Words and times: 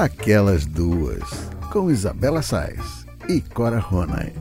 Aquelas 0.00 0.64
Duas, 0.64 1.28
com 1.70 1.90
Isabela 1.90 2.40
Sais 2.40 3.04
e 3.28 3.42
Cora 3.42 3.78
Ronay. 3.78 4.32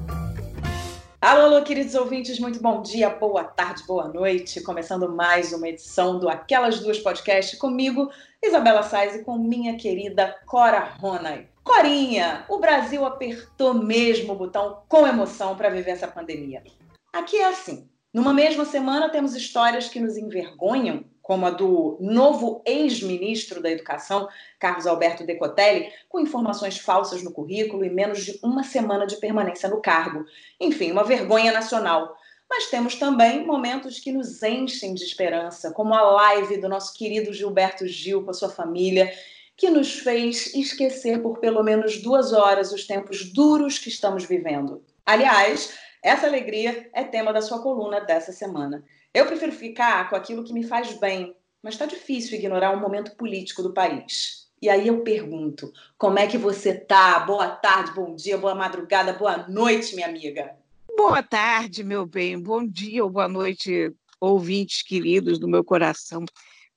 Alô, 1.20 1.54
alô, 1.54 1.62
queridos 1.64 1.96
ouvintes, 1.96 2.40
muito 2.40 2.62
bom 2.62 2.82
dia, 2.82 3.10
boa 3.10 3.44
tarde, 3.44 3.84
boa 3.86 4.08
noite. 4.08 4.62
Começando 4.62 5.14
mais 5.14 5.52
uma 5.52 5.68
edição 5.68 6.18
do 6.18 6.30
Aquelas 6.30 6.80
Duas 6.80 6.98
Podcast 7.00 7.58
comigo, 7.58 8.10
Isabela 8.42 8.84
Sais, 8.84 9.18
e 9.18 9.24
com 9.26 9.38
minha 9.38 9.76
querida 9.76 10.34
Cora 10.46 10.80
Ronay. 10.80 11.50
Corinha, 11.62 12.46
o 12.48 12.58
Brasil 12.60 13.04
apertou 13.04 13.74
mesmo 13.74 14.32
o 14.32 14.38
botão 14.38 14.84
com 14.88 15.06
emoção 15.06 15.58
para 15.58 15.70
viver 15.70 15.92
essa 15.92 16.08
pandemia. 16.08 16.64
Aqui 17.12 17.36
é 17.36 17.50
assim: 17.50 17.90
numa 18.14 18.34
mesma 18.34 18.64
semana 18.64 19.10
temos 19.10 19.36
histórias 19.36 19.90
que 19.90 20.00
nos 20.00 20.16
envergonham 20.16 21.04
como 21.30 21.46
a 21.46 21.52
do 21.52 21.96
novo 22.00 22.60
ex-ministro 22.66 23.62
da 23.62 23.70
Educação, 23.70 24.28
Carlos 24.58 24.88
Alberto 24.88 25.24
Decotelli, 25.24 25.94
com 26.10 26.20
informações 26.20 26.80
falsas 26.80 27.22
no 27.22 27.32
currículo 27.32 27.86
e 27.86 27.90
menos 27.92 28.26
de 28.26 28.40
uma 28.42 28.64
semana 28.64 29.06
de 29.06 29.16
permanência 29.18 29.70
no 29.70 29.80
cargo. 29.80 30.26
Enfim, 30.60 30.92
uma 30.92 31.04
vergonha 31.04 31.52
nacional. 31.52 32.18
Mas 32.50 32.72
temos 32.72 32.96
também 32.96 33.46
momentos 33.46 34.00
que 34.00 34.12
nos 34.12 34.42
enchem 34.42 34.96
de 34.96 35.04
esperança, 35.04 35.70
como 35.72 35.94
a 35.94 36.02
live 36.02 36.58
do 36.58 36.68
nosso 36.68 36.98
querido 36.98 37.32
Gilberto 37.32 37.86
Gil 37.86 38.24
com 38.24 38.32
a 38.32 38.34
sua 38.34 38.50
família, 38.50 39.14
que 39.56 39.70
nos 39.70 40.00
fez 40.00 40.56
esquecer 40.56 41.22
por 41.22 41.38
pelo 41.38 41.62
menos 41.62 42.02
duas 42.02 42.34
horas 42.34 42.72
os 42.72 42.88
tempos 42.88 43.32
duros 43.32 43.78
que 43.78 43.90
estamos 43.90 44.26
vivendo. 44.26 44.84
Aliás, 45.06 45.78
essa 46.02 46.26
alegria 46.26 46.90
é 46.92 47.04
tema 47.04 47.32
da 47.32 47.44
sua 47.44 47.62
coluna 47.62 48.00
dessa 48.00 48.32
semana. 48.32 48.84
Eu 49.12 49.26
prefiro 49.26 49.52
ficar 49.52 50.08
com 50.08 50.16
aquilo 50.16 50.44
que 50.44 50.54
me 50.54 50.64
faz 50.64 50.94
bem, 51.00 51.36
mas 51.64 51.74
está 51.74 51.88
difícil 51.88 52.38
ignorar 52.38 52.72
o 52.72 52.80
momento 52.80 53.16
político 53.16 53.64
do 53.64 53.74
país. 53.74 54.48
E 54.62 54.70
aí 54.70 54.88
eu 54.88 55.02
pergunto, 55.02 55.74
como 55.98 56.20
é 56.20 56.28
que 56.28 56.38
você 56.38 56.76
tá? 56.76 57.20
Boa 57.22 57.48
tarde, 57.50 57.92
bom 57.94 58.16
dia, 58.16 58.38
boa 58.38 58.54
madrugada, 58.54 59.12
boa 59.14 59.48
noite, 59.48 59.96
minha 59.96 60.08
amiga. 60.08 60.56
Boa 60.96 61.24
tarde, 61.24 61.84
meu 61.84 62.06
bem. 62.06 62.40
Bom 62.40 62.64
dia 62.64 63.04
ou 63.04 63.10
boa 63.10 63.28
noite, 63.28 63.92
ouvintes 64.20 64.84
queridos 64.84 65.40
do 65.40 65.48
meu 65.48 65.64
coração, 65.64 66.24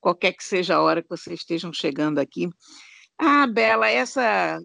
qualquer 0.01 0.33
que 0.33 0.43
seja 0.43 0.77
a 0.77 0.83
hora 0.83 1.03
que 1.03 1.11
vocês 1.11 1.41
estejam 1.41 1.71
chegando 1.71 2.19
aqui. 2.19 2.49
Ah, 3.19 3.47
Bela, 3.47 3.91
essa 3.91 4.59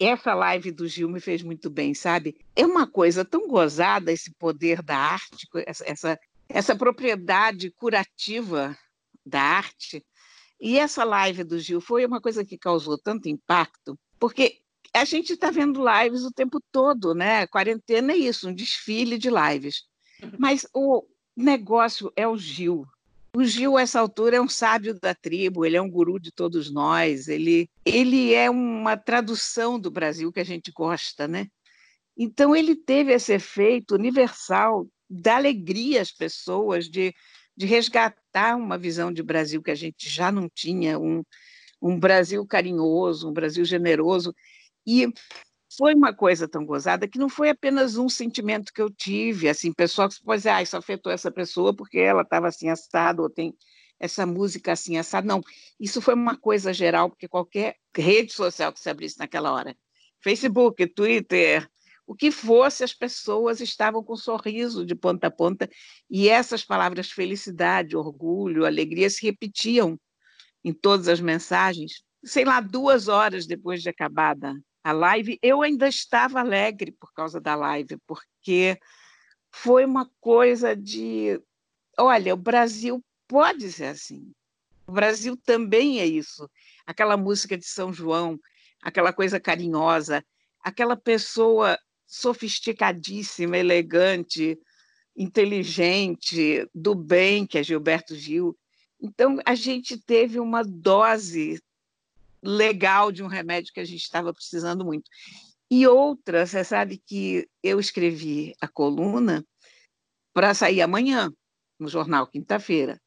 essa 0.00 0.34
live 0.34 0.72
do 0.72 0.88
Gil 0.88 1.10
me 1.10 1.20
fez 1.20 1.42
muito 1.42 1.68
bem, 1.68 1.92
sabe? 1.92 2.34
É 2.56 2.64
uma 2.64 2.86
coisa 2.86 3.22
tão 3.22 3.46
gozada 3.46 4.10
esse 4.10 4.32
poder 4.32 4.82
da 4.82 4.96
arte, 4.96 5.46
essa, 5.66 5.84
essa 5.86 6.18
essa 6.50 6.74
propriedade 6.74 7.70
curativa 7.70 8.76
da 9.24 9.40
arte. 9.40 10.04
E 10.60 10.78
essa 10.78 11.04
live 11.04 11.44
do 11.44 11.58
Gil 11.58 11.80
foi 11.80 12.04
uma 12.04 12.20
coisa 12.20 12.44
que 12.44 12.58
causou 12.58 12.98
tanto 12.98 13.28
impacto, 13.28 13.98
porque 14.18 14.60
a 14.92 15.04
gente 15.04 15.32
está 15.32 15.50
vendo 15.50 15.82
lives 15.82 16.24
o 16.24 16.32
tempo 16.32 16.60
todo, 16.72 17.14
né? 17.14 17.46
Quarentena 17.46 18.12
é 18.12 18.16
isso, 18.16 18.48
um 18.48 18.54
desfile 18.54 19.16
de 19.16 19.30
lives. 19.30 19.84
Uhum. 20.22 20.32
Mas 20.38 20.66
o 20.74 21.04
negócio 21.36 22.12
é 22.16 22.26
o 22.26 22.36
Gil. 22.36 22.84
O 23.32 23.44
Gil, 23.44 23.76
a 23.76 23.82
essa 23.82 24.00
altura, 24.00 24.36
é 24.36 24.40
um 24.40 24.48
sábio 24.48 24.98
da 24.98 25.14
tribo, 25.14 25.64
ele 25.64 25.76
é 25.76 25.82
um 25.82 25.88
guru 25.88 26.18
de 26.18 26.32
todos 26.32 26.70
nós, 26.70 27.28
ele, 27.28 27.70
ele 27.84 28.34
é 28.34 28.50
uma 28.50 28.96
tradução 28.96 29.78
do 29.78 29.90
Brasil 29.90 30.32
que 30.32 30.40
a 30.40 30.44
gente 30.44 30.72
gosta, 30.72 31.28
né? 31.28 31.46
Então, 32.16 32.54
ele 32.54 32.74
teve 32.74 33.12
esse 33.12 33.32
efeito 33.32 33.94
universal 33.94 34.86
dar 35.10 35.36
alegria 35.36 36.00
às 36.00 36.12
pessoas, 36.12 36.88
de, 36.88 37.12
de 37.56 37.66
resgatar 37.66 38.56
uma 38.56 38.78
visão 38.78 39.12
de 39.12 39.22
Brasil 39.22 39.60
que 39.60 39.70
a 39.70 39.74
gente 39.74 40.08
já 40.08 40.30
não 40.30 40.48
tinha, 40.48 40.98
um, 40.98 41.22
um 41.82 41.98
Brasil 41.98 42.46
carinhoso, 42.46 43.28
um 43.28 43.32
Brasil 43.32 43.64
generoso. 43.64 44.32
E 44.86 45.12
foi 45.76 45.94
uma 45.94 46.14
coisa 46.14 46.48
tão 46.48 46.64
gozada 46.64 47.08
que 47.08 47.18
não 47.18 47.28
foi 47.28 47.48
apenas 47.48 47.96
um 47.96 48.08
sentimento 48.08 48.72
que 48.72 48.82
eu 48.82 48.90
tive, 48.90 49.48
assim, 49.48 49.72
pessoal 49.72 50.08
que 50.08 50.22
pode 50.22 50.40
dizer, 50.40 50.50
ah, 50.50 50.62
isso 50.62 50.76
afetou 50.76 51.12
essa 51.12 51.30
pessoa 51.30 51.74
porque 51.74 51.98
ela 51.98 52.22
estava 52.22 52.48
assim 52.48 52.68
assada, 52.68 53.22
ou 53.22 53.30
tem 53.30 53.54
essa 53.98 54.24
música 54.24 54.72
assim 54.72 54.96
assada. 54.96 55.26
Não, 55.26 55.42
isso 55.78 56.00
foi 56.00 56.14
uma 56.14 56.36
coisa 56.36 56.72
geral, 56.72 57.10
porque 57.10 57.28
qualquer 57.28 57.76
rede 57.96 58.32
social 58.32 58.72
que 58.72 58.80
se 58.80 58.88
abrisse 58.88 59.18
naquela 59.18 59.52
hora, 59.52 59.76
Facebook, 60.22 60.86
Twitter, 60.88 61.68
o 62.10 62.14
que 62.16 62.32
fosse, 62.32 62.82
as 62.82 62.92
pessoas 62.92 63.60
estavam 63.60 64.02
com 64.02 64.14
um 64.14 64.16
sorriso 64.16 64.84
de 64.84 64.96
ponta 64.96 65.28
a 65.28 65.30
ponta, 65.30 65.70
e 66.10 66.28
essas 66.28 66.64
palavras 66.64 67.12
felicidade, 67.12 67.96
orgulho, 67.96 68.66
alegria 68.66 69.08
se 69.08 69.24
repetiam 69.24 69.96
em 70.64 70.72
todas 70.72 71.06
as 71.06 71.20
mensagens. 71.20 72.02
Sei 72.24 72.44
lá, 72.44 72.60
duas 72.60 73.06
horas 73.06 73.46
depois 73.46 73.80
de 73.80 73.90
acabada 73.90 74.60
a 74.82 74.90
live, 74.90 75.38
eu 75.40 75.62
ainda 75.62 75.86
estava 75.86 76.40
alegre 76.40 76.90
por 76.90 77.12
causa 77.12 77.40
da 77.40 77.54
live, 77.54 77.96
porque 78.04 78.76
foi 79.52 79.84
uma 79.84 80.10
coisa 80.20 80.74
de: 80.74 81.40
olha, 81.96 82.34
o 82.34 82.36
Brasil 82.36 83.00
pode 83.28 83.70
ser 83.70 83.84
assim. 83.84 84.32
O 84.84 84.90
Brasil 84.90 85.36
também 85.36 86.00
é 86.00 86.06
isso. 86.06 86.50
Aquela 86.84 87.16
música 87.16 87.56
de 87.56 87.66
São 87.66 87.92
João, 87.92 88.36
aquela 88.82 89.12
coisa 89.12 89.38
carinhosa, 89.38 90.24
aquela 90.60 90.96
pessoa 90.96 91.78
sofisticadíssima, 92.10 93.56
elegante, 93.56 94.58
inteligente, 95.16 96.68
do 96.74 96.92
bem, 96.92 97.46
que 97.46 97.56
é 97.56 97.62
Gilberto 97.62 98.16
Gil. 98.16 98.58
Então, 99.00 99.38
a 99.46 99.54
gente 99.54 99.96
teve 99.96 100.40
uma 100.40 100.64
dose 100.64 101.62
legal 102.42 103.12
de 103.12 103.22
um 103.22 103.28
remédio 103.28 103.72
que 103.72 103.78
a 103.78 103.84
gente 103.84 104.02
estava 104.02 104.34
precisando 104.34 104.84
muito. 104.84 105.08
E 105.70 105.86
outra, 105.86 106.44
você 106.44 106.64
sabe 106.64 106.98
que 106.98 107.48
eu 107.62 107.78
escrevi 107.78 108.56
a 108.60 108.66
coluna 108.66 109.46
para 110.34 110.52
sair 110.52 110.82
amanhã, 110.82 111.32
no 111.78 111.88
jornal, 111.88 112.26
quinta-feira. 112.26 113.00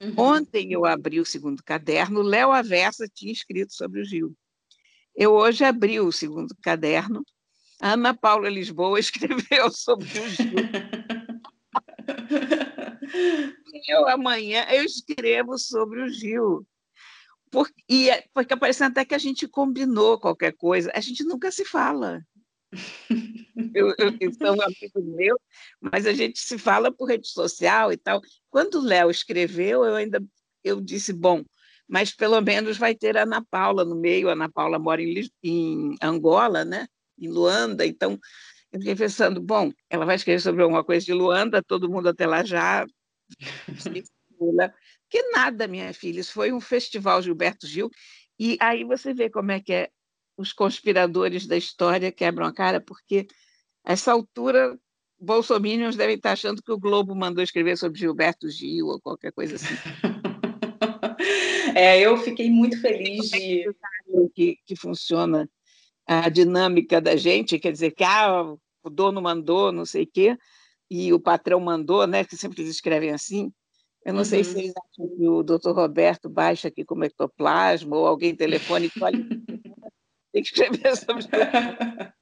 Uhum. 0.00 0.14
Ontem 0.16 0.72
eu 0.72 0.86
abri 0.86 1.20
o 1.20 1.26
segundo 1.26 1.62
caderno, 1.62 2.22
Léo 2.22 2.50
Aversa 2.50 3.06
tinha 3.12 3.32
escrito 3.32 3.74
sobre 3.74 4.00
o 4.00 4.04
Gil. 4.06 4.34
Eu 5.14 5.32
hoje 5.32 5.64
abri 5.64 6.00
o 6.00 6.10
segundo 6.10 6.56
caderno 6.62 7.22
Ana 7.80 8.14
Paula 8.14 8.48
Lisboa 8.48 8.98
escreveu 9.00 9.70
sobre 9.70 10.06
o 10.06 10.28
Gil. 10.28 10.54
eu 13.88 14.08
amanhã 14.08 14.66
eu 14.70 14.84
escrevo 14.84 15.58
sobre 15.58 16.02
o 16.02 16.08
Gil. 16.08 16.66
Por, 17.50 17.70
e 17.88 18.10
é, 18.10 18.24
porque 18.34 18.56
parecendo 18.56 18.90
até 18.90 19.04
que 19.04 19.14
a 19.14 19.18
gente 19.18 19.48
combinou 19.48 20.18
qualquer 20.18 20.52
coisa. 20.52 20.90
A 20.94 21.00
gente 21.00 21.24
nunca 21.24 21.50
se 21.50 21.64
fala. 21.64 22.22
Eu, 23.74 23.94
eu 23.98 24.32
sou 24.34 24.54
um 24.54 24.62
amigo 24.62 25.16
meu, 25.16 25.40
mas 25.80 26.06
a 26.06 26.12
gente 26.12 26.38
se 26.38 26.58
fala 26.58 26.92
por 26.92 27.06
rede 27.06 27.26
social 27.28 27.90
e 27.92 27.96
tal. 27.96 28.20
Quando 28.50 28.74
o 28.74 28.84
Léo 28.84 29.10
escreveu, 29.10 29.84
eu 29.84 29.94
ainda 29.94 30.22
eu 30.62 30.80
disse, 30.80 31.12
bom, 31.12 31.44
mas 31.88 32.14
pelo 32.14 32.40
menos 32.40 32.76
vai 32.76 32.94
ter 32.94 33.16
a 33.16 33.22
Ana 33.22 33.42
Paula 33.50 33.84
no 33.84 33.96
meio. 33.96 34.28
A 34.28 34.32
Ana 34.32 34.50
Paula 34.50 34.78
mora 34.78 35.02
em, 35.02 35.24
em 35.42 35.96
Angola, 36.02 36.64
né? 36.64 36.86
Em 37.18 37.28
Luanda, 37.28 37.86
então 37.86 38.18
eu 38.72 38.80
fiquei 38.80 38.94
pensando, 38.94 39.40
bom, 39.40 39.72
ela 39.88 40.04
vai 40.04 40.16
escrever 40.16 40.40
sobre 40.40 40.62
alguma 40.62 40.84
coisa 40.84 41.04
de 41.04 41.12
Luanda, 41.12 41.62
todo 41.62 41.90
mundo 41.90 42.08
até 42.08 42.26
lá 42.26 42.44
já 42.44 42.86
que 45.10 45.22
nada, 45.32 45.66
minha 45.66 45.92
filha, 45.92 46.20
isso 46.20 46.32
foi 46.32 46.52
um 46.52 46.60
festival 46.60 47.22
Gilberto 47.22 47.66
Gil, 47.66 47.90
e 48.38 48.56
aí 48.60 48.84
você 48.84 49.12
vê 49.12 49.28
como 49.30 49.50
é 49.50 49.60
que 49.60 49.72
é 49.72 49.90
os 50.36 50.52
conspiradores 50.52 51.46
da 51.46 51.56
história 51.56 52.12
quebram 52.12 52.46
a 52.46 52.52
cara, 52.52 52.80
porque 52.80 53.26
a 53.84 53.92
essa 53.92 54.12
altura 54.12 54.78
bolsominions 55.18 55.96
devem 55.96 56.14
estar 56.14 56.32
achando 56.32 56.62
que 56.62 56.70
o 56.70 56.78
Globo 56.78 57.14
mandou 57.14 57.42
escrever 57.42 57.76
sobre 57.76 57.98
Gilberto 57.98 58.48
Gil 58.48 58.86
ou 58.86 59.00
qualquer 59.00 59.32
coisa 59.32 59.56
assim. 59.56 59.74
É, 61.74 62.00
eu 62.00 62.16
fiquei 62.16 62.50
muito 62.50 62.80
feliz 62.80 63.32
é 63.32 63.38
de... 63.38 63.74
Que, 64.34 64.58
que 64.64 64.74
funciona 64.74 65.48
a 66.08 66.30
dinâmica 66.30 67.02
da 67.02 67.14
gente, 67.16 67.58
quer 67.58 67.70
dizer, 67.70 67.90
que 67.90 68.02
ah, 68.02 68.54
o 68.82 68.88
dono 68.88 69.20
mandou, 69.20 69.70
não 69.70 69.84
sei 69.84 70.04
o 70.04 70.10
quê, 70.10 70.38
e 70.90 71.12
o 71.12 71.20
patrão 71.20 71.60
mandou, 71.60 72.06
né, 72.06 72.24
que 72.24 72.34
sempre 72.34 72.62
eles 72.62 72.74
escrevem 72.74 73.10
assim. 73.10 73.52
Eu 74.06 74.14
não 74.14 74.20
uhum. 74.20 74.24
sei 74.24 74.42
se 74.42 74.58
eles 74.58 74.72
acham 74.72 75.16
que 75.16 75.28
o 75.28 75.42
doutor 75.42 75.74
Roberto 75.74 76.30
baixa 76.30 76.68
aqui 76.68 76.82
como 76.82 77.04
ectoplasma, 77.04 77.94
ou 77.94 78.06
alguém 78.06 78.34
telefone 78.34 78.86
e 78.86 79.04
olha, 79.04 79.18
tem 80.32 80.42
que 80.42 80.48
escrever 80.48 80.96
sobre. 80.96 81.26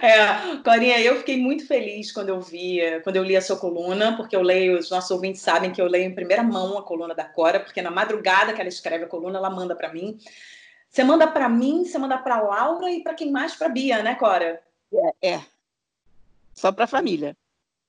É, 0.00 0.56
Corinha, 0.62 1.00
eu 1.00 1.16
fiquei 1.16 1.36
muito 1.36 1.66
feliz 1.66 2.12
quando 2.12 2.28
eu 2.28 2.40
vi, 2.40 2.78
quando 3.02 3.16
eu 3.16 3.24
li 3.24 3.36
a 3.36 3.40
sua 3.40 3.56
coluna, 3.56 4.16
porque 4.16 4.36
eu 4.36 4.42
leio, 4.42 4.78
os 4.78 4.88
nossos 4.88 5.10
ouvintes 5.10 5.42
sabem 5.42 5.72
que 5.72 5.82
eu 5.82 5.86
leio 5.86 6.04
em 6.04 6.14
primeira 6.14 6.44
mão 6.44 6.78
a 6.78 6.82
coluna 6.84 7.12
da 7.12 7.24
Cora, 7.24 7.58
porque 7.58 7.82
na 7.82 7.90
madrugada 7.90 8.52
que 8.52 8.60
ela 8.60 8.68
escreve 8.68 9.04
a 9.04 9.08
coluna, 9.08 9.38
ela 9.38 9.50
manda 9.50 9.74
para 9.74 9.92
mim. 9.92 10.16
Você 10.92 11.02
manda 11.02 11.26
para 11.26 11.48
mim, 11.48 11.86
você 11.86 11.96
manda 11.96 12.18
para 12.18 12.42
Laura 12.42 12.90
e 12.90 13.02
para 13.02 13.14
quem 13.14 13.30
mais? 13.30 13.54
Para 13.54 13.70
Bia, 13.70 14.02
né, 14.02 14.14
Cora? 14.14 14.62
É. 15.22 15.30
é. 15.30 15.40
Só 16.52 16.70
para 16.70 16.84
a 16.84 16.88
família. 16.88 17.34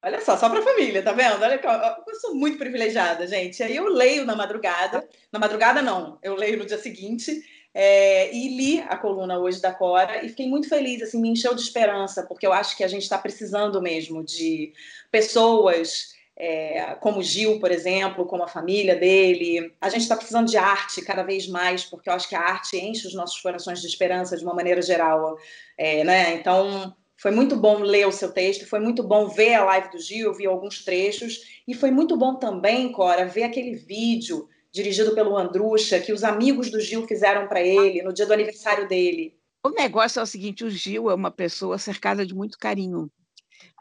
Olha 0.02 0.22
só, 0.22 0.38
só 0.38 0.50
para 0.50 0.60
a 0.60 0.64
família, 0.64 1.04
tá 1.04 1.12
vendo? 1.12 1.44
Olha, 1.44 1.60
eu 2.08 2.16
sou 2.16 2.34
muito 2.34 2.58
privilegiada, 2.58 3.28
gente. 3.28 3.62
Aí 3.62 3.76
eu 3.76 3.90
leio 3.90 4.26
na 4.26 4.38
madrugada. 4.38 5.08
Na 5.34 5.38
madrugada, 5.38 5.82
não, 5.82 6.18
eu 6.24 6.36
leio 6.36 6.58
no 6.58 6.66
dia 6.66 6.78
seguinte. 6.78 7.44
É, 7.74 8.34
e 8.34 8.56
li 8.56 8.80
a 8.80 8.96
coluna 8.96 9.38
hoje 9.38 9.62
da 9.62 9.74
Cora 9.74 10.24
e 10.24 10.30
fiquei 10.30 10.48
muito 10.48 10.70
feliz, 10.70 11.02
assim, 11.02 11.20
me 11.20 11.30
encheu 11.30 11.56
de 11.56 11.62
esperança, 11.62 12.24
porque 12.24 12.46
eu 12.46 12.54
acho 12.54 12.78
que 12.78 12.84
a 12.84 12.88
gente 12.88 13.02
está 13.02 13.18
precisando 13.18 13.82
mesmo 13.82 14.24
de 14.24 14.72
pessoas 15.12 16.14
é, 16.36 16.96
como 16.96 17.22
Gil, 17.22 17.60
por 17.60 17.72
exemplo, 17.72 18.26
como 18.26 18.44
a 18.44 18.48
família 18.48 18.96
dele. 18.96 19.74
A 19.80 19.90
gente 19.90 20.02
está 20.02 20.16
precisando 20.16 20.50
de 20.50 20.58
arte 20.58 21.02
cada 21.02 21.24
vez 21.24 21.48
mais, 21.48 21.86
porque 21.86 22.10
eu 22.10 22.14
acho 22.14 22.28
que 22.28 22.36
a 22.36 22.42
arte 22.42 22.78
enche 22.78 23.08
os 23.08 23.14
nossos 23.14 23.40
corações 23.40 23.82
de 23.82 23.88
esperança 23.88 24.38
de 24.38 24.44
uma 24.44 24.54
maneira 24.54 24.82
geral. 24.82 25.38
É, 25.78 26.04
né? 26.04 26.34
Então, 26.34 26.96
foi 27.18 27.32
muito 27.32 27.56
bom 27.56 27.80
ler 27.80 28.08
o 28.08 28.12
seu 28.12 28.32
texto, 28.32 28.68
foi 28.68 28.80
muito 28.80 29.04
bom 29.04 29.28
ver 29.28 29.54
a 29.54 29.66
live 29.66 29.92
do 29.92 30.00
Gil, 30.00 30.34
vi 30.34 30.46
alguns 30.46 30.84
trechos, 30.84 31.62
e 31.68 31.74
foi 31.74 31.92
muito 31.92 32.18
bom 32.18 32.36
também, 32.36 32.92
Cora, 32.92 33.26
ver 33.26 33.44
aquele 33.44 33.76
vídeo 33.76 34.50
dirigido 34.72 35.14
pelo 35.14 35.38
Andrucha, 35.38 36.00
que 36.00 36.12
os 36.12 36.24
amigos 36.24 36.72
do 36.72 36.82
Gil 36.82 37.08
fizeram 37.08 37.48
para 37.48 37.62
ele 37.62 38.02
no 38.02 38.12
dia 38.12 38.26
do 38.26 38.34
aniversário 38.34 38.88
dele. 38.88 39.38
O 39.64 39.70
negócio 39.70 40.20
é 40.20 40.24
o 40.24 40.26
seguinte: 40.26 40.66
o 40.66 40.70
Gil 40.70 41.10
é 41.10 41.14
uma 41.14 41.32
pessoa 41.32 41.78
cercada 41.78 42.26
de 42.26 42.34
muito 42.34 42.58
carinho 42.58 43.10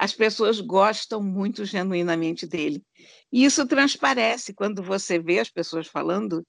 as 0.02 0.12
pessoas 0.12 0.60
gostam 0.60 1.22
muito 1.22 1.64
genuinamente 1.64 2.44
dele. 2.44 2.84
E 3.32 3.44
isso 3.44 3.64
transparece 3.64 4.52
quando 4.52 4.82
você 4.82 5.16
vê 5.16 5.38
as 5.38 5.48
pessoas 5.48 5.86
falando, 5.86 6.44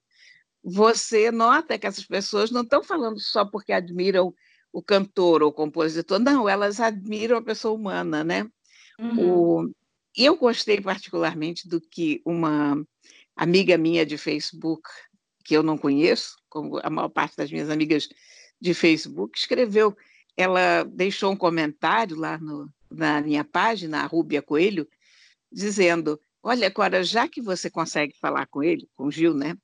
você 0.64 1.30
nota 1.30 1.78
que 1.78 1.86
essas 1.86 2.04
pessoas 2.04 2.50
não 2.50 2.62
estão 2.64 2.84
falando 2.84 3.20
só 3.20 3.46
porque 3.46 3.72
admiram 3.72 4.34
o 4.72 4.82
cantor 4.82 5.44
ou 5.44 5.50
o 5.50 5.54
compositor, 5.54 6.18
não, 6.18 6.50
elas 6.50 6.80
admiram 6.80 7.38
a 7.38 7.44
pessoa 7.44 7.76
humana, 7.76 8.24
né? 8.24 8.50
Uhum. 9.00 9.30
O... 9.30 9.72
Eu 10.18 10.36
gostei 10.36 10.82
particularmente 10.82 11.68
do 11.68 11.80
que 11.80 12.24
uma 12.26 12.84
amiga 13.36 13.78
minha 13.78 14.04
de 14.04 14.18
Facebook, 14.18 14.90
que 15.46 15.56
eu 15.56 15.62
não 15.62 15.78
conheço, 15.78 16.38
como 16.50 16.80
a 16.82 16.90
maior 16.90 17.10
parte 17.10 17.38
das 17.38 17.52
minhas 17.52 17.70
amigas 17.70 18.10
de 18.60 18.74
Facebook, 18.74 19.38
escreveu. 19.38 19.96
Ela 20.36 20.86
deixou 20.86 21.32
um 21.32 21.38
comentário 21.38 22.18
lá 22.18 22.40
no, 22.40 22.68
na 22.94 23.22
minha 23.22 23.44
página, 23.44 24.02
a 24.02 24.06
Rúbia 24.06 24.42
Coelho, 24.42 24.88
dizendo: 25.52 26.20
Olha, 26.42 26.70
Cora, 26.70 27.04
já 27.04 27.28
que 27.28 27.42
você 27.42 27.70
consegue 27.70 28.14
falar 28.20 28.48
com 28.48 28.62
ele, 28.62 28.90
com 28.96 29.10
Gil, 29.10 29.34
né? 29.34 29.58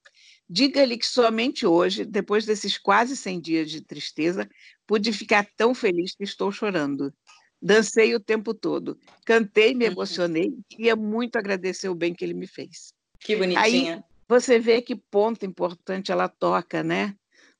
Diga-lhe 0.50 0.98
que 0.98 1.06
somente 1.06 1.66
hoje, 1.66 2.06
depois 2.06 2.46
desses 2.46 2.78
quase 2.78 3.16
100 3.16 3.42
dias 3.42 3.72
de 3.72 3.81
tristeza, 3.81 4.50
pude 4.88 5.12
ficar 5.14 5.48
tão 5.56 5.76
feliz 5.76 6.16
que 6.16 6.24
estou 6.24 6.52
chorando. 6.52 7.14
Dancei 7.62 8.16
o 8.16 8.20
tempo 8.20 8.54
todo, 8.54 8.98
cantei, 9.26 9.74
me 9.74 9.86
uhum. 9.86 9.92
emocionei, 9.92 10.58
queria 10.70 10.96
muito 10.96 11.36
agradecer 11.36 11.90
o 11.90 11.96
bem 11.96 12.14
que 12.14 12.24
ele 12.24 12.34
me 12.34 12.48
fez. 12.48 12.94
Que 13.20 13.36
bonitinha. 13.36 13.96
Aí 13.96 14.04
você 14.30 14.58
vê 14.58 14.81
que 14.81 14.96
ponto 14.96 15.46
importante 15.46 16.12
ela 16.12 16.30
toca, 16.30 16.81
né? 16.81 17.14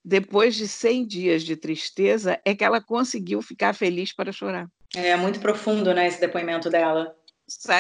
Depois 0.04 0.56
de 0.56 0.68
100 0.68 1.06
dias 1.06 1.44
de 1.44 1.57
tristeza, 1.57 2.39
é 2.45 2.56
que 2.56 2.63
ela 2.63 2.81
conseguiu 2.81 3.42
ficar 3.42 3.74
feliz 3.74 4.13
para 4.13 4.31
chorar. 4.31 4.71
É 4.95 5.15
muito 5.15 5.39
profundo, 5.39 5.94
né, 5.94 6.07
esse 6.07 6.19
depoimento 6.19 6.69
dela. 6.69 7.15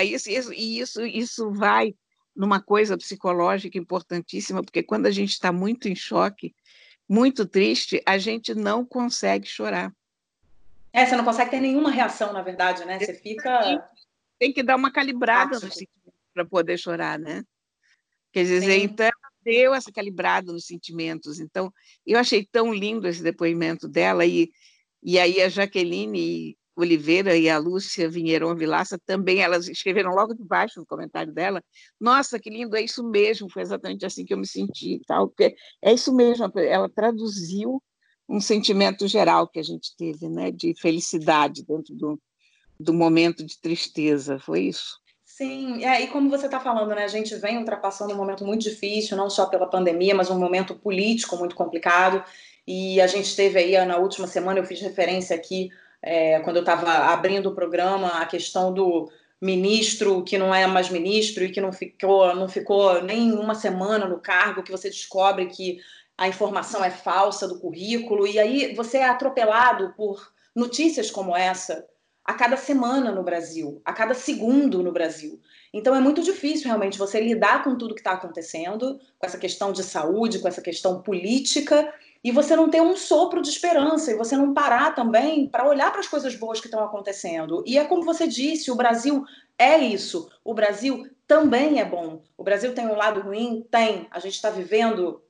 Isso, 0.03 0.29
isso, 0.29 0.53
e 0.53 0.79
isso, 0.79 1.05
isso 1.05 1.51
vai 1.51 1.93
numa 2.35 2.61
coisa 2.61 2.97
psicológica 2.97 3.77
importantíssima, 3.77 4.63
porque 4.63 4.81
quando 4.81 5.05
a 5.05 5.11
gente 5.11 5.31
está 5.31 5.51
muito 5.51 5.87
em 5.87 5.95
choque, 5.95 6.55
muito 7.07 7.45
triste, 7.45 8.01
a 8.05 8.17
gente 8.17 8.53
não 8.53 8.85
consegue 8.85 9.47
chorar. 9.47 9.91
É, 10.93 11.05
você 11.05 11.15
não 11.15 11.25
consegue 11.25 11.51
ter 11.51 11.59
nenhuma 11.59 11.91
reação, 11.91 12.33
na 12.33 12.41
verdade, 12.41 12.85
né? 12.85 12.99
Você 12.99 13.13
fica. 13.13 13.89
Tem 14.39 14.53
que 14.53 14.63
dar 14.63 14.75
uma 14.75 14.91
calibrada 14.91 15.59
para 16.33 16.45
poder 16.45 16.77
chorar, 16.77 17.19
né? 17.19 17.43
Quer 18.31 18.43
dizer, 18.43 18.61
Sim. 18.61 18.83
então 18.83 19.05
ela 19.05 19.31
deu 19.43 19.73
essa 19.73 19.91
calibrada 19.91 20.51
nos 20.51 20.65
sentimentos. 20.65 21.39
Então, 21.39 21.73
eu 22.05 22.17
achei 22.17 22.47
tão 22.49 22.73
lindo 22.73 23.07
esse 23.07 23.21
depoimento 23.21 23.87
dela, 23.87 24.25
e, 24.25 24.49
e 25.03 25.19
aí 25.19 25.41
a 25.41 25.49
Jaqueline 25.49 26.57
Oliveira 26.81 27.35
e 27.35 27.49
a 27.49 27.57
Lúcia 27.57 28.09
Vinheirão 28.09 28.55
Vilaça 28.55 28.97
também, 29.05 29.41
elas 29.41 29.67
escreveram 29.67 30.11
logo 30.11 30.33
debaixo 30.33 30.79
no 30.79 30.85
comentário 30.85 31.33
dela, 31.33 31.63
nossa, 31.99 32.39
que 32.39 32.49
lindo, 32.49 32.75
é 32.75 32.81
isso 32.81 33.03
mesmo, 33.03 33.49
foi 33.51 33.61
exatamente 33.61 34.05
assim 34.05 34.25
que 34.25 34.33
eu 34.33 34.37
me 34.37 34.47
senti, 34.47 35.01
tal, 35.05 35.27
porque 35.27 35.55
é 35.81 35.93
isso 35.93 36.13
mesmo, 36.13 36.51
ela 36.57 36.89
traduziu 36.89 37.81
um 38.27 38.39
sentimento 38.39 39.07
geral 39.07 39.47
que 39.47 39.59
a 39.59 39.63
gente 39.63 39.95
teve, 39.97 40.29
né, 40.29 40.51
de 40.51 40.73
felicidade 40.79 41.65
dentro 41.65 41.95
do, 41.95 42.19
do 42.79 42.93
momento 42.93 43.43
de 43.43 43.59
tristeza, 43.59 44.39
foi 44.39 44.61
isso. 44.61 44.99
Sim, 45.25 45.83
é, 45.83 46.01
e 46.01 46.07
como 46.07 46.29
você 46.29 46.45
está 46.45 46.59
falando, 46.59 46.93
né, 46.93 47.03
a 47.03 47.07
gente 47.07 47.33
vem 47.35 47.57
ultrapassando 47.57 48.13
um 48.13 48.17
momento 48.17 48.45
muito 48.45 48.61
difícil, 48.61 49.17
não 49.17 49.29
só 49.29 49.45
pela 49.45 49.67
pandemia, 49.67 50.13
mas 50.13 50.29
um 50.29 50.37
momento 50.37 50.75
político 50.75 51.37
muito 51.37 51.55
complicado, 51.55 52.23
e 52.67 53.01
a 53.01 53.07
gente 53.07 53.35
teve 53.35 53.57
aí, 53.57 53.85
na 53.85 53.97
última 53.97 54.27
semana, 54.27 54.59
eu 54.59 54.65
fiz 54.65 54.79
referência 54.79 55.35
aqui 55.35 55.69
é, 56.01 56.39
quando 56.39 56.57
eu 56.57 56.61
estava 56.61 56.91
abrindo 57.11 57.49
o 57.49 57.55
programa, 57.55 58.19
a 58.19 58.25
questão 58.25 58.73
do 58.73 59.11
ministro 59.41 60.23
que 60.23 60.37
não 60.37 60.53
é 60.53 60.67
mais 60.67 60.89
ministro 60.89 61.43
e 61.43 61.51
que 61.51 61.61
não 61.61 61.71
ficou, 61.71 62.35
não 62.35 62.49
ficou 62.49 63.01
nem 63.01 63.31
uma 63.31 63.55
semana 63.55 64.05
no 64.05 64.19
cargo, 64.19 64.63
que 64.63 64.71
você 64.71 64.89
descobre 64.89 65.45
que 65.47 65.79
a 66.17 66.27
informação 66.27 66.83
é 66.83 66.89
falsa 66.89 67.47
do 67.47 67.59
currículo, 67.59 68.27
e 68.27 68.37
aí 68.37 68.75
você 68.75 68.97
é 68.97 69.05
atropelado 69.05 69.93
por 69.95 70.33
notícias 70.53 71.09
como 71.09 71.35
essa 71.35 71.85
a 72.25 72.33
cada 72.33 72.57
semana 72.57 73.11
no 73.11 73.23
Brasil, 73.23 73.81
a 73.83 73.91
cada 73.91 74.13
segundo 74.13 74.83
no 74.83 74.91
Brasil. 74.91 75.39
Então 75.73 75.95
é 75.95 75.99
muito 75.99 76.21
difícil 76.21 76.67
realmente 76.67 76.97
você 76.97 77.19
lidar 77.19 77.63
com 77.63 77.75
tudo 77.75 77.95
que 77.95 78.01
está 78.01 78.11
acontecendo, 78.11 78.99
com 79.17 79.25
essa 79.25 79.37
questão 79.37 79.71
de 79.71 79.81
saúde, 79.81 80.37
com 80.37 80.47
essa 80.47 80.61
questão 80.61 81.01
política, 81.01 81.91
e 82.23 82.31
você 82.31 82.55
não 82.55 82.69
ter 82.69 82.81
um 82.81 82.95
sopro 82.95 83.41
de 83.41 83.49
esperança 83.49 84.11
e 84.11 84.17
você 84.17 84.35
não 84.35 84.53
parar 84.53 84.93
também 84.93 85.47
para 85.47 85.67
olhar 85.67 85.91
para 85.91 86.01
as 86.01 86.07
coisas 86.07 86.35
boas 86.35 86.59
que 86.59 86.67
estão 86.67 86.83
acontecendo. 86.83 87.63
E 87.65 87.77
é 87.77 87.85
como 87.85 88.03
você 88.03 88.27
disse, 88.27 88.71
o 88.71 88.75
Brasil 88.75 89.23
é 89.57 89.77
isso. 89.77 90.29
O 90.43 90.53
Brasil 90.53 91.09
também 91.25 91.79
é 91.79 91.85
bom. 91.85 92.21
O 92.37 92.43
Brasil 92.43 92.73
tem 92.73 92.87
um 92.87 92.95
lado 92.95 93.21
ruim? 93.21 93.65
Tem. 93.71 94.07
A 94.11 94.19
gente 94.19 94.33
está 94.33 94.49
vivendo 94.49 95.21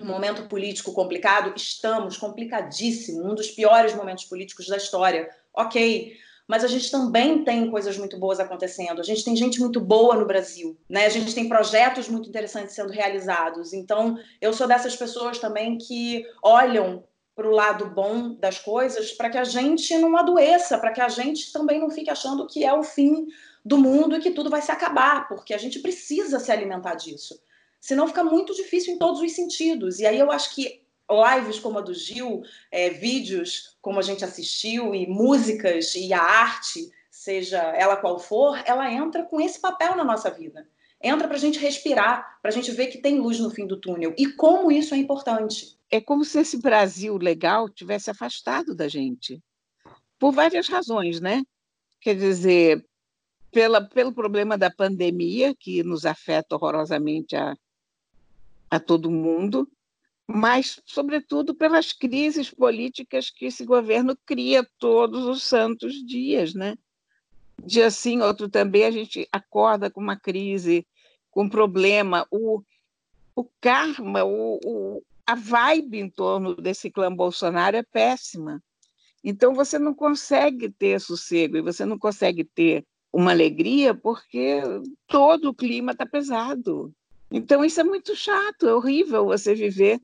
um 0.00 0.06
momento 0.06 0.48
político 0.48 0.92
complicado? 0.92 1.52
Estamos, 1.54 2.16
complicadíssimo. 2.16 3.22
Um 3.22 3.34
dos 3.34 3.50
piores 3.50 3.94
momentos 3.94 4.24
políticos 4.24 4.66
da 4.66 4.76
história. 4.76 5.28
Ok 5.52 6.16
mas 6.50 6.64
a 6.64 6.66
gente 6.66 6.90
também 6.90 7.44
tem 7.44 7.70
coisas 7.70 7.96
muito 7.96 8.18
boas 8.18 8.40
acontecendo. 8.40 8.98
A 8.98 9.04
gente 9.04 9.24
tem 9.24 9.36
gente 9.36 9.60
muito 9.60 9.78
boa 9.78 10.16
no 10.16 10.26
Brasil, 10.26 10.76
né? 10.88 11.06
A 11.06 11.08
gente 11.08 11.32
tem 11.32 11.48
projetos 11.48 12.08
muito 12.08 12.28
interessantes 12.28 12.74
sendo 12.74 12.90
realizados. 12.90 13.72
Então, 13.72 14.18
eu 14.40 14.52
sou 14.52 14.66
dessas 14.66 14.96
pessoas 14.96 15.38
também 15.38 15.78
que 15.78 16.26
olham 16.42 17.04
para 17.36 17.46
o 17.46 17.52
lado 17.52 17.86
bom 17.86 18.34
das 18.34 18.58
coisas 18.58 19.12
para 19.12 19.30
que 19.30 19.38
a 19.38 19.44
gente 19.44 19.96
não 19.96 20.16
adoeça, 20.16 20.76
para 20.76 20.90
que 20.90 21.00
a 21.00 21.08
gente 21.08 21.52
também 21.52 21.78
não 21.78 21.88
fique 21.88 22.10
achando 22.10 22.48
que 22.48 22.64
é 22.64 22.74
o 22.74 22.82
fim 22.82 23.28
do 23.64 23.78
mundo 23.78 24.16
e 24.16 24.20
que 24.20 24.32
tudo 24.32 24.50
vai 24.50 24.60
se 24.60 24.72
acabar, 24.72 25.28
porque 25.28 25.54
a 25.54 25.58
gente 25.58 25.78
precisa 25.78 26.40
se 26.40 26.50
alimentar 26.50 26.96
disso. 26.96 27.40
Senão 27.80 28.08
fica 28.08 28.24
muito 28.24 28.52
difícil 28.56 28.92
em 28.94 28.98
todos 28.98 29.20
os 29.20 29.32
sentidos. 29.36 30.00
E 30.00 30.06
aí 30.06 30.18
eu 30.18 30.32
acho 30.32 30.52
que 30.52 30.82
lives 31.10 31.58
como 31.58 31.78
a 31.78 31.82
do 31.82 31.92
Gil, 31.92 32.42
é, 32.70 32.90
vídeos 32.90 33.76
como 33.80 33.98
a 33.98 34.02
gente 34.02 34.24
assistiu 34.24 34.94
e 34.94 35.06
músicas 35.06 35.94
e 35.94 36.12
a 36.12 36.22
arte, 36.22 36.90
seja 37.10 37.58
ela 37.58 37.96
qual 37.96 38.18
for, 38.18 38.62
ela 38.64 38.90
entra 38.90 39.24
com 39.24 39.40
esse 39.40 39.60
papel 39.60 39.96
na 39.96 40.04
nossa 40.04 40.30
vida. 40.30 40.66
Entra 41.02 41.26
para 41.26 41.36
a 41.36 41.40
gente 41.40 41.58
respirar, 41.58 42.38
para 42.42 42.50
a 42.50 42.54
gente 42.54 42.70
ver 42.72 42.88
que 42.88 42.98
tem 42.98 43.18
luz 43.18 43.40
no 43.40 43.50
fim 43.50 43.66
do 43.66 43.80
túnel. 43.80 44.14
E 44.18 44.26
como 44.28 44.70
isso 44.70 44.94
é 44.94 44.98
importante. 44.98 45.78
É 45.90 46.00
como 46.00 46.24
se 46.24 46.38
esse 46.38 46.58
Brasil 46.58 47.16
legal 47.16 47.68
tivesse 47.68 48.10
afastado 48.10 48.74
da 48.74 48.86
gente. 48.86 49.42
Por 50.18 50.32
várias 50.32 50.68
razões, 50.68 51.20
né? 51.20 51.42
Quer 52.00 52.16
dizer, 52.16 52.84
pela, 53.50 53.82
pelo 53.82 54.12
problema 54.12 54.56
da 54.56 54.70
pandemia, 54.70 55.54
que 55.54 55.82
nos 55.82 56.04
afeta 56.04 56.54
horrorosamente 56.54 57.34
a, 57.34 57.56
a 58.70 58.78
todo 58.78 59.10
mundo, 59.10 59.66
mas, 60.32 60.80
sobretudo, 60.86 61.52
pelas 61.52 61.92
crises 61.92 62.48
políticas 62.48 63.30
que 63.30 63.46
esse 63.46 63.64
governo 63.64 64.16
cria 64.24 64.64
todos 64.78 65.26
os 65.26 65.42
santos 65.42 65.94
dias, 66.06 66.54
né? 66.54 66.76
Dia 67.64 67.90
sim, 67.90 68.20
outro 68.20 68.48
também, 68.48 68.84
a 68.84 68.92
gente 68.92 69.28
acorda 69.32 69.90
com 69.90 70.00
uma 70.00 70.16
crise, 70.16 70.86
com 71.32 71.42
um 71.42 71.48
problema. 71.48 72.28
O, 72.30 72.62
o 73.34 73.44
karma, 73.60 74.22
o, 74.22 74.60
o, 74.64 75.02
a 75.26 75.34
vibe 75.34 75.98
em 75.98 76.08
torno 76.08 76.54
desse 76.54 76.92
clã 76.92 77.12
Bolsonaro 77.12 77.76
é 77.76 77.82
péssima. 77.82 78.62
Então, 79.24 79.52
você 79.52 79.80
não 79.80 79.92
consegue 79.92 80.70
ter 80.70 81.00
sossego 81.00 81.56
e 81.56 81.62
você 81.62 81.84
não 81.84 81.98
consegue 81.98 82.44
ter 82.44 82.86
uma 83.12 83.32
alegria 83.32 83.94
porque 83.94 84.62
todo 85.08 85.46
o 85.46 85.54
clima 85.54 85.90
está 85.90 86.06
pesado. 86.06 86.94
Então, 87.32 87.64
isso 87.64 87.80
é 87.80 87.84
muito 87.84 88.14
chato, 88.14 88.68
é 88.68 88.74
horrível 88.74 89.24
você 89.24 89.56
viver 89.56 90.00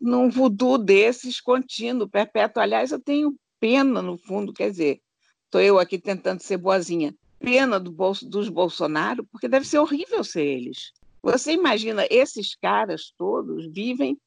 num 0.00 0.28
voodoo 0.28 0.78
desses 0.78 1.40
contínuo, 1.40 2.08
perpétuo. 2.08 2.62
Aliás, 2.62 2.92
eu 2.92 3.00
tenho 3.00 3.34
pena, 3.60 4.02
no 4.02 4.16
fundo, 4.16 4.52
quer 4.52 4.70
dizer, 4.70 5.00
estou 5.44 5.60
eu 5.60 5.78
aqui 5.78 5.98
tentando 5.98 6.40
ser 6.40 6.56
boazinha, 6.56 7.14
pena 7.38 7.78
do 7.78 7.90
bolso, 7.90 8.28
dos 8.28 8.48
Bolsonaro, 8.48 9.24
porque 9.24 9.48
deve 9.48 9.66
ser 9.66 9.78
horrível 9.78 10.22
ser 10.24 10.44
eles. 10.44 10.92
Você 11.22 11.52
imagina, 11.52 12.06
esses 12.10 12.54
caras 12.54 13.12
todos 13.16 13.66
vivem 13.72 14.18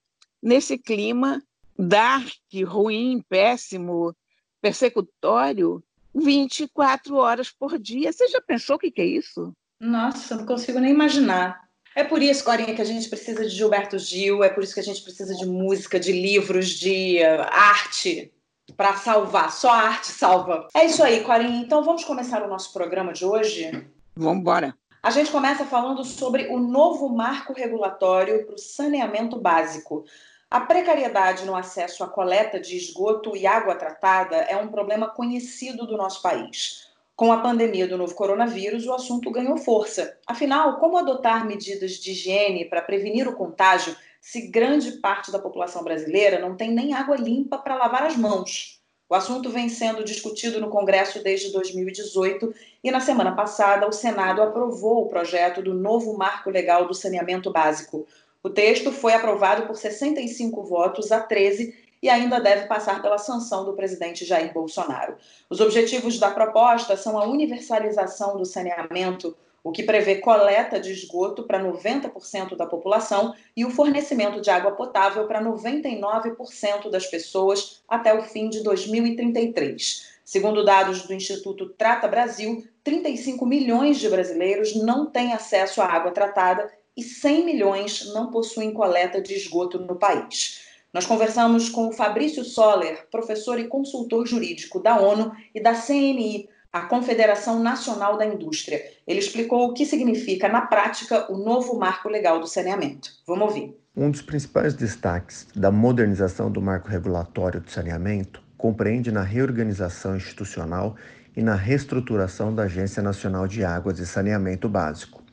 nesse 0.41 0.77
clima 0.77 1.41
dark, 1.77 2.33
ruim, 2.65 3.24
péssimo, 3.29 4.15
persecutório, 4.62 5.83
24 6.15 7.15
horas 7.15 7.51
por 7.51 7.77
dia. 7.77 8.12
Você 8.12 8.27
já 8.27 8.41
pensou 8.41 8.77
o 8.77 8.79
que, 8.79 8.89
que 8.89 9.01
é 9.01 9.05
isso? 9.05 9.53
Nossa, 9.79 10.36
não 10.36 10.45
consigo 10.45 10.79
nem 10.79 10.91
imaginar. 10.91 11.66
É 11.98 12.04
por 12.04 12.22
isso, 12.22 12.44
Corinha, 12.44 12.75
que 12.75 12.82
a 12.82 12.86
gente 12.86 13.10
precisa 13.10 13.44
de 13.44 13.50
Gilberto 13.50 13.98
Gil, 13.98 14.44
é 14.44 14.50
por 14.50 14.63
isso 14.63 14.72
que 14.72 14.80
a 14.80 14.84
gente 14.84 15.01
precisa 15.01 15.34
de 15.34 15.48
música, 15.48 16.00
de 16.00 16.12
livros, 16.12 16.70
de 16.70 17.24
arte 17.24 18.32
para 18.75 18.96
salvar. 18.98 19.51
Só 19.51 19.72
a 19.72 19.82
arte 19.82 20.06
salva. 20.06 20.68
É 20.75 20.86
isso 20.86 21.04
aí, 21.04 21.24
Corinha. 21.24 21.60
Então 21.60 21.84
vamos 21.84 22.04
começar 22.04 22.44
o 22.44 22.48
nosso 22.48 22.72
programa 22.72 23.12
de 23.13 23.25
hoje? 23.25 23.72
Vamos 24.16 24.42
embora. 24.42 24.77
A 25.01 25.10
gente 25.10 25.32
começa 25.32 25.66
falando 25.66 26.06
sobre 26.06 26.46
o 26.50 26.60
novo 26.60 27.10
marco 27.10 27.51
regulatório 27.51 28.46
para 28.46 28.54
o 28.54 28.60
saneamento 28.60 29.39
básico. 29.39 30.06
A 30.51 30.60
precariedade 30.60 31.48
no 31.48 31.56
acesso 31.56 32.04
à 32.04 32.08
coleta 32.08 32.60
de 32.60 32.77
esgoto 32.77 33.36
e 33.36 33.48
água 33.48 33.74
tratada 33.74 34.36
é 34.36 34.56
um 34.56 34.68
problema 34.68 35.10
conhecido 35.10 35.88
do 35.88 35.98
nosso 35.98 36.22
país. 36.22 36.87
Com 37.17 37.31
a 37.31 37.39
pandemia 37.39 37.88
do 37.88 37.97
novo 37.97 38.13
coronavírus, 38.13 38.86
o 38.86 38.93
assunto 38.93 39.31
ganhou 39.31 39.57
força. 39.57 40.19
Afinal, 40.27 40.77
como 40.77 41.00
adotar 41.00 41.47
medidas 41.47 41.93
de 41.93 42.12
higiene 42.12 42.65
para 42.65 42.79
prevenir 42.79 43.27
o 43.27 43.36
contágio 43.36 43.95
se 44.21 44.41
grande 44.41 44.91
parte 45.00 45.31
da 45.31 45.39
população 45.39 45.83
brasileira 45.83 46.39
não 46.39 46.55
tem 46.55 46.71
nem 46.71 46.93
água 46.93 47.17
limpa 47.17 47.57
para 47.57 47.74
lavar 47.74 48.03
as 48.03 48.15
mãos? 48.15 48.79
O 49.09 49.15
assunto 49.15 49.50
vem 49.50 49.67
sendo 49.67 50.03
discutido 50.03 50.62
no 50.62 50.69
Congresso 50.69 51.24
desde 51.24 51.51
2018 51.51 52.53
e, 52.83 52.91
na 52.91 53.00
semana 53.00 53.31
passada, 53.31 53.88
o 53.88 53.91
Senado 53.91 54.39
aprovou 54.43 55.01
o 55.01 55.09
projeto 55.09 55.59
do 55.63 55.74
novo 55.74 56.15
Marco 56.15 56.51
Legal 56.51 56.88
do 56.88 56.93
Saneamento 56.93 57.51
Básico. 57.51 58.05
O 58.43 58.50
texto 58.50 58.91
foi 58.91 59.13
aprovado 59.13 59.65
por 59.65 59.75
65 59.75 60.62
votos 60.62 61.12
a 61.12 61.19
13 61.19 61.87
e 62.07 62.09
ainda 62.09 62.39
deve 62.39 62.67
passar 62.67 63.01
pela 63.01 63.17
sanção 63.17 63.65
do 63.65 63.73
presidente 63.73 64.23
Jair 64.23 64.53
Bolsonaro. 64.53 65.17
Os 65.49 65.59
objetivos 65.59 66.17
da 66.17 66.31
proposta 66.31 66.95
são 66.95 67.19
a 67.19 67.25
universalização 67.25 68.37
do 68.37 68.45
saneamento, 68.45 69.35
o 69.61 69.73
que 69.73 69.83
prevê 69.83 70.15
coleta 70.15 70.79
de 70.79 70.89
esgoto 70.89 71.43
para 71.43 71.61
90% 71.61 72.55
da 72.55 72.65
população 72.65 73.35
e 73.57 73.65
o 73.65 73.69
fornecimento 73.69 74.39
de 74.39 74.49
água 74.49 74.71
potável 74.71 75.27
para 75.27 75.43
99% 75.43 76.89
das 76.89 77.05
pessoas 77.07 77.83
até 77.89 78.13
o 78.13 78.23
fim 78.23 78.47
de 78.47 78.63
2033. 78.63 80.15
Segundo 80.23 80.63
dados 80.63 81.01
do 81.01 81.13
Instituto 81.13 81.67
Trata 81.77 82.07
Brasil, 82.07 82.65
35 82.85 83.45
milhões 83.45 83.99
de 83.99 84.07
brasileiros 84.07 84.73
não 84.77 85.07
têm 85.07 85.33
acesso 85.33 85.81
à 85.81 85.87
água 85.87 86.11
tratada 86.11 86.71
e 86.95 87.03
100 87.03 87.43
milhões 87.43 88.13
não 88.13 88.31
possuem 88.31 88.71
coleta 88.71 89.21
de 89.21 89.33
esgoto 89.33 89.77
no 89.77 89.97
país. 89.97 90.66
Nós 90.94 91.06
conversamos 91.06 91.67
com 91.67 91.89
o 91.89 91.91
Fabrício 91.91 92.44
Soller, 92.46 93.08
professor 93.12 93.60
e 93.60 93.67
consultor 93.67 94.25
jurídico 94.25 94.82
da 94.82 94.98
ONU 94.98 95.32
e 95.53 95.62
da 95.62 95.74
CNI, 95.74 96.48
a 96.72 96.82
Confederação 96.82 97.60
Nacional 97.62 98.17
da 98.17 98.25
Indústria. 98.25 98.82
Ele 99.06 99.20
explicou 99.20 99.67
o 99.67 99.74
que 99.74 99.86
significa, 99.86 100.48
na 100.48 100.62
prática, 100.62 101.29
o 101.32 101.38
novo 101.38 101.77
marco 101.77 102.08
legal 102.08 102.39
do 102.39 102.48
saneamento. 102.48 103.10
Vamos 103.27 103.50
ouvir. 103.50 103.77
Um 103.96 104.10
dos 104.10 104.22
principais 104.22 104.74
destaques 104.74 105.48
da 105.56 105.72
modernização 105.72 106.50
do 106.50 106.62
marco 106.62 106.88
regulatório 106.88 107.60
do 107.60 107.70
saneamento 107.70 108.41
compreende 108.58 109.12
na 109.12 109.24
reorganização 109.24 110.15
institucional 110.15 110.96
e 111.36 111.44
na 111.44 111.56
reestruturação 111.56 112.56
da 112.56 112.63
Agência 112.63 113.03
Nacional 113.03 113.48
de 113.48 113.63
Águas 113.63 114.00
e 114.00 114.06
Saneamento 114.06 114.70
Básico 114.70 115.27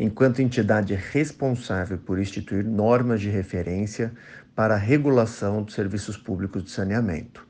enquanto 0.00 0.40
entidade 0.40 0.94
responsável 0.94 1.98
por 1.98 2.18
instituir 2.18 2.64
normas 2.64 3.20
de 3.20 3.28
referência 3.28 4.10
para 4.54 4.74
a 4.74 4.78
regulação 4.78 5.62
dos 5.62 5.74
serviços 5.74 6.16
públicos 6.16 6.64
de 6.64 6.70
saneamento. 6.70 7.46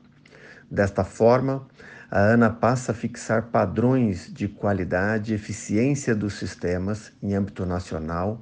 Desta 0.69 1.03
forma, 1.03 1.67
a 2.09 2.19
ANA 2.19 2.49
passa 2.49 2.91
a 2.91 2.95
fixar 2.95 3.43
padrões 3.43 4.31
de 4.33 4.47
qualidade 4.47 5.31
e 5.31 5.35
eficiência 5.35 6.13
dos 6.13 6.33
sistemas 6.33 7.11
em 7.21 7.33
âmbito 7.33 7.65
nacional, 7.65 8.41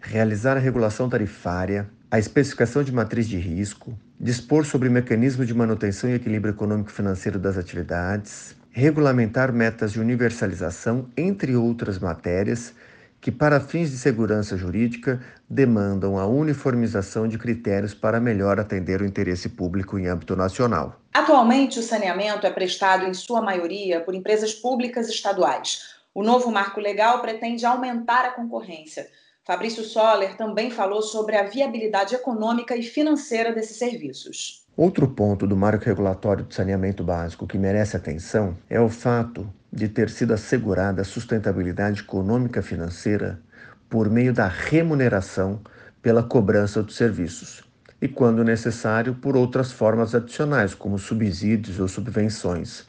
realizar 0.00 0.56
a 0.56 0.60
regulação 0.60 1.08
tarifária, 1.08 1.88
a 2.10 2.18
especificação 2.18 2.82
de 2.82 2.92
matriz 2.92 3.26
de 3.26 3.38
risco, 3.38 3.98
dispor 4.20 4.64
sobre 4.64 4.88
mecanismos 4.88 5.46
de 5.46 5.54
manutenção 5.54 6.08
e 6.10 6.14
equilíbrio 6.14 6.52
econômico-financeiro 6.52 7.38
das 7.38 7.58
atividades, 7.58 8.54
regulamentar 8.70 9.52
metas 9.52 9.92
de 9.92 10.00
universalização, 10.00 11.08
entre 11.16 11.56
outras 11.56 11.98
matérias, 11.98 12.74
que, 13.20 13.32
para 13.32 13.60
fins 13.60 13.90
de 13.90 13.98
segurança 13.98 14.56
jurídica, 14.56 15.20
demandam 15.48 16.18
a 16.18 16.26
uniformização 16.26 17.26
de 17.26 17.38
critérios 17.38 17.94
para 17.94 18.20
melhor 18.20 18.60
atender 18.60 19.00
o 19.00 19.06
interesse 19.06 19.48
público 19.48 19.98
em 19.98 20.06
âmbito 20.06 20.36
nacional. 20.36 21.00
Atualmente, 21.12 21.78
o 21.78 21.82
saneamento 21.82 22.46
é 22.46 22.50
prestado, 22.50 23.06
em 23.06 23.14
sua 23.14 23.40
maioria, 23.40 24.00
por 24.00 24.14
empresas 24.14 24.54
públicas 24.54 25.08
estaduais. 25.08 25.96
O 26.14 26.22
novo 26.22 26.50
marco 26.50 26.80
legal 26.80 27.20
pretende 27.20 27.66
aumentar 27.66 28.24
a 28.24 28.30
concorrência. 28.30 29.06
Fabrício 29.46 29.84
Soller 29.84 30.36
também 30.36 30.72
falou 30.72 31.00
sobre 31.00 31.36
a 31.36 31.44
viabilidade 31.44 32.16
econômica 32.16 32.76
e 32.76 32.82
financeira 32.82 33.52
desses 33.52 33.76
serviços. 33.76 34.66
Outro 34.76 35.06
ponto 35.06 35.46
do 35.46 35.56
marco 35.56 35.84
regulatório 35.84 36.44
de 36.44 36.52
saneamento 36.52 37.04
básico 37.04 37.46
que 37.46 37.56
merece 37.56 37.96
atenção 37.96 38.56
é 38.68 38.80
o 38.80 38.88
fato 38.88 39.48
de 39.72 39.88
ter 39.88 40.10
sido 40.10 40.34
assegurada 40.34 41.02
a 41.02 41.04
sustentabilidade 41.04 42.00
econômica 42.00 42.60
financeira 42.60 43.40
por 43.88 44.10
meio 44.10 44.32
da 44.32 44.48
remuneração 44.48 45.60
pela 46.02 46.24
cobrança 46.24 46.82
dos 46.82 46.96
serviços 46.96 47.62
e, 48.02 48.08
quando 48.08 48.42
necessário, 48.42 49.14
por 49.14 49.36
outras 49.36 49.70
formas 49.70 50.12
adicionais, 50.12 50.74
como 50.74 50.98
subsídios 50.98 51.78
ou 51.78 51.86
subvenções. 51.86 52.84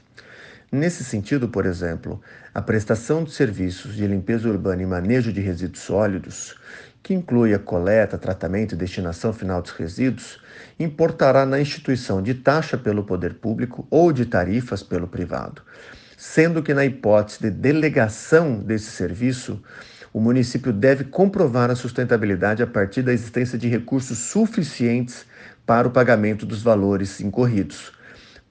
Nesse 0.72 1.04
sentido, 1.04 1.48
por 1.48 1.66
exemplo, 1.66 2.22
a 2.54 2.62
prestação 2.62 3.24
de 3.24 3.32
serviços 3.32 3.96
de 3.96 4.06
limpeza 4.06 4.50
urbana 4.50 4.82
e 4.82 4.86
manejo 4.86 5.32
de 5.32 5.40
resíduos 5.40 5.80
sólidos, 5.80 6.56
que 7.02 7.14
inclui 7.14 7.54
a 7.54 7.60
coleta, 7.60 8.18
tratamento 8.18 8.74
e 8.74 8.78
destinação 8.78 9.32
final 9.32 9.62
dos 9.62 9.72
resíduos, 9.72 10.42
importará 10.78 11.46
na 11.46 11.60
instituição 11.60 12.22
de 12.22 12.34
taxa 12.34 12.78
pelo 12.78 13.04
poder 13.04 13.36
público 13.36 13.88
ou 13.90 14.12
de 14.12 14.26
tarifas 14.26 14.84
pelo 14.84 15.08
privado 15.08 15.62
sendo 16.18 16.64
que, 16.64 16.74
na 16.74 16.84
hipótese 16.84 17.40
de 17.40 17.52
delegação 17.52 18.60
desse 18.60 18.90
serviço, 18.90 19.62
o 20.12 20.20
município 20.20 20.74
deve 20.74 21.04
comprovar 21.04 21.70
a 21.70 21.76
sustentabilidade 21.76 22.64
a 22.64 22.68
partir 22.68 23.04
da 23.04 23.14
existência 23.14 23.58
de 23.58 23.68
recursos 23.68 24.18
suficientes 24.18 25.28
para 25.64 25.88
o 25.88 25.92
pagamento 25.92 26.44
dos 26.46 26.64
valores 26.64 27.22
incorridos, 27.22 27.92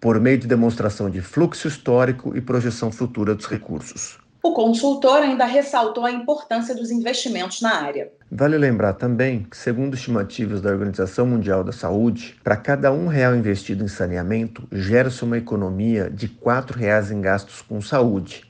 por 0.01 0.21
meio 0.21 0.39
de 0.39 0.47
demonstração 0.47 1.11
de 1.11 1.21
fluxo 1.21 1.69
histórico 1.69 2.37
e 2.37 2.41
projeção 2.41 2.93
futura 2.93 3.35
dos 3.35 3.47
recursos. 3.47 4.19
O 4.47 4.53
consultor 4.53 5.23
ainda 5.23 5.45
ressaltou 5.45 6.05
a 6.05 6.11
importância 6.13 6.73
dos 6.73 6.93
investimentos 6.93 7.61
na 7.61 7.83
área. 7.83 8.13
Vale 8.31 8.57
lembrar 8.57 8.93
também 8.93 9.45
que, 9.51 9.57
segundo 9.57 9.95
estimativas 9.95 10.61
da 10.61 10.71
Organização 10.71 11.27
Mundial 11.27 11.65
da 11.65 11.73
Saúde, 11.73 12.37
para 12.45 12.57
cada 12.57 12.93
um 12.93 13.09
real 13.09 13.35
investido 13.35 13.83
em 13.83 13.89
saneamento, 13.89 14.67
gera-se 14.71 15.25
uma 15.25 15.37
economia 15.37 16.09
de 16.09 16.29
quatro 16.29 16.79
reais 16.79 17.11
em 17.11 17.21
gastos 17.21 17.61
com 17.61 17.81
saúde, 17.81 18.45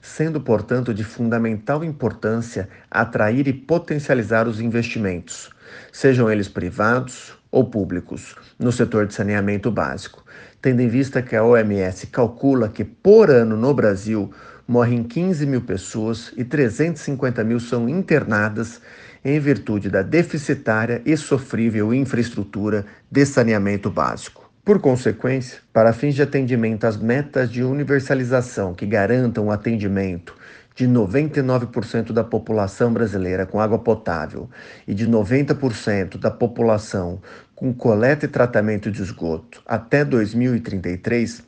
sendo, 0.00 0.40
portanto, 0.40 0.94
de 0.94 1.04
fundamental 1.04 1.84
importância 1.84 2.68
atrair 2.90 3.46
e 3.46 3.52
potencializar 3.52 4.48
os 4.48 4.60
investimentos, 4.60 5.50
sejam 5.92 6.30
eles 6.30 6.48
privados 6.48 7.34
ou 7.50 7.64
públicos, 7.64 8.34
no 8.58 8.72
setor 8.72 9.06
de 9.06 9.12
saneamento 9.12 9.70
básico, 9.70 10.23
tendo 10.64 10.80
em 10.80 10.88
vista 10.88 11.20
que 11.20 11.36
a 11.36 11.44
OMS 11.44 12.06
calcula 12.06 12.70
que, 12.70 12.84
por 12.84 13.28
ano 13.28 13.54
no 13.54 13.74
Brasil, 13.74 14.32
morrem 14.66 15.02
15 15.02 15.44
mil 15.44 15.60
pessoas 15.60 16.32
e 16.38 16.42
350 16.42 17.44
mil 17.44 17.60
são 17.60 17.86
internadas 17.86 18.80
em 19.22 19.38
virtude 19.38 19.90
da 19.90 20.00
deficitária 20.00 21.02
e 21.04 21.14
sofrível 21.18 21.92
infraestrutura 21.92 22.86
de 23.10 23.26
saneamento 23.26 23.90
básico. 23.90 24.50
Por 24.64 24.80
consequência, 24.80 25.58
para 25.70 25.92
fins 25.92 26.14
de 26.14 26.22
atendimento 26.22 26.86
às 26.86 26.96
metas 26.96 27.50
de 27.50 27.62
universalização 27.62 28.72
que 28.72 28.86
garantam 28.86 29.48
o 29.48 29.50
atendimento 29.50 30.34
de 30.74 30.88
99% 30.88 32.12
da 32.12 32.24
população 32.24 32.92
brasileira 32.92 33.46
com 33.46 33.60
água 33.60 33.78
potável 33.78 34.48
e 34.88 34.94
de 34.94 35.06
90% 35.06 36.18
da 36.18 36.30
população 36.30 37.20
com 37.54 37.72
coleta 37.72 38.24
e 38.24 38.28
tratamento 38.28 38.90
de 38.90 39.02
esgoto 39.02 39.62
até 39.66 40.04
2033, 40.04 41.42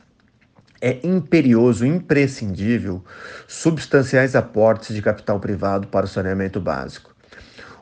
é 0.79 0.99
imperioso, 1.03 1.85
imprescindível, 1.85 3.03
substanciais 3.47 4.35
aportes 4.35 4.95
de 4.95 5.01
capital 5.01 5.39
privado 5.39 5.87
para 5.87 6.05
o 6.05 6.09
saneamento 6.09 6.59
básico. 6.59 7.15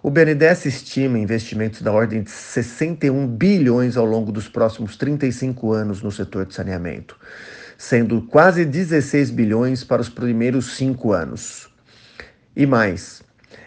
O 0.01 0.09
BNDES 0.09 0.65
estima 0.65 1.17
investimentos 1.17 1.81
da 1.81 1.91
ordem 1.91 2.21
de 2.21 2.29
61 2.29 3.27
bilhões 3.27 3.97
ao 3.97 4.05
longo 4.05 4.31
dos 4.31 4.47
próximos 4.47 4.95
35 4.97 5.73
anos 5.73 6.01
no 6.01 6.11
setor 6.11 6.45
de 6.45 6.53
saneamento, 6.53 7.17
sendo 7.77 8.21
quase 8.21 8.63
16 8.63 9.31
bilhões 9.31 9.83
para 9.83 10.01
os 10.01 10.07
primeiros 10.07 10.75
cinco 10.75 11.11
anos. 11.11 11.67
E 12.55 12.65
mais, 12.65 13.23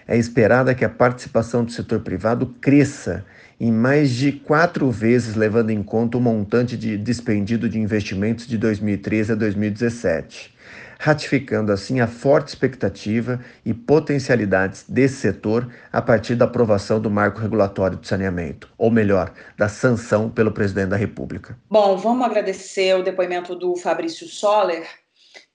é 0.07 0.17
esperada 0.17 0.75
que 0.75 0.85
a 0.85 0.89
participação 0.89 1.65
do 1.65 1.73
setor 1.73 2.01
privado 2.01 2.47
cresça 2.61 3.27
em 3.61 3.73
mais 3.73 4.11
de 4.11 4.33
quatro 4.33 4.91
vezes, 4.91 5.35
levando 5.35 5.71
em 5.71 5.83
conta 5.83 6.17
o 6.17 6.21
montante 6.21 6.77
de 6.77 6.97
despendido 6.97 7.69
de 7.69 7.79
investimentos 7.79 8.47
de 8.47 8.57
2013 8.57 9.33
a 9.33 9.35
2017, 9.35 10.55
ratificando 10.99 11.73
assim 11.73 12.01
a 12.01 12.07
forte 12.07 12.49
expectativa 12.49 13.41
e 13.65 13.75
potencialidades 13.75 14.85
desse 14.89 15.17
setor 15.17 15.69
a 15.93 16.01
partir 16.01 16.37
da 16.37 16.45
aprovação 16.45 17.01
do 17.01 17.11
marco 17.11 17.41
regulatório 17.41 17.99
de 17.99 18.07
saneamento, 18.07 18.71
ou 18.79 18.91
melhor, 18.91 19.33
da 19.57 19.69
sanção 19.69 20.31
pelo 20.31 20.53
presidente 20.53 20.91
da 20.91 20.97
República. 20.97 21.59
Bom, 21.69 21.97
vamos 21.97 22.25
agradecer 22.25 22.95
o 22.95 23.03
depoimento 23.03 23.57
do 23.57 23.75
Fabrício 23.77 24.27
Soller. 24.29 24.87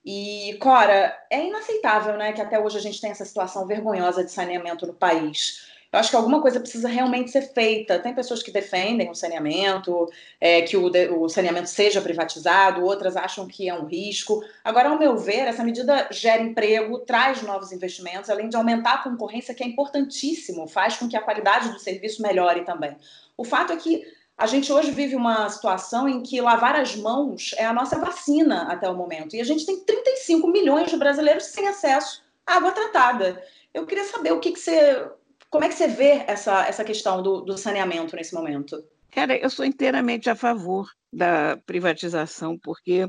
E, 0.06 0.58
Cora, 0.60 1.16
é 1.32 1.48
inaceitável 1.48 2.18
né, 2.18 2.34
que 2.34 2.42
até 2.42 2.60
hoje 2.60 2.78
a 2.78 2.82
gente 2.82 3.00
tenha 3.00 3.12
essa 3.12 3.24
situação 3.24 3.66
vergonhosa 3.66 4.26
de 4.26 4.32
saneamento 4.32 4.86
no 4.86 4.94
país. 4.94 5.73
Eu 5.94 6.00
acho 6.00 6.10
que 6.10 6.16
alguma 6.16 6.42
coisa 6.42 6.60
precisa 6.60 6.88
realmente 6.88 7.30
ser 7.30 7.54
feita. 7.54 8.00
Tem 8.00 8.16
pessoas 8.16 8.42
que 8.42 8.50
defendem 8.50 9.12
o 9.12 9.16
saneamento, 9.16 10.10
é, 10.42 10.64
que 10.64 10.76
o, 10.76 10.90
o, 11.22 11.30
saneamento 11.30 11.70
seja 11.70 12.02
privatizado, 12.02 12.84
outras 12.84 13.16
acham 13.16 13.46
que 13.46 13.70
é 13.70 13.76
um 13.76 13.86
risco. 13.86 14.44
Agora, 14.64 14.90
ao 14.90 14.98
meu 14.98 15.16
ver, 15.16 15.48
essa 15.48 15.64
medida 15.64 16.08
gera 16.10 16.42
emprego, 16.42 16.98
traz 16.98 17.44
novos 17.44 17.72
investimentos, 17.72 18.32
além 18.32 18.50
de 18.50 18.56
aumentar 18.56 18.94
a 18.96 19.04
concorrência, 19.04 19.54
que 19.54 19.64
é 19.64 19.68
importantíssimo, 19.68 20.68
faz 20.68 20.98
com 20.98 21.08
que 21.08 21.16
a 21.16 21.22
qualidade 21.22 21.70
do 21.70 21.78
serviço 21.78 22.24
melhore 22.24 22.66
também. 22.66 22.98
O 23.38 23.46
fato 23.46 23.72
é 23.72 23.76
que 23.76 24.04
a 24.36 24.48
gente 24.48 24.74
hoje 24.74 24.90
vive 24.90 25.16
uma 25.16 25.48
situação 25.48 26.10
em 26.10 26.24
que 26.24 26.42
lavar 26.42 26.76
as 26.76 26.96
mãos 26.96 27.54
é 27.56 27.66
a 27.66 27.74
nossa 27.74 28.00
vacina 28.00 28.64
até 28.64 28.90
o 28.90 28.96
momento. 28.96 29.36
E 29.36 29.42
a 29.42 29.46
gente 29.46 29.64
tem 29.64 29.80
35 29.80 30.48
milhões 30.48 30.90
de 30.90 30.98
brasileiros 30.98 31.44
sem 31.46 31.68
acesso 31.68 32.24
à 32.48 32.56
água 32.56 32.72
tratada. 32.72 33.44
Eu 33.72 33.86
queria 33.86 34.06
saber 34.06 34.32
o 34.34 34.40
que, 34.40 34.52
que 34.52 34.60
você 34.60 35.08
como 35.54 35.66
é 35.66 35.70
que 35.70 35.76
você 35.76 35.88
vê 35.88 36.24
essa, 36.26 36.66
essa 36.66 36.84
questão 36.84 37.22
do, 37.22 37.42
do 37.42 37.56
saneamento 37.56 38.16
nesse 38.16 38.34
momento? 38.34 38.84
Cara, 39.12 39.38
eu 39.38 39.52
sou 39.52 39.64
inteiramente 39.64 40.28
a 40.28 40.36
favor 40.36 40.90
da 41.14 41.58
privatização, 41.64 42.58
porque 42.58 43.08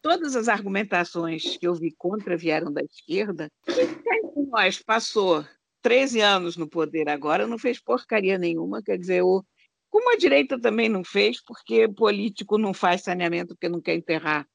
todas 0.00 0.34
as 0.34 0.48
argumentações 0.48 1.58
que 1.58 1.66
eu 1.66 1.74
vi 1.74 1.94
contra 1.98 2.34
vieram 2.34 2.72
da 2.72 2.80
esquerda. 2.80 3.50
Quem 3.66 4.46
nós 4.50 4.78
passou 4.82 5.44
13 5.82 6.22
anos 6.22 6.56
no 6.56 6.66
poder 6.66 7.10
agora, 7.10 7.46
não 7.46 7.58
fez 7.58 7.78
porcaria 7.78 8.38
nenhuma, 8.38 8.82
quer 8.82 8.96
dizer, 8.96 9.20
o, 9.20 9.44
como 9.90 10.14
a 10.14 10.16
direita 10.16 10.58
também 10.58 10.88
não 10.88 11.04
fez, 11.04 11.44
porque 11.44 11.86
político 11.88 12.56
não 12.56 12.72
faz 12.72 13.02
saneamento 13.02 13.48
porque 13.48 13.68
não 13.68 13.82
quer 13.82 13.96
enterrar 13.96 14.48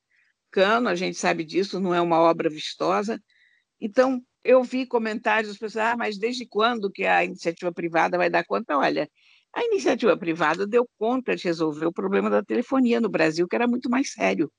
cano, 0.49 0.89
a 0.89 0.95
gente 0.95 1.19
sabe 1.19 1.43
disso, 1.43 1.79
não 1.79 1.93
é 1.93 2.01
uma 2.01 2.19
obra 2.19 2.49
vistosa. 2.49 3.21
Então, 3.79 4.21
eu 4.43 4.63
vi 4.63 4.85
comentários 4.85 5.49
das 5.49 5.57
pessoas, 5.57 5.85
ah, 5.85 5.97
mas 5.97 6.17
desde 6.17 6.45
quando 6.45 6.91
que 6.91 7.05
a 7.05 7.23
iniciativa 7.23 7.71
privada 7.71 8.17
vai 8.17 8.29
dar 8.29 8.45
conta? 8.45 8.77
Olha, 8.77 9.09
a 9.53 9.63
iniciativa 9.63 10.17
privada 10.17 10.65
deu 10.67 10.87
conta 10.97 11.35
de 11.35 11.43
resolver 11.43 11.85
o 11.85 11.93
problema 11.93 12.29
da 12.29 12.43
telefonia 12.43 13.01
no 13.01 13.09
Brasil, 13.09 13.47
que 13.47 13.55
era 13.55 13.67
muito 13.67 13.89
mais 13.89 14.13
sério. 14.13 14.51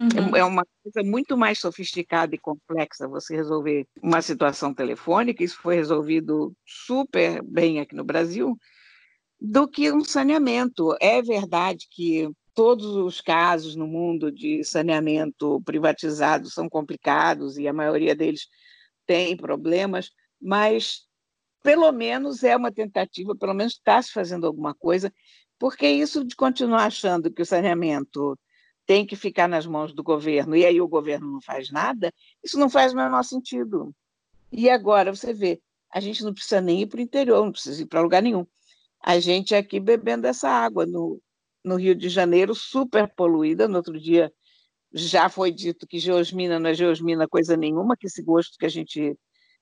É 0.00 0.20
uhum. 0.20 0.36
É 0.36 0.44
uma 0.44 0.64
coisa 0.82 1.06
muito 1.06 1.36
mais 1.36 1.58
sofisticada 1.58 2.34
e 2.34 2.38
complexa 2.38 3.06
você 3.06 3.36
resolver 3.36 3.86
uma 4.02 4.22
situação 4.22 4.72
telefônica, 4.72 5.44
isso 5.44 5.58
foi 5.60 5.76
resolvido 5.76 6.54
super 6.66 7.42
bem 7.42 7.80
aqui 7.80 7.94
no 7.94 8.04
Brasil, 8.04 8.56
do 9.38 9.68
que 9.68 9.92
um 9.92 10.02
saneamento. 10.02 10.96
É 11.00 11.20
verdade 11.20 11.86
que 11.90 12.30
todos 12.54 12.86
os 12.86 13.20
casos 13.20 13.76
no 13.76 13.86
mundo 13.86 14.30
de 14.30 14.64
saneamento 14.64 15.60
privatizado 15.62 16.50
são 16.50 16.68
complicados 16.68 17.58
e 17.58 17.68
a 17.68 17.72
maioria 17.72 18.14
deles 18.14 18.48
tem 19.06 19.36
problemas, 19.36 20.10
mas 20.40 21.06
pelo 21.62 21.90
menos 21.92 22.42
é 22.42 22.56
uma 22.56 22.72
tentativa, 22.72 23.36
pelo 23.36 23.54
menos 23.54 23.74
está 23.74 24.00
se 24.00 24.12
fazendo 24.12 24.46
alguma 24.46 24.74
coisa, 24.74 25.12
porque 25.58 25.86
isso 25.88 26.24
de 26.24 26.34
continuar 26.34 26.86
achando 26.86 27.30
que 27.30 27.42
o 27.42 27.46
saneamento 27.46 28.38
tem 28.86 29.06
que 29.06 29.14
ficar 29.14 29.48
nas 29.48 29.66
mãos 29.66 29.92
do 29.94 30.02
governo 30.02 30.56
e 30.56 30.64
aí 30.64 30.80
o 30.80 30.88
governo 30.88 31.30
não 31.30 31.40
faz 31.40 31.70
nada, 31.70 32.12
isso 32.42 32.58
não 32.58 32.68
faz 32.68 32.92
o 32.92 32.96
menor 32.96 33.22
sentido. 33.22 33.94
E 34.50 34.68
agora 34.68 35.14
você 35.14 35.32
vê, 35.32 35.60
a 35.92 36.00
gente 36.00 36.24
não 36.24 36.32
precisa 36.32 36.60
nem 36.60 36.82
ir 36.82 36.86
para 36.86 36.98
o 36.98 37.02
interior, 37.02 37.44
não 37.44 37.52
precisa 37.52 37.82
ir 37.82 37.86
para 37.86 38.00
lugar 38.00 38.22
nenhum. 38.22 38.46
A 39.02 39.18
gente 39.20 39.54
aqui 39.54 39.78
bebendo 39.78 40.26
essa 40.26 40.48
água 40.48 40.86
no, 40.86 41.20
no 41.64 41.76
Rio 41.76 41.94
de 41.94 42.08
Janeiro, 42.08 42.54
super 42.54 43.08
poluída. 43.14 43.68
No 43.68 43.76
outro 43.76 43.98
dia 43.98 44.32
já 44.92 45.28
foi 45.28 45.52
dito 45.52 45.86
que 45.86 45.98
geosmina 45.98 46.58
não 46.58 46.70
é 46.70 46.74
geosmina 46.74 47.28
coisa 47.28 47.56
nenhuma, 47.56 47.96
que 47.96 48.06
esse 48.06 48.22
gosto 48.22 48.56
que 48.58 48.66
a 48.66 48.68
gente 48.68 49.16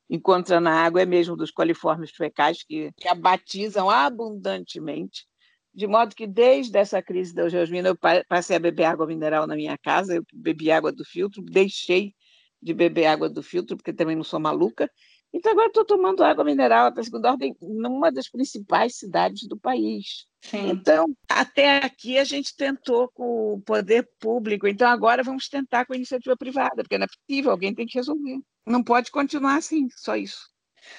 encontra 0.09 0.61
na 0.61 0.73
água 0.73 1.03
é 1.03 1.07
mesmo 1.07 1.37
dos 1.37 1.51
coliformes 1.51 2.11
fecais, 2.11 2.63
que, 2.65 2.91
que 2.97 3.09
a 3.09 3.15
batizam 3.15 3.91
abundantemente. 3.91 5.27
De 5.75 5.87
modo 5.87 6.15
que, 6.15 6.27
desde 6.27 6.79
essa 6.79 7.03
crise 7.03 7.35
da 7.35 7.49
geosmina, 7.49 7.91
eu 7.91 7.97
passei 8.27 8.57
a 8.57 8.61
beber 8.61 8.85
água 8.85 9.07
mineral 9.07 9.47
na 9.47 9.55
minha 9.55 9.77
casa, 9.79 10.17
eu 10.17 10.25
bebi 10.33 10.71
água 10.71 10.91
do 10.91 11.05
filtro, 11.05 11.43
deixei 11.43 12.15
de 12.61 12.75
beber 12.75 13.07
água 13.07 13.29
do 13.29 13.43
filtro, 13.43 13.77
porque 13.77 13.93
também 13.93 14.17
não 14.17 14.25
sou 14.25 14.41
maluca, 14.41 14.91
então, 15.33 15.53
agora 15.53 15.69
estou 15.69 15.85
tomando 15.85 16.25
água 16.25 16.45
mineral 16.45 16.93
para 16.93 17.03
segunda 17.03 17.31
ordem 17.31 17.55
numa 17.61 18.11
das 18.11 18.29
principais 18.29 18.97
cidades 18.97 19.47
do 19.47 19.59
país. 19.59 20.27
Sim. 20.40 20.70
Então, 20.70 21.07
até 21.29 21.79
aqui 21.79 22.18
a 22.18 22.24
gente 22.24 22.57
tentou 22.57 23.09
com 23.09 23.55
o 23.55 23.61
poder 23.61 24.09
público, 24.20 24.68
então 24.68 24.88
agora 24.88 25.22
vamos 25.22 25.48
tentar 25.48 25.85
com 25.85 25.92
a 25.92 25.96
iniciativa 25.96 26.37
privada, 26.37 26.83
porque 26.83 26.96
não 26.96 27.05
é 27.05 27.09
possível, 27.09 27.51
alguém 27.51 27.74
tem 27.74 27.87
que 27.87 27.98
resolver. 27.98 28.38
Não 28.66 28.83
pode 28.83 29.11
continuar 29.11 29.57
assim, 29.57 29.88
só 29.96 30.16
isso. 30.16 30.48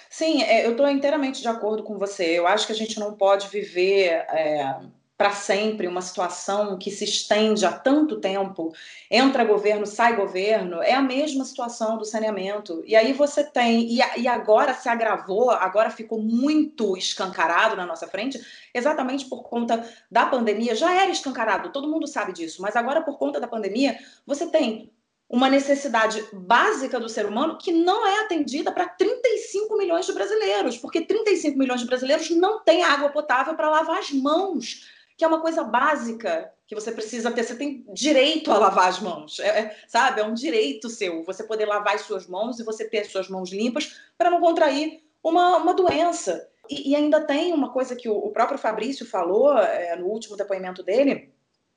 Sim, 0.10 0.44
é, 0.44 0.66
eu 0.66 0.72
estou 0.72 0.90
inteiramente 0.90 1.42
de 1.42 1.48
acordo 1.48 1.84
com 1.84 1.98
você. 1.98 2.38
Eu 2.38 2.46
acho 2.48 2.68
que 2.68 2.74
a 2.74 2.76
gente 2.76 3.00
não 3.00 3.16
pode 3.16 3.48
viver 3.48 4.26
é, 4.30 4.76
para 5.20 5.32
sempre, 5.32 5.86
uma 5.86 6.02
situação 6.02 6.78
que 6.78 6.90
se 6.90 7.04
estende 7.04 7.66
há 7.66 7.74
tanto 7.74 8.22
tempo, 8.22 8.74
entra 9.12 9.44
governo, 9.44 9.86
sai 9.86 10.16
governo, 10.16 10.82
é 10.82 10.94
a 10.94 11.02
mesma 11.02 11.44
situação 11.44 11.98
do 11.98 12.06
saneamento. 12.06 12.82
E 12.86 12.96
aí 12.96 13.12
você 13.12 13.44
tem, 13.44 13.82
e, 13.82 14.00
e 14.16 14.28
agora 14.30 14.74
se 14.74 14.88
agravou, 14.88 15.52
agora 15.52 15.90
ficou 15.90 16.22
muito 16.22 16.96
escancarado 16.96 17.76
na 17.76 17.86
nossa 17.86 18.08
frente, 18.08 18.40
exatamente 18.74 19.26
por 19.26 19.44
conta 19.44 19.86
da 20.10 20.26
pandemia. 20.26 20.74
Já 20.74 20.94
era 20.94 21.12
escancarado, 21.12 21.74
todo 21.74 21.90
mundo 21.90 22.08
sabe 22.08 22.32
disso, 22.32 22.62
mas 22.62 22.78
agora 22.78 23.02
por 23.02 23.18
conta 23.18 23.42
da 23.42 23.48
pandemia, 23.48 24.00
você 24.26 24.48
tem 24.48 24.90
uma 25.28 25.50
necessidade 25.50 26.26
básica 26.32 26.98
do 26.98 27.10
ser 27.10 27.26
humano 27.26 27.58
que 27.58 27.74
não 27.74 28.08
é 28.08 28.22
atendida 28.22 28.72
para 28.72 28.88
35 28.88 29.78
milhões 29.78 30.06
de 30.06 30.14
brasileiros, 30.14 30.78
porque 30.78 31.02
35 31.02 31.60
milhões 31.60 31.82
de 31.82 31.88
brasileiros 31.88 32.30
não 32.30 32.64
têm 32.64 32.86
água 32.86 33.10
potável 33.10 33.54
para 33.54 33.70
lavar 33.70 34.00
as 34.00 34.12
mãos 34.12 34.98
que 35.20 35.26
é 35.26 35.28
uma 35.28 35.42
coisa 35.42 35.66
básica 35.66 36.50
que 36.66 36.74
você 36.74 36.94
precisa 36.94 37.30
ter. 37.30 37.44
Você 37.44 37.54
tem 37.54 37.86
direito 37.94 38.50
a 38.54 38.58
lavar 38.58 38.88
as 38.88 39.02
mãos, 39.02 39.38
é, 39.42 39.48
é, 39.48 39.76
sabe? 39.86 40.22
É 40.22 40.24
um 40.24 40.34
direito 40.34 40.90
seu 40.90 41.26
você 41.26 41.44
poder 41.44 41.66
lavar 41.66 41.96
as 41.96 42.02
suas 42.04 42.26
mãos 42.26 42.58
e 42.58 42.64
você 42.64 42.86
ter 42.86 43.00
as 43.00 43.12
suas 43.12 43.28
mãos 43.28 43.52
limpas 43.52 44.00
para 44.18 44.30
não 44.30 44.40
contrair 44.40 45.04
uma, 45.22 45.58
uma 45.58 45.74
doença. 45.74 46.48
E, 46.70 46.92
e, 46.92 46.96
ainda 46.96 47.20
tem 47.20 47.52
uma 47.52 47.74
coisa 47.74 47.98
que 47.98 48.08
o, 48.08 48.16
o 48.16 48.32
próprio 48.32 48.58
Fabrício 48.58 49.06
falou 49.06 49.58
é, 49.58 49.94
no 49.98 50.06
último 50.06 50.38
depoimento 50.38 50.82
dele, 50.84 51.34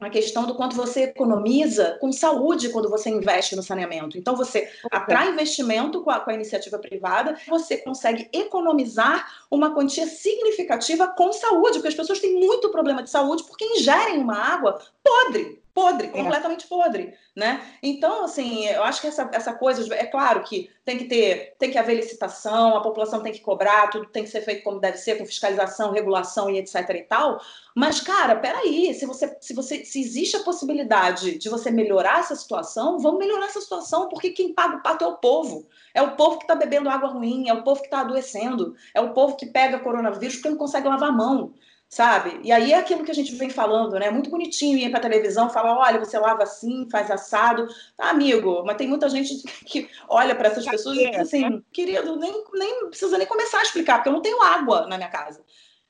a 0.06 0.10
questão 0.10 0.44
do 0.44 0.54
quanto 0.54 0.76
você 0.76 1.04
economiza 1.04 1.96
com 2.00 2.12
saúde 2.12 2.68
quando 2.70 2.90
você 2.90 3.10
investe 3.10 3.56
no 3.56 3.62
saneamento. 3.62 4.18
Então, 4.18 4.36
você 4.36 4.70
atrai 4.90 5.30
investimento 5.30 6.02
com 6.02 6.10
a, 6.10 6.20
com 6.20 6.30
a, 6.30 6.34
iniciativa 6.34 6.78
privada, 6.78 7.36
você 7.48 7.76
consegue 7.76 8.28
economizar 8.32 9.26
uma 9.50 9.74
quantia 9.74 10.06
significativa 10.06 11.06
com 11.06 11.32
saúde, 11.32 11.74
porque 11.74 11.88
as 11.88 11.94
pessoas 11.94 12.20
têm 12.20 12.38
muito 12.38 12.70
problema 12.70 13.02
de 13.02 13.10
saúde 13.10 13.44
porque 13.44 13.64
ingerem 13.64 14.18
uma 14.18 14.36
água 14.36 14.80
podre 15.02 15.61
podre, 15.74 16.08
é. 16.08 16.10
completamente 16.10 16.66
podre, 16.66 17.14
né? 17.34 17.62
Então, 17.82 18.24
assim, 18.24 18.66
eu 18.66 18.82
acho 18.84 19.00
que 19.00 19.06
essa, 19.06 19.28
essa 19.32 19.52
coisa, 19.54 19.94
é 19.94 20.04
claro 20.04 20.42
que 20.42 20.70
tem 20.84 20.98
que 20.98 21.04
ter, 21.04 21.54
tem 21.58 21.70
que 21.70 21.78
haver 21.78 21.94
licitação, 21.94 22.76
a 22.76 22.82
população 22.82 23.22
tem 23.22 23.32
que 23.32 23.40
cobrar, 23.40 23.88
tudo 23.88 24.06
tem 24.06 24.24
que 24.24 24.30
ser 24.30 24.42
feito 24.42 24.62
como 24.62 24.80
deve 24.80 24.98
ser, 24.98 25.16
com 25.16 25.24
fiscalização, 25.24 25.92
regulação 25.92 26.50
e 26.50 26.58
etc 26.58 26.88
e 26.90 27.02
tal, 27.02 27.40
mas, 27.74 28.00
cara, 28.00 28.36
peraí, 28.36 28.92
se 28.92 29.06
você, 29.06 29.36
se 29.40 29.54
você, 29.54 29.84
se 29.84 30.00
existe 30.00 30.36
a 30.36 30.42
possibilidade 30.42 31.38
de 31.38 31.48
você 31.48 31.70
melhorar 31.70 32.20
essa 32.20 32.36
situação, 32.36 32.98
vamos 32.98 33.18
melhorar 33.18 33.46
essa 33.46 33.60
situação, 33.60 34.08
porque 34.08 34.30
quem 34.30 34.52
paga 34.52 34.76
o 34.76 34.82
pato 34.82 35.04
é 35.04 35.06
o 35.06 35.16
povo, 35.16 35.66
é 35.94 36.02
o 36.02 36.14
povo 36.16 36.36
que 36.36 36.44
está 36.44 36.54
bebendo 36.54 36.90
água 36.90 37.08
ruim, 37.08 37.48
é 37.48 37.54
o 37.54 37.62
povo 37.62 37.80
que 37.80 37.86
está 37.86 38.00
adoecendo, 38.00 38.74
é 38.94 39.00
o 39.00 39.14
povo 39.14 39.36
que 39.36 39.46
pega 39.46 39.78
coronavírus 39.78 40.36
porque 40.36 40.50
não 40.50 40.58
consegue 40.58 40.88
lavar 40.88 41.08
a 41.08 41.12
mão, 41.12 41.54
sabe? 41.92 42.40
E 42.42 42.50
aí 42.50 42.72
é 42.72 42.78
aquilo 42.78 43.04
que 43.04 43.10
a 43.10 43.14
gente 43.14 43.34
vem 43.34 43.50
falando, 43.50 43.98
né? 43.98 44.08
Muito 44.10 44.30
bonitinho 44.30 44.78
ir 44.78 44.90
para 44.90 44.98
televisão, 44.98 45.50
falar, 45.50 45.76
olha, 45.76 45.98
você 45.98 46.18
lava 46.18 46.42
assim, 46.42 46.88
faz 46.90 47.10
assado, 47.10 47.68
ah, 47.98 48.08
amigo. 48.08 48.64
Mas 48.64 48.78
tem 48.78 48.88
muita 48.88 49.10
gente 49.10 49.42
que 49.66 49.90
olha 50.08 50.34
para 50.34 50.48
essas 50.48 50.64
pessoas 50.64 50.96
e 50.96 51.10
diz 51.10 51.20
assim, 51.20 51.62
querido, 51.70 52.16
nem, 52.16 52.44
nem 52.54 52.88
precisa 52.88 53.18
nem 53.18 53.26
começar 53.26 53.58
a 53.58 53.62
explicar, 53.62 53.96
porque 53.96 54.08
eu 54.08 54.14
não 54.14 54.22
tenho 54.22 54.40
água 54.40 54.86
na 54.86 54.96
minha 54.96 55.10
casa. 55.10 55.44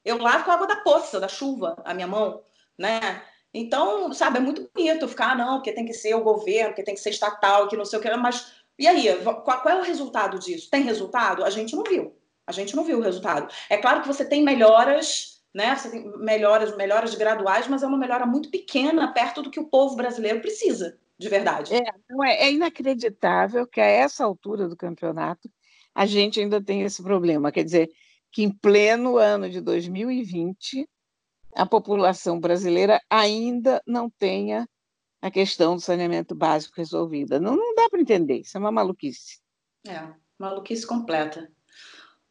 Eu 0.05 0.19
lavo 0.19 0.45
com 0.45 0.51
a 0.51 0.55
água 0.55 0.67
da 0.67 0.77
poça, 0.81 1.21
da 1.21 1.29
chuva, 1.29 1.81
a 1.85 1.95
minha 1.95 2.09
mão, 2.09 2.43
né? 2.77 3.23
Então, 3.55 4.13
sabe, 4.13 4.39
é 4.39 4.41
muito 4.41 4.69
bonito 4.75 5.07
ficar, 5.07 5.31
ah, 5.31 5.35
não, 5.37 5.55
porque 5.59 5.71
tem 5.71 5.87
que 5.87 5.95
ser 5.95 6.17
o 6.17 6.25
governo, 6.25 6.71
porque 6.71 6.83
tem 6.83 6.97
que 6.97 7.01
ser 7.01 7.11
estatal, 7.11 7.69
que 7.69 7.77
não 7.77 7.85
sei 7.85 8.01
o 8.01 8.03
que, 8.03 8.11
mas 8.17 8.53
e 8.77 8.89
aí, 8.89 9.07
qual 9.45 9.69
é 9.69 9.77
o 9.77 9.83
resultado 9.83 10.37
disso? 10.41 10.69
Tem 10.69 10.83
resultado? 10.83 11.45
A 11.45 11.51
gente 11.51 11.77
não 11.77 11.85
viu. 11.85 12.13
A 12.45 12.51
gente 12.51 12.75
não 12.75 12.83
viu 12.83 12.99
o 12.99 13.03
resultado. 13.03 13.47
É 13.71 13.77
claro 13.77 14.01
que 14.01 14.09
você 14.09 14.25
tem 14.25 14.43
melhoras 14.43 15.32
né? 15.55 15.75
Você 15.77 15.91
tem 15.91 16.19
melhoras, 16.19 16.77
melhoras 16.77 17.15
graduais, 17.15 17.69
mas 17.69 17.83
é 17.83 17.87
uma 17.87 17.99
melhora 17.99 18.27
muito 18.27 18.51
pequena 18.51 19.13
perto 19.13 19.43
do 19.43 19.51
que 19.51 19.61
o 19.61 19.69
povo 19.69 19.97
brasileiro 19.97 20.41
precisa, 20.41 20.99
de 21.19 21.29
verdade. 21.29 21.75
É, 21.75 21.83
não 22.09 22.25
é, 22.25 22.37
é 22.37 22.53
inacreditável 22.53 23.67
que 23.67 23.81
a 23.81 23.87
essa 23.87 24.25
altura 24.25 24.69
do 24.69 24.77
campeonato 24.77 25.51
a 25.95 26.07
gente 26.07 26.41
ainda 26.41 26.63
tem 26.63 26.83
esse 26.83 27.03
problema. 27.03 27.53
Quer 27.53 27.65
dizer, 27.65 27.91
que 28.33 28.43
em 28.43 28.51
pleno 28.51 29.19
ano 29.19 29.49
de 29.49 29.61
2020 29.61 30.89
a 31.55 31.67
população 31.67 32.41
brasileira 32.41 32.99
ainda 33.11 33.83
não 33.87 34.09
tenha 34.09 34.67
a 35.21 35.31
questão 35.31 35.77
do 35.77 35.83
saneamento 35.83 36.35
básico 36.35 36.75
resolvida. 36.77 37.39
Não, 37.39 37.55
não 37.55 37.75
dá 37.75 37.89
para 37.91 38.01
entender, 38.01 38.41
isso 38.41 38.57
é 38.57 38.61
uma 38.61 38.73
maluquice. 38.73 39.39
É, 39.87 40.13
maluquice 40.39 40.87
completa. 40.87 41.53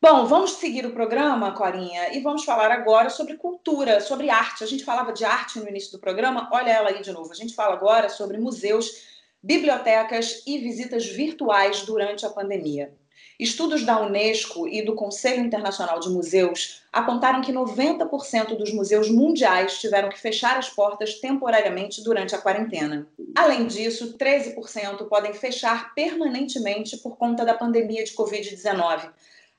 Bom, 0.03 0.25
vamos 0.25 0.53
seguir 0.53 0.83
o 0.83 0.93
programa, 0.93 1.51
Corinha, 1.51 2.11
e 2.11 2.21
vamos 2.21 2.43
falar 2.43 2.71
agora 2.71 3.07
sobre 3.11 3.37
cultura, 3.37 4.01
sobre 4.01 4.31
arte. 4.31 4.63
A 4.63 4.67
gente 4.67 4.83
falava 4.83 5.13
de 5.13 5.23
arte 5.23 5.59
no 5.59 5.69
início 5.69 5.91
do 5.91 5.99
programa, 5.99 6.49
olha 6.51 6.71
ela 6.71 6.89
aí 6.89 7.03
de 7.03 7.11
novo. 7.11 7.31
A 7.31 7.35
gente 7.35 7.53
fala 7.53 7.75
agora 7.75 8.09
sobre 8.09 8.39
museus, 8.39 8.89
bibliotecas 9.43 10.41
e 10.47 10.57
visitas 10.57 11.05
virtuais 11.05 11.83
durante 11.83 12.25
a 12.25 12.31
pandemia. 12.31 12.91
Estudos 13.39 13.83
da 13.83 14.01
Unesco 14.01 14.67
e 14.67 14.81
do 14.81 14.95
Conselho 14.95 15.45
Internacional 15.45 15.99
de 15.99 16.09
Museus 16.09 16.81
apontaram 16.91 17.41
que 17.41 17.53
90% 17.53 18.57
dos 18.57 18.73
museus 18.73 19.07
mundiais 19.07 19.79
tiveram 19.79 20.09
que 20.09 20.19
fechar 20.19 20.57
as 20.57 20.67
portas 20.67 21.19
temporariamente 21.19 22.03
durante 22.03 22.33
a 22.33 22.39
quarentena. 22.39 23.07
Além 23.35 23.67
disso, 23.67 24.17
13% 24.17 25.07
podem 25.07 25.33
fechar 25.35 25.93
permanentemente 25.93 26.97
por 26.97 27.17
conta 27.17 27.45
da 27.45 27.53
pandemia 27.53 28.03
de 28.03 28.13
Covid-19 28.13 29.11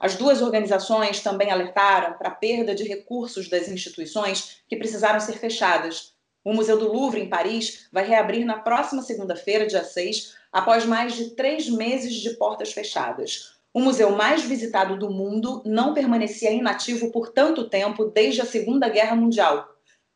as 0.03 0.17
duas 0.17 0.43
organizações 0.43 1.21
também 1.21 1.53
alertaram 1.53 2.19
para 2.19 2.31
a 2.31 2.35
perda 2.35 2.75
de 2.75 2.83
recursos 2.83 3.49
das 3.49 3.69
instituições 3.69 4.61
que 4.69 4.75
precisaram 4.75 5.21
ser 5.21 5.39
fechadas. 5.39 6.13
O 6.45 6.53
Museu 6.53 6.77
do 6.77 6.93
Louvre, 6.93 7.21
em 7.21 7.29
Paris, 7.29 7.87
vai 7.93 8.05
reabrir 8.05 8.45
na 8.45 8.59
próxima 8.59 9.01
segunda-feira, 9.01 9.65
dia 9.65 9.85
6, 9.85 10.35
após 10.53 10.85
mais 10.85 11.15
de 11.15 11.37
três 11.37 11.69
meses 11.69 12.15
de 12.15 12.31
portas 12.31 12.73
fechadas. 12.73 13.53
O 13.73 13.81
museu 13.81 14.11
mais 14.11 14.43
visitado 14.43 14.99
do 14.99 15.09
mundo 15.09 15.63
não 15.65 15.95
permanecia 15.95 16.51
inativo 16.51 17.13
por 17.13 17.31
tanto 17.31 17.69
tempo 17.69 18.07
desde 18.07 18.41
a 18.41 18.45
Segunda 18.45 18.89
Guerra 18.89 19.15
Mundial. 19.15 19.69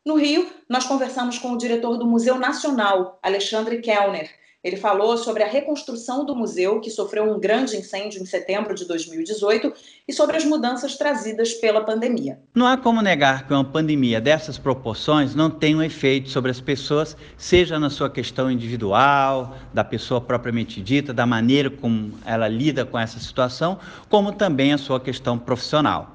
No 0.05 0.15
Rio, 0.15 0.51
nós 0.67 0.83
conversamos 0.83 1.39
com 1.39 1.53
o 1.53 1.57
diretor 1.57 1.97
do 1.97 2.05
Museu 2.05 2.37
Nacional, 2.37 3.17
Alexandre 3.23 3.79
Kellner, 3.79 4.29
ele 4.67 4.75
falou 4.75 5.17
sobre 5.17 5.43
a 5.43 5.47
reconstrução 5.47 6.25
do 6.25 6.35
museu, 6.35 6.81
que 6.81 6.91
sofreu 6.91 7.23
um 7.23 7.39
grande 7.39 7.77
incêndio 7.77 8.21
em 8.21 8.25
setembro 8.25 8.75
de 8.75 8.83
2018, 8.83 9.71
e 10.05 10.11
sobre 10.11 10.35
as 10.35 10.43
mudanças 10.43 10.97
trazidas 10.97 11.53
pela 11.53 11.85
pandemia. 11.85 12.37
Não 12.53 12.67
há 12.67 12.75
como 12.75 13.01
negar 13.01 13.47
que 13.47 13.53
uma 13.53 13.63
pandemia 13.63 14.19
dessas 14.19 14.57
proporções 14.57 15.33
não 15.33 15.49
tem 15.49 15.73
um 15.73 15.81
efeito 15.81 16.29
sobre 16.29 16.51
as 16.51 16.59
pessoas, 16.59 17.15
seja 17.37 17.79
na 17.79 17.89
sua 17.89 18.09
questão 18.09 18.51
individual, 18.51 19.55
da 19.73 19.85
pessoa 19.85 20.19
propriamente 20.19 20.81
dita, 20.81 21.13
da 21.13 21.25
maneira 21.25 21.69
como 21.69 22.11
ela 22.25 22.49
lida 22.49 22.85
com 22.85 22.99
essa 22.99 23.19
situação, 23.19 23.79
como 24.09 24.33
também 24.33 24.73
a 24.73 24.77
sua 24.77 24.99
questão 24.99 25.39
profissional. 25.39 26.13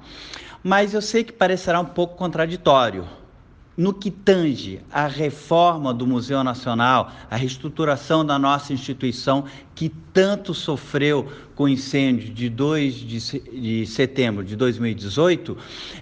Mas 0.63 0.93
eu 0.93 1.01
sei 1.01 1.23
que 1.23 1.33
parecerá 1.33 1.79
um 1.79 1.85
pouco 1.85 2.15
contraditório 2.15 3.22
no 3.75 3.93
que 3.93 4.11
tange 4.11 4.79
a 4.91 5.07
reforma 5.07 5.93
do 5.93 6.05
Museu 6.05 6.43
Nacional, 6.43 7.11
a 7.29 7.35
reestruturação 7.35 8.25
da 8.25 8.37
nossa 8.37 8.71
instituição, 8.71 9.45
que 9.73 9.89
tanto 10.13 10.53
sofreu 10.53 11.27
com 11.55 11.63
o 11.63 11.69
incêndio 11.69 12.31
de 12.33 12.49
2 12.49 12.95
de 12.95 13.85
setembro 13.85 14.43
de 14.43 14.55
2018, 14.55 15.57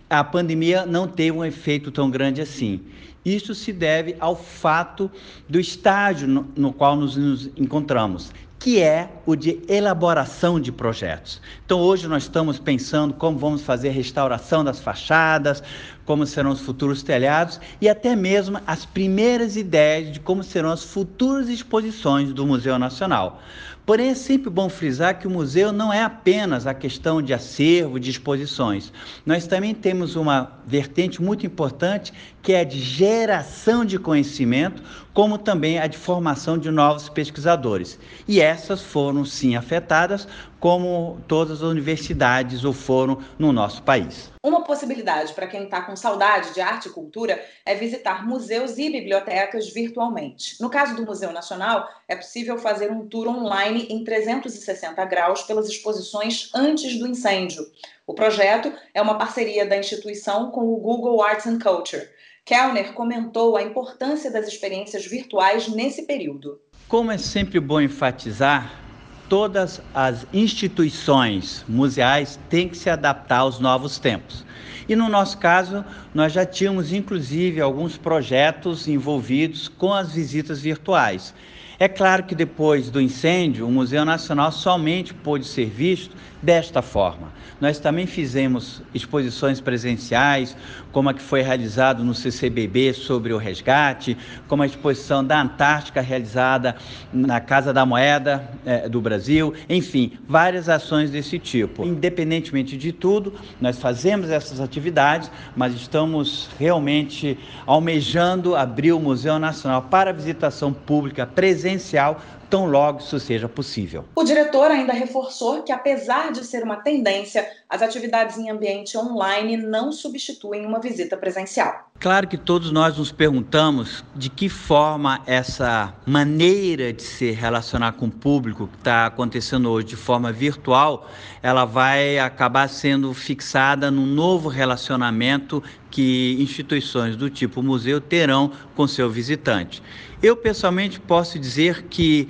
a 0.10 0.24
pandemia 0.24 0.86
não 0.86 1.08
teve 1.08 1.38
um 1.38 1.46
efeito 1.46 1.92
tão 1.92 2.10
grande 2.10 2.42
assim. 2.42 2.82
Isso 3.24 3.54
se 3.54 3.72
deve 3.72 4.16
ao 4.20 4.36
fato 4.36 5.10
do 5.48 5.60
estágio 5.60 6.28
no, 6.28 6.48
no 6.56 6.74
qual 6.74 6.96
nos, 6.96 7.16
nos 7.16 7.52
encontramos, 7.56 8.32
que 8.62 8.80
é 8.80 9.10
o 9.26 9.36
de 9.36 9.60
elaboração 9.68 10.60
de 10.60 10.72
projetos. 10.72 11.42
Então, 11.66 11.80
hoje 11.80 12.08
nós 12.08 12.24
estamos 12.24 12.60
pensando 12.60 13.14
como 13.14 13.38
vamos 13.38 13.64
fazer 13.64 13.90
a 13.90 13.92
restauração 13.92 14.64
das 14.64 14.80
fachadas, 14.80 15.64
como 16.12 16.28
serão 16.28 16.52
os 16.52 16.60
futuros 16.60 17.02
telhados 17.02 17.58
e 17.80 17.88
até 17.88 18.18
mesmo 18.18 18.60
as 18.68 18.86
primeiras 18.86 19.56
ideias 19.56 20.12
de 20.12 20.20
como 20.20 20.44
serão 20.44 20.70
as 20.70 20.84
futuras 20.84 21.48
exposições 21.48 22.34
do 22.34 22.46
Museu 22.46 22.78
Nacional. 22.78 23.42
Porém, 23.86 24.10
é 24.10 24.14
sempre 24.14 24.50
bom 24.50 24.70
frisar 24.70 25.18
que 25.18 25.26
o 25.26 25.30
museu 25.30 25.72
não 25.72 25.92
é 25.92 26.04
apenas 26.04 26.68
a 26.68 26.74
questão 26.74 27.22
de 27.22 27.34
acervo, 27.34 28.00
de 28.00 28.12
exposições. 28.12 28.92
Nós 29.26 29.48
também 29.48 29.74
temos 29.74 30.16
uma 30.16 30.52
vertente 30.68 31.22
muito 31.22 31.46
importante 31.46 32.14
que 32.44 32.54
é 32.54 32.60
a 32.60 32.64
de 32.64 32.80
geração 32.80 33.84
de 33.84 33.98
conhecimento, 33.98 34.84
como 35.14 35.38
também 35.38 35.80
a 35.80 35.88
de 35.88 35.98
formação 35.98 36.58
de 36.58 36.70
novos 36.70 37.10
pesquisadores. 37.10 37.98
E 38.28 38.40
essas 38.40 38.82
foram 38.82 39.26
sim 39.26 39.56
afetadas, 39.56 40.28
como 40.62 41.20
todas 41.28 41.64
as 41.64 41.68
universidades 41.68 42.64
o 42.64 42.72
foram 42.72 43.18
no 43.38 43.52
nosso 43.52 43.82
país. 43.82 44.32
Uma 44.46 44.64
possibilidade 44.64 45.34
para 45.34 45.48
quem 45.48 45.64
está 45.64 45.82
com 45.82 45.96
saudade 45.96 46.54
de 46.54 46.62
arte 46.62 46.88
e 46.88 46.92
cultura 46.92 47.44
é 47.66 47.74
visitar 47.74 48.26
museus 48.26 48.78
e 48.78 48.90
bibliotecas 48.92 49.74
virtualmente. 49.74 50.62
No 50.62 50.70
caso 50.70 50.96
do 50.96 51.04
Museu 51.04 51.34
Nacional, 51.34 51.90
é 52.08 52.16
possível 52.16 52.60
fazer 52.60 52.92
um 52.92 53.08
tour 53.08 53.28
online 53.28 53.88
em 53.90 54.04
360 54.04 55.04
graus 55.06 55.42
pelas 55.42 55.68
exposições 55.68 56.52
antes 56.54 56.98
do 57.00 57.08
incêndio. 57.08 57.66
O 58.06 58.14
projeto 58.14 58.72
é 58.94 59.02
uma 59.02 59.18
parceria 59.18 59.66
da 59.66 59.78
instituição 59.78 60.52
com 60.52 60.72
o 60.72 60.78
Google 60.78 61.24
Arts 61.24 61.48
and 61.48 61.58
Culture. 61.58 62.08
Kellner 62.46 62.94
comentou 62.94 63.58
a 63.58 63.64
importância 63.64 64.30
das 64.30 64.48
experiências 64.48 65.08
virtuais 65.08 65.68
nesse 65.68 66.04
período. 66.04 66.60
Como 66.88 67.12
é 67.12 67.18
sempre 67.18 67.60
bom 67.60 67.82
enfatizar, 67.82 68.91
todas 69.32 69.82
as 69.96 70.28
instituições 70.34 71.64
museais 71.66 72.38
têm 72.50 72.68
que 72.68 72.78
se 72.78 72.90
adaptar 72.90 73.38
aos 73.38 73.62
novos 73.62 73.98
tempos. 73.98 74.46
E 74.90 74.94
no 74.94 75.08
nosso 75.08 75.38
caso, 75.38 75.86
nós 76.14 76.34
já 76.34 76.46
tínhamos 76.46 76.92
inclusive 76.92 77.62
alguns 77.62 77.96
projetos 77.96 78.90
envolvidos 78.90 79.70
com 79.70 79.94
as 79.94 80.12
visitas 80.12 80.60
virtuais. 80.60 81.34
É 81.80 81.88
claro 81.88 82.24
que 82.24 82.36
depois 82.36 82.90
do 82.90 83.00
incêndio, 83.00 83.66
o 83.66 83.72
Museu 83.72 84.04
Nacional 84.04 84.52
somente 84.52 85.14
pôde 85.14 85.48
ser 85.48 85.70
visto 85.70 86.14
desta 86.42 86.82
forma. 86.82 87.32
Nós 87.60 87.78
também 87.80 88.08
fizemos 88.08 88.82
exposições 88.94 89.62
presenciais, 89.62 90.58
como 90.92 91.10
a 91.10 91.14
que 91.14 91.22
foi 91.22 91.42
realizada 91.42 92.04
no 92.04 92.16
CCBB 92.16 92.94
sobre 92.94 93.32
o 93.34 93.38
resgate, 93.38 94.18
como 94.48 94.64
a 94.64 94.66
exposição 94.66 95.24
da 95.24 95.40
Antártica 95.40 96.02
realizada 96.02 96.76
na 97.14 97.40
Casa 97.40 97.72
da 97.72 97.86
Moeda 97.86 98.50
eh, 98.66 98.90
do 98.90 99.00
Brasil, 99.00 99.54
enfim, 99.70 100.14
várias 100.28 100.68
ações 100.68 101.12
desse 101.12 101.38
tipo. 101.38 101.86
Independentemente 101.86 102.76
de 102.76 102.92
tudo, 102.92 103.34
nós 103.60 103.78
fazemos 103.78 104.30
essas 104.32 104.60
atividades, 104.60 105.30
mas 105.56 105.76
estamos 105.76 106.50
realmente 106.58 107.38
almejando 107.68 108.56
abrir 108.56 108.94
o 108.94 109.00
Museu 109.00 109.38
Nacional 109.38 109.84
para 109.84 110.12
visitação 110.12 110.74
pública 110.74 111.28
presencial 111.28 112.20
tão 112.52 112.66
logo 112.66 113.00
isso 113.00 113.18
seja 113.18 113.48
possível. 113.48 114.04
O 114.14 114.26
diretor 114.26 114.70
ainda 114.70 114.92
reforçou 114.92 115.64
que, 115.64 115.72
apesar 115.72 116.34
de 116.34 116.46
ser 116.46 116.64
uma 116.64 116.76
tendência, 116.76 117.50
as 117.72 117.82
atividades 117.82 118.38
em 118.38 118.50
ambiente 118.50 118.98
online 118.98 119.56
não 119.56 119.94
substituem 119.94 120.66
uma 120.66 120.82
visita 120.82 121.16
presencial. 121.16 121.90
Claro 122.02 122.28
que 122.28 122.38
todos 122.38 122.70
nós 122.70 122.98
nos 122.98 123.14
perguntamos 123.14 124.04
de 124.14 124.30
que 124.30 124.50
forma 124.50 125.22
essa 125.26 125.96
maneira 126.06 126.92
de 126.92 127.02
se 127.02 127.32
relacionar 127.32 127.94
com 127.94 128.08
o 128.08 128.12
público 128.12 128.68
que 128.68 128.76
está 128.76 129.06
acontecendo 129.06 129.70
hoje 129.70 129.88
de 129.88 129.96
forma 129.96 130.34
virtual, 130.34 131.10
ela 131.42 131.64
vai 131.64 132.20
acabar 132.20 132.68
sendo 132.68 133.14
fixada 133.14 133.90
num 133.90 134.06
novo 134.06 134.50
relacionamento 134.50 135.64
que 135.90 136.36
instituições 136.42 137.16
do 137.16 137.30
tipo 137.30 137.64
museu 137.64 138.02
terão 138.02 138.52
com 138.76 138.86
seu 138.86 139.10
visitante. 139.10 139.82
Eu 140.22 140.36
pessoalmente 140.36 141.00
posso 141.00 141.40
dizer 141.40 141.84
que 141.84 142.28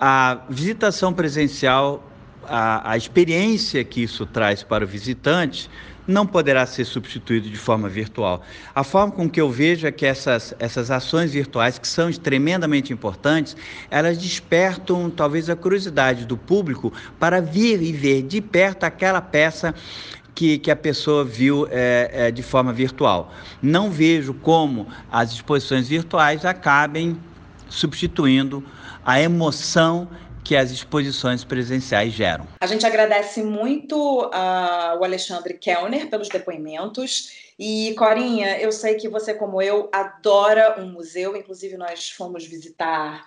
a 0.00 0.42
visitação 0.48 1.12
presencial, 1.12 2.02
a, 2.48 2.92
a 2.92 2.96
experiência 2.96 3.82
que 3.84 4.02
isso 4.02 4.26
traz 4.26 4.62
para 4.62 4.84
o 4.84 4.86
visitante, 4.86 5.70
não 6.06 6.26
poderá 6.26 6.66
ser 6.66 6.84
substituído 6.84 7.48
de 7.48 7.56
forma 7.56 7.88
virtual. 7.88 8.42
A 8.74 8.84
forma 8.84 9.12
com 9.12 9.28
que 9.28 9.40
eu 9.40 9.50
vejo 9.50 9.86
é 9.86 9.92
que 9.92 10.04
essas, 10.04 10.54
essas 10.58 10.90
ações 10.90 11.32
virtuais, 11.32 11.78
que 11.78 11.88
são 11.88 12.12
tremendamente 12.12 12.92
importantes, 12.92 13.56
elas 13.90 14.18
despertam 14.18 15.08
talvez 15.10 15.48
a 15.48 15.56
curiosidade 15.56 16.26
do 16.26 16.36
público 16.36 16.92
para 17.18 17.40
vir 17.40 17.82
e 17.82 17.92
ver 17.92 18.22
de 18.22 18.40
perto 18.40 18.84
aquela 18.84 19.20
peça 19.20 19.74
que, 20.34 20.58
que 20.58 20.70
a 20.70 20.76
pessoa 20.76 21.24
viu 21.24 21.66
é, 21.70 22.10
é, 22.12 22.30
de 22.30 22.42
forma 22.42 22.72
virtual. 22.72 23.32
Não 23.62 23.90
vejo 23.90 24.34
como 24.34 24.88
as 25.10 25.32
exposições 25.32 25.88
virtuais 25.88 26.44
acabem 26.44 27.16
substituindo 27.68 28.62
a 29.04 29.20
emoção 29.20 30.08
que 30.44 30.54
as 30.54 30.70
exposições 30.70 31.42
presenciais 31.42 32.12
geram. 32.12 32.46
A 32.60 32.66
gente 32.66 32.84
agradece 32.84 33.42
muito 33.42 33.96
uh, 34.26 34.98
o 35.00 35.04
Alexandre 35.04 35.54
Kellner 35.54 36.08
pelos 36.10 36.28
depoimentos. 36.28 37.32
E, 37.58 37.94
Corinha, 37.96 38.58
eu 38.60 38.70
sei 38.70 38.96
que 38.96 39.08
você, 39.08 39.32
como 39.32 39.62
eu, 39.62 39.88
adora 39.92 40.78
um 40.78 40.92
museu. 40.92 41.34
Inclusive, 41.34 41.76
nós 41.76 42.10
fomos 42.10 42.44
visitar. 42.44 43.24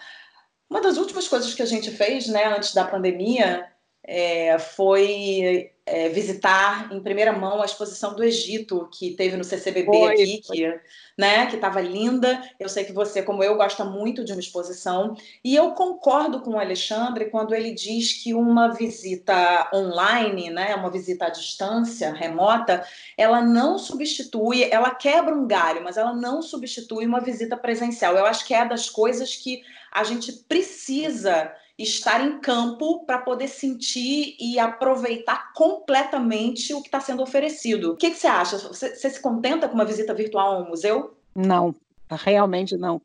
Uma 0.70 0.82
das 0.82 0.98
últimas 0.98 1.28
coisas 1.28 1.54
que 1.54 1.64
a 1.64 1.66
gente 1.66 1.90
fez, 1.90 2.28
né, 2.28 2.46
antes 2.46 2.74
da 2.74 2.86
pandemia, 2.86 3.66
é, 4.04 4.60
foi 4.60 5.72
é, 5.88 6.10
visitar 6.10 6.92
em 6.92 7.02
primeira 7.02 7.32
mão 7.32 7.62
a 7.62 7.66
exposição 7.66 8.14
do 8.14 8.24
Egito 8.24 8.90
que 8.92 9.12
teve 9.12 9.38
no 9.38 9.44
CCBB 9.44 9.86
foi, 9.86 10.14
aqui, 10.14 10.42
foi. 10.46 10.58
que 10.58 10.80
né, 11.18 11.48
que 11.48 11.56
estava 11.56 11.82
linda. 11.82 12.40
Eu 12.60 12.70
sei 12.70 12.84
que 12.84 12.94
você, 12.94 13.24
como 13.24 13.44
eu, 13.44 13.56
gosta 13.56 13.84
muito 13.84 14.24
de 14.24 14.32
uma 14.32 14.40
exposição 14.40 15.16
e 15.44 15.56
eu 15.56 15.72
concordo 15.72 16.42
com 16.42 16.52
o 16.52 16.60
Alexandre 16.60 17.26
quando 17.26 17.56
ele 17.56 17.72
diz 17.72 18.14
que 18.22 18.34
uma 18.34 18.68
visita 18.68 19.68
online, 19.74 20.52
né, 20.52 20.76
uma 20.76 20.92
visita 20.92 21.26
à 21.26 21.30
distância, 21.30 22.14
remota, 22.14 22.86
ela 23.18 23.42
não 23.42 23.80
substitui, 23.80 24.70
ela 24.70 24.94
quebra 24.94 25.34
um 25.34 25.48
galho, 25.48 25.84
mas 25.84 25.98
ela 25.98 26.14
não 26.14 26.42
substitui 26.42 27.08
uma 27.08 27.20
visita 27.20 27.58
presencial. 27.58 28.16
Eu 28.16 28.26
acho 28.26 28.46
que 28.46 28.54
é 28.54 28.64
das 28.64 28.90
coisas 28.90 29.36
que 29.36 29.64
a 29.92 30.04
gente 30.04 30.32
precisa 30.32 31.52
estar 31.78 32.26
em 32.26 32.40
campo 32.40 33.06
para 33.06 33.20
poder 33.20 33.48
sentir 33.48 34.36
e 34.40 34.58
aproveitar 34.58 35.54
completamente 35.54 36.74
o 36.74 36.82
que 36.82 36.88
está 36.88 37.00
sendo 37.00 37.22
oferecido. 37.22 37.92
O 37.92 37.98
que, 37.98 38.10
que 38.10 38.18
você 38.18 38.28
acha? 38.28 38.58
Você, 38.58 38.96
você, 38.96 39.10
se 39.10 39.22
contenta 39.22 39.68
com 39.68 39.76
uma 39.76 39.86
visita 39.86 40.14
virtual 40.14 40.56
a 40.56 40.60
um 40.64 40.70
museu? 40.70 41.16
Não, 41.36 41.76
realmente 42.10 42.76
não. 42.76 43.02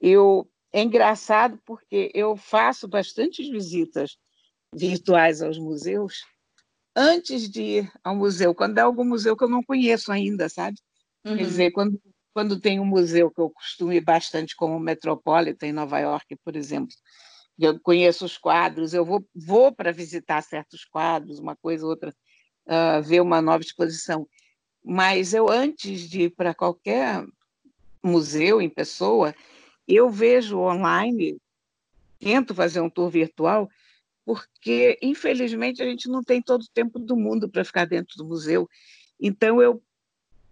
Eu 0.00 0.46
é 0.72 0.82
engraçado 0.82 1.58
porque 1.64 2.10
eu 2.14 2.36
faço 2.36 2.86
bastantes 2.86 3.48
visitas 3.48 4.16
virtuais 4.74 5.42
aos 5.42 5.58
museus 5.58 6.24
antes 6.94 7.48
de 7.48 7.62
ir 7.62 7.92
ao 8.04 8.14
museu, 8.14 8.54
quando 8.54 8.78
é 8.78 8.80
algum 8.82 9.04
museu 9.04 9.36
que 9.36 9.44
eu 9.44 9.48
não 9.48 9.62
conheço 9.62 10.12
ainda, 10.12 10.48
sabe? 10.48 10.76
Uhum. 11.24 11.36
Quer 11.36 11.44
dizer, 11.44 11.70
quando, 11.72 12.00
quando 12.32 12.60
tem 12.60 12.78
um 12.78 12.84
museu 12.84 13.30
que 13.30 13.40
eu 13.40 13.50
costumo 13.50 13.92
ir 13.92 14.00
bastante, 14.00 14.54
como 14.54 14.76
o 14.76 14.80
Metropolitan 14.80 15.66
em 15.66 15.72
Nova 15.72 15.98
York, 15.98 16.36
por 16.44 16.54
exemplo, 16.56 16.94
eu 17.64 17.78
conheço 17.80 18.24
os 18.24 18.38
quadros, 18.38 18.94
eu 18.94 19.04
vou, 19.04 19.24
vou 19.34 19.72
para 19.72 19.92
visitar 19.92 20.42
certos 20.42 20.84
quadros, 20.84 21.38
uma 21.38 21.56
coisa 21.56 21.84
ou 21.84 21.90
outra, 21.90 22.14
uh, 22.66 23.02
ver 23.02 23.20
uma 23.20 23.42
nova 23.42 23.62
exposição. 23.62 24.26
Mas 24.82 25.34
eu, 25.34 25.50
antes 25.50 26.08
de 26.08 26.22
ir 26.22 26.30
para 26.30 26.54
qualquer 26.54 27.24
museu 28.02 28.62
em 28.62 28.68
pessoa, 28.68 29.34
eu 29.86 30.08
vejo 30.08 30.58
online, 30.58 31.38
tento 32.18 32.54
fazer 32.54 32.80
um 32.80 32.88
tour 32.88 33.10
virtual, 33.10 33.68
porque, 34.24 34.98
infelizmente, 35.02 35.82
a 35.82 35.86
gente 35.86 36.08
não 36.08 36.22
tem 36.22 36.40
todo 36.40 36.62
o 36.62 36.70
tempo 36.72 36.98
do 36.98 37.16
mundo 37.16 37.48
para 37.48 37.64
ficar 37.64 37.84
dentro 37.84 38.16
do 38.16 38.24
museu. 38.24 38.68
Então, 39.20 39.60
eu, 39.60 39.82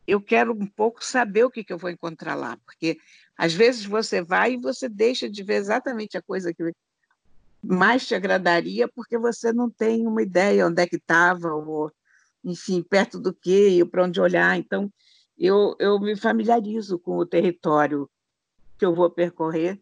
eu 0.07 0.21
quero 0.21 0.53
um 0.53 0.67
pouco 0.67 1.05
saber 1.05 1.45
o 1.45 1.51
que, 1.51 1.65
que 1.65 1.73
eu 1.73 1.79
vou 1.79 1.91
encontrar 1.91 2.35
lá, 2.35 2.57
porque 2.65 2.99
às 3.37 3.55
vezes 3.55 3.85
você 3.85 4.21
vai 4.21 4.55
e 4.55 4.61
você 4.61 4.89
deixa 4.89 5.31
de 5.31 5.43
ver 5.45 5.55
exatamente 5.55 6.19
a 6.19 6.23
coisa 6.23 6.53
que 6.53 6.63
mais 7.63 8.07
te 8.07 8.15
agradaria, 8.15 8.89
porque 8.89 9.19
você 9.19 9.53
não 9.53 9.71
tem 9.71 10.07
uma 10.07 10.23
ideia 10.23 10.67
onde 10.67 10.83
é 10.83 10.87
que 10.87 10.97
estava, 10.97 11.53
ou, 11.53 11.91
enfim, 12.45 12.83
perto 12.83 13.19
do 13.19 13.35
que, 13.35 13.85
para 13.87 14.05
onde 14.05 14.21
olhar. 14.21 14.57
Então, 14.57 14.93
eu, 15.37 15.75
eu 15.79 15.99
me 16.01 16.17
familiarizo 16.17 16.99
com 16.99 17.17
o 17.17 17.27
território 17.27 18.09
que 18.79 18.85
eu 18.85 18.95
vou 18.95 19.11
percorrer 19.11 19.81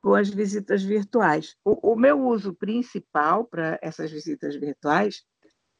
com 0.00 0.14
as 0.14 0.28
visitas 0.28 0.82
virtuais. 0.82 1.56
O, 1.64 1.92
o 1.92 1.96
meu 1.96 2.20
uso 2.26 2.54
principal 2.54 3.44
para 3.44 3.78
essas 3.82 4.10
visitas 4.10 4.54
virtuais 4.54 5.24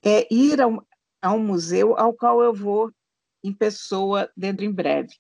é 0.05 0.27
ir 0.33 0.61
a 0.61 0.67
um, 0.67 0.81
a 1.23 1.33
um 1.33 1.39
museu 1.39 1.97
ao 1.97 2.13
qual 2.13 2.43
eu 2.43 2.53
vou 2.53 2.91
em 3.43 3.53
pessoa 3.53 4.31
dentro 4.37 4.65
em 4.65 4.73
breve. 4.73 5.15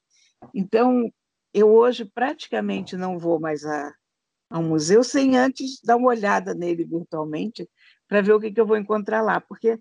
Então, 0.54 1.08
eu 1.54 1.68
hoje 1.70 2.04
praticamente 2.04 2.96
não 2.96 3.18
vou 3.18 3.40
mais 3.40 3.64
a, 3.64 3.92
a 4.48 4.58
um 4.58 4.68
museu 4.68 5.02
sem 5.02 5.36
antes 5.36 5.80
dar 5.82 5.96
uma 5.96 6.08
olhada 6.08 6.54
nele 6.54 6.84
virtualmente 6.84 7.68
para 8.08 8.20
ver 8.20 8.32
o 8.32 8.40
que, 8.40 8.52
que 8.52 8.60
eu 8.60 8.66
vou 8.66 8.76
encontrar 8.76 9.22
lá, 9.22 9.40
porque 9.40 9.78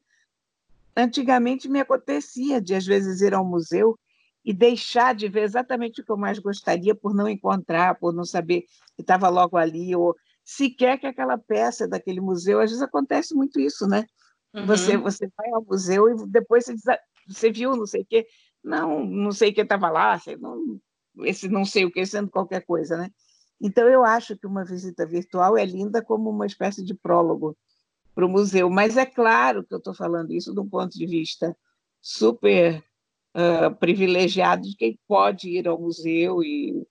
antigamente 0.96 1.70
me 1.70 1.80
acontecia 1.80 2.62
de 2.62 2.74
às 2.74 2.86
vezes 2.86 3.22
ir 3.22 3.34
ao 3.34 3.46
museu 3.46 3.98
e 4.44 4.54
deixar 4.54 5.16
de 5.16 5.28
ver 5.28 5.44
exatamente 5.44 6.02
o 6.02 6.06
que 6.06 6.12
eu 6.12 6.18
mais 6.18 6.40
gostaria 6.40 6.94
por 6.94 7.14
não 7.14 7.28
encontrar, 7.28 7.96
por 8.00 8.14
não 8.14 8.24
saber 8.24 8.62
que 8.96 9.02
estava 9.02 9.28
logo 9.28 9.58
ali, 9.58 9.96
ou 9.96 10.16
sequer 10.44 11.00
que 11.00 11.08
aquela 11.08 11.38
peça 11.38 11.88
daquele 11.88 12.22
museu, 12.22 12.60
às 12.60 12.70
vezes 12.70 12.84
acontece 12.84 13.34
muito 13.34 13.60
isso, 13.60 13.88
né? 13.88 14.06
Uhum. 14.54 14.66
Você, 14.68 14.98
você 14.98 15.28
vai 15.36 15.50
ao 15.50 15.64
museu 15.64 16.10
e 16.10 16.28
depois 16.28 16.66
você, 16.66 16.76
diz, 16.76 16.84
você 17.28 17.52
viu 17.52 17.76
não 17.76 17.88
sei 17.88 18.02
o 18.04 18.06
quê, 18.06 18.28
não, 18.64 19.04
não 19.04 19.32
sei 19.32 19.50
o 19.50 19.54
que 19.54 19.62
estava 19.62 19.90
lá, 19.90 20.22
não, 20.40 20.80
esse 21.24 21.50
não 21.50 21.66
sei 21.66 21.86
o 21.86 21.92
que, 21.92 22.06
sendo 22.06 22.30
qualquer 22.30 22.64
coisa, 22.64 22.96
né? 22.96 23.10
Então, 23.62 23.88
eu 23.88 24.04
acho 24.04 24.38
que 24.38 24.46
uma 24.46 24.66
visita 24.66 25.06
virtual 25.06 25.58
é 25.58 25.66
linda 25.66 26.04
como 26.04 26.30
uma 26.30 26.46
espécie 26.46 26.84
de 26.84 26.94
prólogo 26.94 27.58
para 28.14 28.26
o 28.26 28.30
museu, 28.30 28.70
mas 28.70 28.96
é 28.96 29.06
claro 29.06 29.64
que 29.64 29.74
eu 29.74 29.78
estou 29.78 29.94
falando 29.94 30.32
isso 30.32 30.54
de 30.54 30.60
um 30.60 30.70
ponto 30.70 30.98
de 30.98 31.06
vista 31.06 31.56
super 32.02 32.84
uh, 33.36 33.76
privilegiado 33.76 34.62
de 34.64 34.76
quem 34.76 34.98
pode 35.08 35.50
ir 35.50 35.68
ao 35.68 35.80
museu 35.80 36.42
e, 36.42 36.88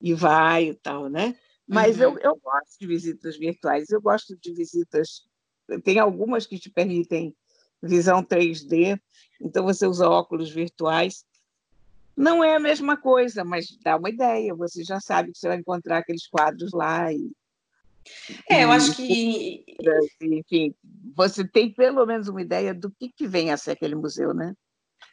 e 0.00 0.14
vai 0.14 0.68
e 0.68 0.74
tal, 0.74 1.08
né? 1.08 1.36
Mas 1.66 1.96
uhum. 1.96 2.02
eu, 2.02 2.18
eu 2.18 2.40
gosto 2.42 2.78
de 2.80 2.86
visitas 2.86 3.36
virtuais, 3.36 3.90
eu 3.90 4.00
gosto 4.00 4.36
de 4.36 4.52
visitas. 4.52 5.22
Tem 5.84 5.98
algumas 5.98 6.46
que 6.46 6.58
te 6.58 6.70
permitem 6.70 7.34
visão 7.82 8.22
3D, 8.22 9.00
então 9.40 9.64
você 9.64 9.86
usa 9.86 10.08
óculos 10.08 10.50
virtuais. 10.50 11.24
Não 12.20 12.44
é 12.44 12.54
a 12.54 12.60
mesma 12.60 12.98
coisa, 12.98 13.42
mas 13.42 13.78
dá 13.82 13.96
uma 13.96 14.10
ideia. 14.10 14.54
Você 14.54 14.84
já 14.84 15.00
sabe 15.00 15.32
que 15.32 15.38
você 15.38 15.48
vai 15.48 15.56
encontrar 15.56 15.98
aqueles 15.98 16.26
quadros 16.26 16.70
lá. 16.70 17.10
E, 17.10 17.30
é, 18.48 18.64
eu 18.64 18.70
acho 18.70 18.94
que. 18.94 19.64
Enfim, 20.20 20.74
você 21.16 21.48
tem 21.48 21.72
pelo 21.72 22.04
menos 22.04 22.28
uma 22.28 22.42
ideia 22.42 22.74
do 22.74 22.90
que, 22.90 23.08
que 23.08 23.26
vem 23.26 23.50
a 23.50 23.56
ser 23.56 23.70
aquele 23.70 23.94
museu, 23.94 24.34
né? 24.34 24.52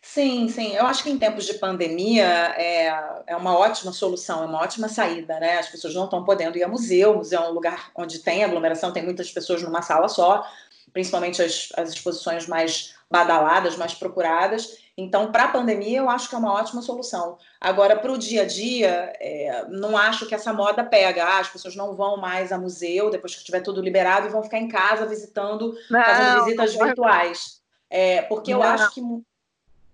Sim, 0.02 0.50
sim. 0.50 0.76
Eu 0.76 0.86
acho 0.86 1.02
que 1.02 1.10
em 1.10 1.18
tempos 1.18 1.46
de 1.46 1.54
pandemia 1.54 2.26
é, 2.58 2.88
é 3.26 3.36
uma 3.38 3.58
ótima 3.58 3.94
solução, 3.94 4.44
é 4.44 4.46
uma 4.46 4.62
ótima 4.62 4.90
saída, 4.90 5.40
né? 5.40 5.60
As 5.60 5.70
pessoas 5.70 5.96
não 5.96 6.06
estão 6.06 6.26
podendo 6.26 6.58
ir 6.58 6.64
a 6.64 6.68
museu. 6.68 7.14
O 7.14 7.18
museu 7.18 7.40
é 7.40 7.50
um 7.50 7.54
lugar 7.54 7.90
onde 7.96 8.20
tem 8.20 8.44
aglomeração, 8.44 8.92
tem 8.92 9.04
muitas 9.04 9.32
pessoas 9.32 9.62
numa 9.64 9.82
sala 9.82 10.10
só, 10.10 10.46
principalmente 10.92 11.42
as, 11.42 11.70
as 11.78 11.90
exposições 11.94 12.48
mais 12.48 12.96
badaladas, 13.10 13.78
mais 13.78 13.94
procuradas. 13.94 14.87
Então, 14.98 15.32
para 15.32 15.44
a 15.44 15.48
pandemia, 15.50 16.00
eu 16.00 16.10
acho 16.10 16.28
que 16.28 16.34
é 16.34 16.38
uma 16.40 16.54
ótima 16.54 16.82
solução. 16.82 17.38
Agora, 17.62 17.96
para 17.96 18.12
o 18.12 18.18
dia 18.18 18.42
a 18.42 18.46
dia, 18.46 19.14
é, 19.20 19.66
não 19.70 19.96
acho 19.96 20.26
que 20.26 20.34
essa 20.34 20.52
moda 20.52 20.84
pega. 20.84 21.24
Ah, 21.24 21.40
as 21.40 21.50
pessoas 21.50 21.76
não 21.76 21.96
vão 21.96 22.18
mais 22.18 22.52
a 22.52 22.58
museu 22.58 23.12
depois 23.12 23.36
que 23.36 23.44
tiver 23.44 23.62
tudo 23.62 23.80
liberado 23.80 24.26
e 24.26 24.32
vão 24.32 24.42
ficar 24.42 24.58
em 24.58 24.68
casa 24.68 25.06
visitando, 25.06 25.78
não, 25.88 26.04
fazendo 26.04 26.46
visitas 26.46 26.74
virtuais. 26.74 27.62
É, 27.90 28.24
porque 28.24 28.52
não. 28.52 28.60
eu 28.60 28.68
acho 28.68 28.92
que 28.92 29.02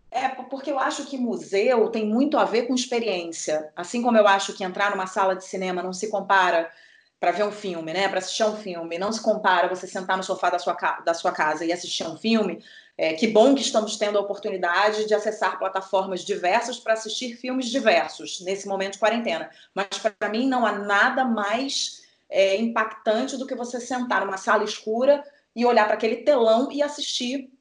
é 0.10 0.30
porque 0.30 0.72
eu 0.72 0.78
acho 0.78 1.06
que 1.06 1.18
museu 1.18 1.90
tem 1.90 2.06
muito 2.06 2.38
a 2.38 2.46
ver 2.46 2.68
com 2.68 2.76
experiência. 2.76 3.72
Assim 3.76 4.02
como 4.02 4.16
eu 4.18 4.28
acho 4.28 4.54
que 4.54 4.64
entrar 4.64 4.92
numa 4.92 5.08
sala 5.08 5.36
de 5.36 5.44
cinema 5.44 5.82
não 5.82 5.92
se 5.92 6.10
compara 6.10 6.72
para 7.20 7.32
ver 7.32 7.44
um 7.44 7.52
filme, 7.52 7.94
né? 7.94 8.08
Para 8.08 8.20
assistir 8.20 8.44
um 8.44 8.56
filme, 8.56 9.00
não 9.00 9.12
se 9.12 9.22
compara 9.22 9.68
você 9.68 9.88
sentar 9.88 10.16
no 10.16 10.24
sofá 10.24 10.50
da 10.50 10.60
sua, 10.60 10.74
da 11.04 11.14
sua 11.14 11.32
casa 11.32 11.66
e 11.66 11.74
assistir 11.74 12.04
a 12.04 12.10
um 12.10 12.18
filme. 12.18 12.64
É, 12.96 13.14
que 13.14 13.28
bom 13.28 13.56
que 13.56 13.62
estamos 13.62 13.98
tendo 13.98 14.18
a 14.18 14.22
oportunidade 14.22 15.06
de 15.06 15.16
acessar 15.16 15.58
plataformas 15.58 16.24
diversas 16.24 16.80
para 16.80 16.94
assistir 16.94 17.36
filmes 17.36 17.70
diversos 17.70 18.42
nesse 18.42 18.68
momento 18.68 18.94
de 18.94 19.00
quarentena. 19.00 19.50
Mas 19.74 19.88
para 19.98 20.30
mim 20.30 20.48
não 20.48 20.66
há 20.66 20.74
nada 20.74 21.26
mais 21.26 22.04
é, 22.30 22.56
impactante 22.56 23.36
do 23.38 23.48
que 23.48 23.56
você 23.56 23.80
sentar 23.80 24.24
numa 24.24 24.38
sala 24.38 24.64
escura 24.64 25.24
e 25.56 25.66
olhar 25.66 25.86
para 25.86 25.96
aquele 25.96 26.18
telão 26.18 26.72
e 26.72 26.84
assistir 26.84 27.52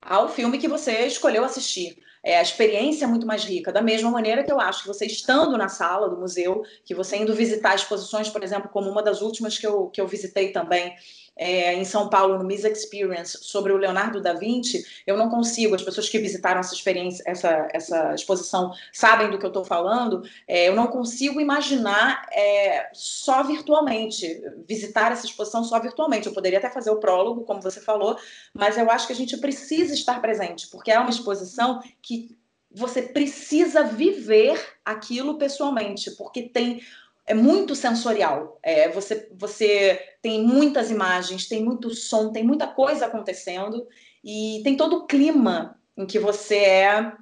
ao 0.00 0.28
filme 0.28 0.58
que 0.58 0.68
você 0.68 1.06
escolheu 1.06 1.44
assistir. 1.44 1.98
É, 2.22 2.38
a 2.38 2.42
experiência 2.42 3.06
é 3.06 3.08
muito 3.08 3.26
mais 3.26 3.44
rica, 3.44 3.72
da 3.72 3.80
mesma 3.80 4.10
maneira 4.10 4.44
que 4.44 4.52
eu 4.52 4.60
acho 4.60 4.82
que 4.82 4.88
você 4.88 5.06
estando 5.06 5.56
na 5.56 5.68
sala 5.68 6.08
do 6.08 6.18
museu, 6.18 6.62
que 6.84 6.94
você 6.94 7.16
indo 7.16 7.34
visitar 7.34 7.74
exposições, 7.74 8.28
por 8.28 8.42
exemplo, 8.42 8.68
como 8.68 8.90
uma 8.90 9.02
das 9.02 9.22
últimas 9.22 9.56
que 9.56 9.66
eu, 9.66 9.86
que 9.86 10.00
eu 10.00 10.06
visitei 10.06 10.52
também, 10.52 10.94
é, 11.40 11.72
em 11.72 11.86
São 11.86 12.10
Paulo, 12.10 12.36
no 12.36 12.44
Miss 12.44 12.64
Experience, 12.64 13.38
sobre 13.40 13.72
o 13.72 13.78
Leonardo 13.78 14.20
da 14.20 14.34
Vinci, 14.34 14.84
eu 15.06 15.16
não 15.16 15.30
consigo, 15.30 15.74
as 15.74 15.82
pessoas 15.82 16.06
que 16.06 16.18
visitaram 16.18 16.60
essa 16.60 16.74
experiência, 16.74 17.24
essa, 17.26 17.66
essa 17.72 18.14
exposição, 18.14 18.74
sabem 18.92 19.30
do 19.30 19.38
que 19.38 19.46
eu 19.46 19.48
estou 19.48 19.64
falando, 19.64 20.22
é, 20.46 20.68
eu 20.68 20.76
não 20.76 20.88
consigo 20.88 21.40
imaginar 21.40 22.26
é, 22.30 22.90
só 22.92 23.42
virtualmente, 23.42 24.42
visitar 24.68 25.12
essa 25.12 25.24
exposição 25.24 25.64
só 25.64 25.80
virtualmente. 25.80 26.26
Eu 26.26 26.34
poderia 26.34 26.58
até 26.58 26.68
fazer 26.68 26.90
o 26.90 27.00
prólogo, 27.00 27.44
como 27.44 27.62
você 27.62 27.80
falou, 27.80 28.18
mas 28.52 28.76
eu 28.76 28.90
acho 28.90 29.06
que 29.06 29.14
a 29.14 29.16
gente 29.16 29.38
precisa 29.38 29.94
estar 29.94 30.20
presente, 30.20 30.68
porque 30.68 30.90
é 30.90 31.00
uma 31.00 31.08
exposição 31.08 31.80
que 32.02 32.38
você 32.70 33.02
precisa 33.02 33.82
viver 33.82 34.60
aquilo 34.84 35.38
pessoalmente, 35.38 36.10
porque 36.12 36.42
tem 36.42 36.82
é 37.26 37.34
muito 37.34 37.74
sensorial. 37.74 38.58
É, 38.62 38.88
você, 38.88 39.28
você 39.36 40.00
tem 40.22 40.42
muitas 40.42 40.90
imagens, 40.90 41.48
tem 41.48 41.64
muito 41.64 41.94
som, 41.94 42.32
tem 42.32 42.44
muita 42.44 42.66
coisa 42.66 43.06
acontecendo 43.06 43.86
e 44.24 44.60
tem 44.64 44.76
todo 44.76 44.96
o 44.96 45.06
clima 45.06 45.78
em 45.96 46.06
que 46.06 46.18
você 46.18 46.56
é 46.56 47.12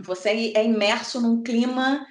você 0.00 0.52
é 0.54 0.64
imerso 0.64 1.20
num 1.20 1.42
clima 1.42 2.06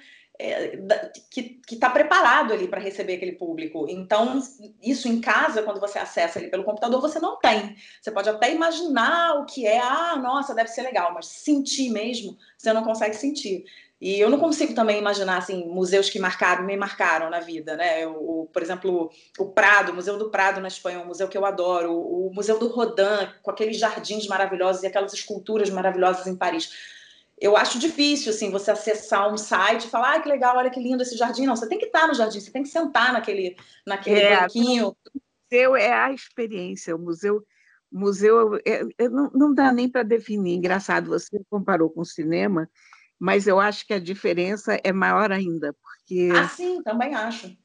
que 1.30 1.60
está 1.70 1.90
preparado 1.90 2.52
ali 2.52 2.68
para 2.68 2.80
receber 2.80 3.14
aquele 3.14 3.32
público. 3.32 3.86
Então, 3.88 4.40
isso 4.80 5.08
em 5.08 5.20
casa, 5.20 5.62
quando 5.62 5.80
você 5.80 5.98
acessa 5.98 6.38
ele 6.38 6.48
pelo 6.48 6.62
computador, 6.62 7.00
você 7.00 7.18
não 7.18 7.36
tem. 7.38 7.76
Você 8.00 8.12
pode 8.12 8.28
até 8.28 8.54
imaginar 8.54 9.34
o 9.40 9.44
que 9.44 9.66
é, 9.66 9.80
ah, 9.80 10.16
nossa, 10.16 10.54
deve 10.54 10.70
ser 10.70 10.82
legal, 10.82 11.12
mas 11.12 11.26
sentir 11.26 11.90
mesmo, 11.90 12.38
você 12.56 12.72
não 12.72 12.84
consegue 12.84 13.14
sentir. 13.14 13.64
E 14.00 14.20
eu 14.20 14.30
não 14.30 14.38
consigo 14.38 14.74
também 14.74 14.98
imaginar 14.98 15.38
assim 15.38 15.66
museus 15.66 16.08
que 16.08 16.20
marcaram, 16.20 16.64
me 16.64 16.76
marcaram 16.76 17.28
na 17.28 17.40
vida, 17.40 17.76
né? 17.76 18.06
O, 18.06 18.48
por 18.52 18.62
exemplo, 18.62 19.10
o 19.36 19.46
Prado, 19.46 19.90
o 19.90 19.94
Museu 19.96 20.16
do 20.16 20.30
Prado 20.30 20.60
na 20.60 20.68
Espanha, 20.68 21.00
um 21.00 21.06
museu 21.06 21.26
que 21.26 21.36
eu 21.36 21.44
adoro, 21.44 21.92
o 21.92 22.32
Museu 22.32 22.60
do 22.60 22.68
Rodin, 22.68 23.28
com 23.42 23.50
aqueles 23.50 23.76
jardins 23.76 24.28
maravilhosos 24.28 24.84
e 24.84 24.86
aquelas 24.86 25.12
esculturas 25.12 25.68
maravilhosas 25.68 26.28
em 26.28 26.36
Paris 26.36 26.97
eu 27.40 27.56
acho 27.56 27.78
difícil 27.78 28.32
assim 28.32 28.50
você 28.50 28.70
acessar 28.70 29.32
um 29.32 29.36
site 29.36 29.84
e 29.84 29.90
falar, 29.90 30.16
ah, 30.16 30.20
que 30.20 30.28
legal, 30.28 30.56
olha 30.56 30.70
que 30.70 30.80
lindo 30.80 31.02
esse 31.02 31.16
jardim. 31.16 31.46
Não, 31.46 31.56
você 31.56 31.68
tem 31.68 31.78
que 31.78 31.86
estar 31.86 32.06
no 32.06 32.14
jardim, 32.14 32.40
você 32.40 32.50
tem 32.50 32.62
que 32.62 32.68
sentar 32.68 33.12
naquele, 33.12 33.56
naquele 33.86 34.20
é, 34.20 34.40
banquinho. 34.40 34.88
O 34.88 35.20
museu 35.50 35.76
é 35.76 35.92
a 35.92 36.12
experiência, 36.12 36.94
o 36.94 36.98
museu, 36.98 37.44
museu 37.90 38.56
é, 38.66 38.82
é, 38.98 39.08
não, 39.08 39.30
não 39.32 39.54
dá 39.54 39.72
nem 39.72 39.88
para 39.88 40.02
definir. 40.02 40.54
Engraçado, 40.54 41.08
você 41.08 41.40
comparou 41.48 41.90
com 41.90 42.00
o 42.00 42.06
cinema, 42.06 42.68
mas 43.18 43.46
eu 43.46 43.60
acho 43.60 43.86
que 43.86 43.94
a 43.94 44.00
diferença 44.00 44.78
é 44.82 44.92
maior 44.92 45.32
ainda, 45.32 45.74
porque. 45.74 46.30
Ah, 46.34 46.48
sim, 46.48 46.82
também 46.82 47.14
acho. 47.14 47.56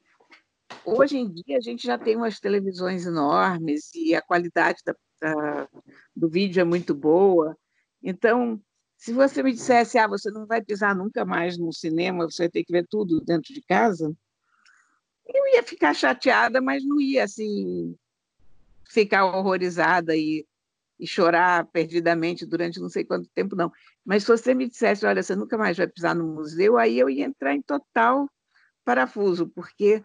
Hoje 0.86 1.18
em 1.18 1.32
dia 1.32 1.58
a 1.58 1.62
gente 1.62 1.86
já 1.86 1.98
tem 1.98 2.16
umas 2.16 2.40
televisões 2.40 3.06
enormes 3.06 3.94
e 3.94 4.16
a 4.16 4.22
qualidade 4.22 4.80
da, 4.86 4.96
da, 5.22 5.68
do 6.16 6.30
vídeo 6.30 6.62
é 6.62 6.64
muito 6.64 6.94
boa. 6.94 7.56
Então, 8.02 8.60
se 9.04 9.12
você 9.12 9.44
me 9.44 9.52
dissesse, 9.52 9.98
ah, 9.98 10.08
você 10.08 10.32
não 10.32 10.46
vai 10.46 10.62
pisar 10.62 10.96
nunca 10.96 11.26
mais 11.26 11.58
no 11.58 11.74
cinema, 11.74 12.24
você 12.24 12.44
vai 12.44 12.50
ter 12.50 12.64
que 12.64 12.72
ver 12.72 12.88
tudo 12.90 13.20
dentro 13.20 13.54
de 13.54 13.62
casa, 13.62 14.16
eu 15.28 15.48
ia 15.48 15.62
ficar 15.62 15.94
chateada, 15.94 16.62
mas 16.62 16.86
não 16.86 17.02
ia 17.02 17.26
assim 17.26 17.98
ficar 18.90 19.26
horrorizada 19.26 20.16
e, 20.16 20.48
e 20.98 21.06
chorar 21.06 21.66
perdidamente 21.66 22.46
durante 22.46 22.80
não 22.80 22.88
sei 22.88 23.04
quanto 23.04 23.30
tempo, 23.36 23.58
não. 23.58 23.70
Mas 24.06 24.24
se 24.24 24.30
você 24.30 24.54
me 24.54 24.70
dissesse, 24.70 25.06
olha, 25.06 25.22
você 25.22 25.36
nunca 25.36 25.58
mais 25.58 25.76
vai 25.76 25.88
pisar 25.88 26.16
no 26.16 26.24
museu, 26.24 26.78
aí 26.78 26.98
eu 26.98 27.10
ia 27.10 27.26
entrar 27.26 27.54
em 27.54 27.62
total 27.62 28.30
parafuso, 28.86 29.50
porque 29.50 30.02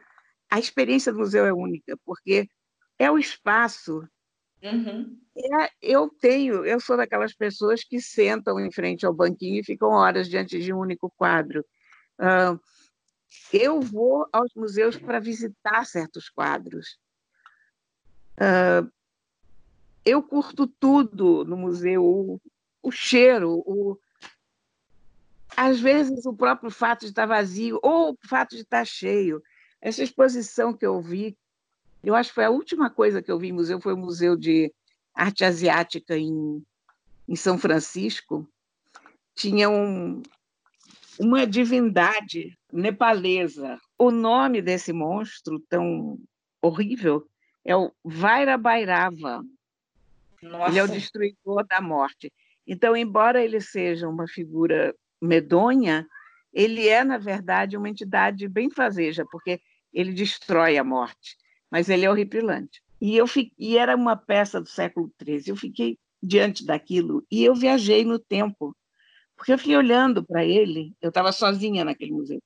a 0.51 0.59
experiência 0.59 1.13
do 1.13 1.21
museu 1.21 1.47
é 1.47 1.53
única, 1.53 1.97
porque 2.05 2.49
é 2.99 3.09
o 3.09 3.17
espaço 3.17 4.03
Uhum. 4.63 5.19
É, 5.37 5.71
eu 5.81 6.09
tenho, 6.21 6.65
eu 6.65 6.81
sou 6.81 6.97
daquelas 6.97 7.33
pessoas 7.33 7.85
que 7.85 8.01
sentam 8.01 8.59
em 8.59 8.73
frente 8.73 9.07
ao 9.07 9.15
banquinho 9.15 9.61
e 9.61 9.65
ficam 9.65 9.91
horas 9.91 10.29
diante 10.29 10.59
de 10.59 10.73
um 10.73 10.79
único 10.79 11.11
quadro. 11.17 11.65
Uh, 12.19 12.59
eu 13.53 13.81
vou 13.81 14.27
aos 14.33 14.53
museus 14.55 14.97
para 14.97 15.21
visitar 15.21 15.85
certos 15.85 16.29
quadros. 16.29 16.99
Uh, 18.37 18.91
eu 20.05 20.23
curto 20.23 20.67
tudo 20.67 21.45
no 21.45 21.57
museu, 21.57 22.05
o, 22.05 22.41
o 22.83 22.91
cheiro, 22.91 23.63
o, 23.65 23.99
às 25.57 25.79
vezes 25.79 26.25
o 26.27 26.35
próprio 26.35 26.71
fato 26.71 27.01
de 27.01 27.07
estar 27.09 27.27
vazio 27.27 27.79
ou 27.83 28.13
o 28.13 28.29
fato 28.29 28.57
de 28.57 28.63
estar 28.63 28.85
cheio. 28.85 29.43
Essa 29.81 30.03
exposição 30.03 30.73
que 30.73 30.87
eu 30.87 31.01
vi 31.01 31.37
eu 32.03 32.15
acho 32.15 32.31
que 32.31 32.37
foi 32.37 32.45
a 32.45 32.51
última 32.51 32.89
coisa 32.89 33.23
que 33.23 33.31
eu 33.31 33.39
vi 33.39 33.49
em 33.49 33.53
museu, 33.53 33.81
foi 33.81 33.93
o 33.93 33.99
Museu 33.99 34.37
de 34.37 34.73
Arte 35.15 35.45
Asiática 35.45 36.17
em, 36.17 36.65
em 37.29 37.37
São 37.37 37.59
Francisco. 37.59 38.49
Tinha 39.35 39.69
um, 39.69 40.23
uma 41.19 41.47
divindade 41.47 42.57
nepalesa. 42.73 43.81
O 43.99 44.11
nome 44.11 44.63
desse 44.63 44.93
monstro 44.93 45.61
tão 45.69 46.19
horrível 46.63 47.27
é 47.65 47.77
o 47.77 47.93
Vairabhairava. 48.05 49.45
Nossa. 50.41 50.71
Ele 50.71 50.79
é 50.79 50.85
o 50.85 50.89
destruidor 50.89 51.67
da 51.67 51.81
morte. 51.81 52.33
Então, 52.67 52.97
embora 52.97 53.43
ele 53.43 53.61
seja 53.61 54.09
uma 54.09 54.29
figura 54.29 54.95
medonha, 55.21 56.07
ele 56.53 56.87
é, 56.89 57.03
na 57.03 57.19
verdade, 57.19 57.77
uma 57.77 57.89
entidade 57.89 58.47
bem 58.47 58.71
fazeja, 58.71 59.25
porque 59.33 59.61
ele 59.93 60.13
destrói 60.13 60.79
a 60.79 60.85
morte 60.85 61.37
mas 61.71 61.89
ele 61.89 62.05
é 62.05 62.11
horripilante. 62.11 62.83
E, 63.01 63.17
eu 63.17 63.27
fi... 63.27 63.53
e 63.59 63.77
era 63.77 63.95
uma 63.95 64.17
peça 64.17 64.61
do 64.61 64.69
século 64.69 65.13
XIII. 65.23 65.49
Eu 65.49 65.57
fiquei 65.57 65.99
diante 66.23 66.65
daquilo 66.65 67.25
e 67.31 67.45
eu 67.45 67.55
viajei 67.55 68.05
no 68.05 68.19
tempo, 68.19 68.77
porque 69.37 69.53
eu 69.53 69.59
fiquei 69.59 69.77
olhando 69.77 70.25
para 70.25 70.45
ele. 70.45 70.95
Eu 71.01 71.11
estava 71.11 71.33
sozinha 71.33 71.85
naquele 71.85 72.13
museu. 72.13 72.43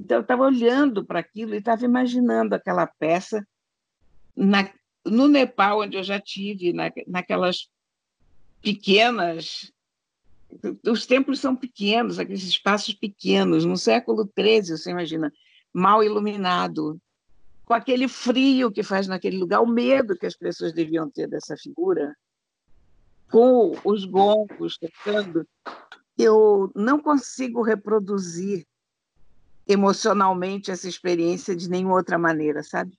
Então, 0.00 0.18
eu 0.18 0.22
estava 0.22 0.42
olhando 0.44 1.04
para 1.04 1.20
aquilo 1.20 1.54
e 1.54 1.58
estava 1.58 1.84
imaginando 1.84 2.54
aquela 2.54 2.86
peça 2.86 3.46
na... 4.34 4.70
no 5.04 5.28
Nepal, 5.28 5.82
onde 5.82 5.96
eu 5.96 6.02
já 6.02 6.20
tive, 6.20 6.72
na... 6.72 6.90
naquelas 7.06 7.68
pequenas. 8.62 9.70
Os 10.86 11.04
templos 11.04 11.40
são 11.40 11.54
pequenos, 11.54 12.18
aqueles 12.18 12.44
espaços 12.44 12.94
pequenos. 12.94 13.64
No 13.64 13.76
século 13.76 14.28
XIII, 14.38 14.78
você 14.78 14.90
imagina, 14.90 15.32
mal 15.72 16.02
iluminado, 16.02 16.98
com 17.64 17.74
aquele 17.74 18.08
frio 18.08 18.70
que 18.70 18.82
faz 18.82 19.06
naquele 19.06 19.38
lugar, 19.38 19.60
o 19.60 19.66
medo 19.66 20.16
que 20.16 20.26
as 20.26 20.36
pessoas 20.36 20.72
deviam 20.72 21.10
ter 21.10 21.28
dessa 21.28 21.56
figura, 21.56 22.14
com 23.30 23.76
os 23.84 24.04
gongos 24.04 24.78
tocando, 24.78 25.46
eu 26.16 26.70
não 26.74 27.00
consigo 27.00 27.62
reproduzir 27.62 28.66
emocionalmente 29.66 30.70
essa 30.70 30.88
experiência 30.88 31.56
de 31.56 31.68
nenhuma 31.68 31.94
outra 31.94 32.18
maneira, 32.18 32.62
sabe? 32.62 32.92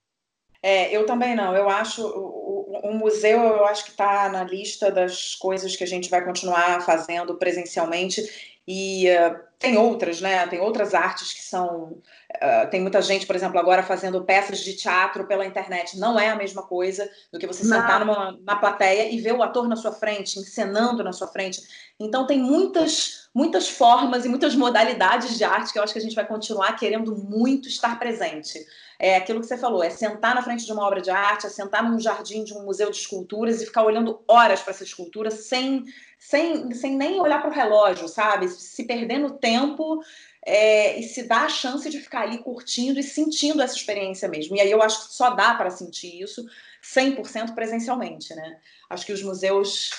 É, 0.61 0.95
eu 0.95 1.05
também 1.05 1.35
não. 1.35 1.55
Eu 1.55 1.69
acho 1.69 2.05
o, 2.05 2.79
o 2.89 2.93
museu, 2.93 3.39
eu 3.39 3.65
acho 3.65 3.85
que 3.85 3.91
está 3.91 4.27
na 4.29 4.43
lista 4.43 4.91
das 4.91 5.35
coisas 5.35 5.75
que 5.75 5.83
a 5.83 5.87
gente 5.87 6.09
vai 6.09 6.25
continuar 6.25 6.81
fazendo 6.81 7.35
presencialmente 7.35 8.54
e 8.67 9.07
uh, 9.09 9.39
tem 9.59 9.77
outras, 9.77 10.21
né? 10.21 10.45
Tem 10.47 10.59
outras 10.59 10.93
artes 10.93 11.33
que 11.33 11.41
são 11.41 12.01
Uh, 12.35 12.69
tem 12.69 12.81
muita 12.81 13.01
gente, 13.01 13.25
por 13.25 13.35
exemplo, 13.35 13.59
agora 13.59 13.83
fazendo 13.83 14.23
peças 14.23 14.59
de 14.59 14.73
teatro 14.73 15.25
pela 15.27 15.45
internet. 15.45 15.97
Não 15.97 16.19
é 16.19 16.29
a 16.29 16.35
mesma 16.35 16.63
coisa 16.63 17.09
do 17.31 17.39
que 17.39 17.47
você 17.47 17.65
Não. 17.65 17.77
sentar 17.77 17.99
numa, 17.99 18.37
na 18.43 18.55
plateia 18.55 19.09
e 19.11 19.19
ver 19.19 19.33
o 19.33 19.43
ator 19.43 19.67
na 19.67 19.75
sua 19.75 19.91
frente, 19.91 20.39
encenando 20.39 21.03
na 21.03 21.13
sua 21.13 21.27
frente. 21.27 21.61
Então, 21.99 22.27
tem 22.27 22.39
muitas, 22.39 23.29
muitas 23.33 23.69
formas 23.69 24.25
e 24.25 24.29
muitas 24.29 24.55
modalidades 24.55 25.37
de 25.37 25.43
arte 25.43 25.71
que 25.71 25.79
eu 25.79 25.83
acho 25.83 25.93
que 25.93 25.99
a 25.99 26.01
gente 26.01 26.15
vai 26.15 26.25
continuar 26.25 26.73
querendo 26.73 27.15
muito 27.15 27.67
estar 27.67 27.97
presente. 27.97 28.59
É 28.99 29.17
aquilo 29.17 29.39
que 29.41 29.47
você 29.47 29.57
falou, 29.57 29.83
é 29.83 29.89
sentar 29.89 30.35
na 30.35 30.41
frente 30.41 30.65
de 30.65 30.71
uma 30.71 30.85
obra 30.85 31.01
de 31.01 31.09
arte, 31.09 31.45
é 31.45 31.49
sentar 31.49 31.83
num 31.83 31.99
jardim 31.99 32.43
de 32.43 32.53
um 32.53 32.63
museu 32.63 32.89
de 32.89 32.97
esculturas 32.97 33.61
e 33.61 33.65
ficar 33.65 33.83
olhando 33.83 34.21
horas 34.27 34.61
para 34.61 34.71
essa 34.71 34.83
escultura 34.83 35.29
sem, 35.31 35.83
sem, 36.27 36.73
sem 36.73 36.95
nem 36.95 37.21
olhar 37.21 37.39
para 37.39 37.51
o 37.51 37.53
relógio, 37.53 38.07
sabe? 38.07 38.49
Se 38.49 38.83
perdendo 38.83 39.37
tempo 39.37 40.01
é, 40.43 40.99
e 40.99 41.03
se 41.03 41.23
dá 41.23 41.41
a 41.41 41.49
chance 41.49 41.87
de 41.87 41.99
ficar 41.99 42.21
ali 42.21 42.39
curtindo 42.39 42.99
e 42.99 43.03
sentindo 43.03 43.61
essa 43.61 43.75
experiência 43.75 44.27
mesmo. 44.27 44.55
E 44.55 44.59
aí 44.59 44.71
eu 44.71 44.81
acho 44.81 45.07
que 45.07 45.13
só 45.13 45.29
dá 45.29 45.53
para 45.53 45.69
sentir 45.69 46.19
isso 46.19 46.43
100% 46.81 47.53
presencialmente, 47.53 48.33
né? 48.33 48.59
Acho 48.89 49.05
que 49.05 49.13
os 49.13 49.21
museus 49.21 49.91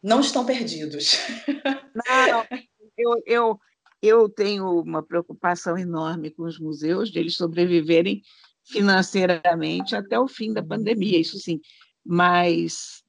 não 0.00 0.20
estão 0.20 0.46
perdidos. 0.46 1.18
Não, 2.08 2.46
eu, 2.96 3.22
eu, 3.26 3.60
eu 4.00 4.28
tenho 4.28 4.80
uma 4.80 5.02
preocupação 5.02 5.76
enorme 5.76 6.30
com 6.30 6.44
os 6.44 6.58
museus, 6.58 7.10
de 7.10 7.18
eles 7.18 7.36
sobreviverem 7.36 8.22
financeiramente 8.64 9.94
até 9.94 10.18
o 10.18 10.26
fim 10.26 10.52
da 10.52 10.62
pandemia, 10.62 11.20
isso 11.20 11.38
sim. 11.38 11.60
Mas 12.04 13.01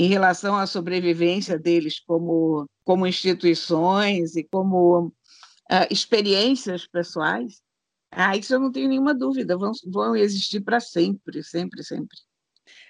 em 0.00 0.06
relação 0.06 0.56
à 0.56 0.66
sobrevivência 0.66 1.58
deles 1.58 2.00
como, 2.00 2.66
como 2.84 3.06
instituições 3.06 4.34
e 4.34 4.42
como 4.42 5.08
uh, 5.08 5.86
experiências 5.90 6.86
pessoais, 6.86 7.60
ah, 8.10 8.34
isso 8.34 8.54
eu 8.54 8.60
não 8.60 8.72
tenho 8.72 8.88
nenhuma 8.88 9.12
dúvida, 9.12 9.58
vão, 9.58 9.72
vão 9.84 10.16
existir 10.16 10.60
para 10.62 10.80
sempre, 10.80 11.44
sempre, 11.44 11.84
sempre. 11.84 12.16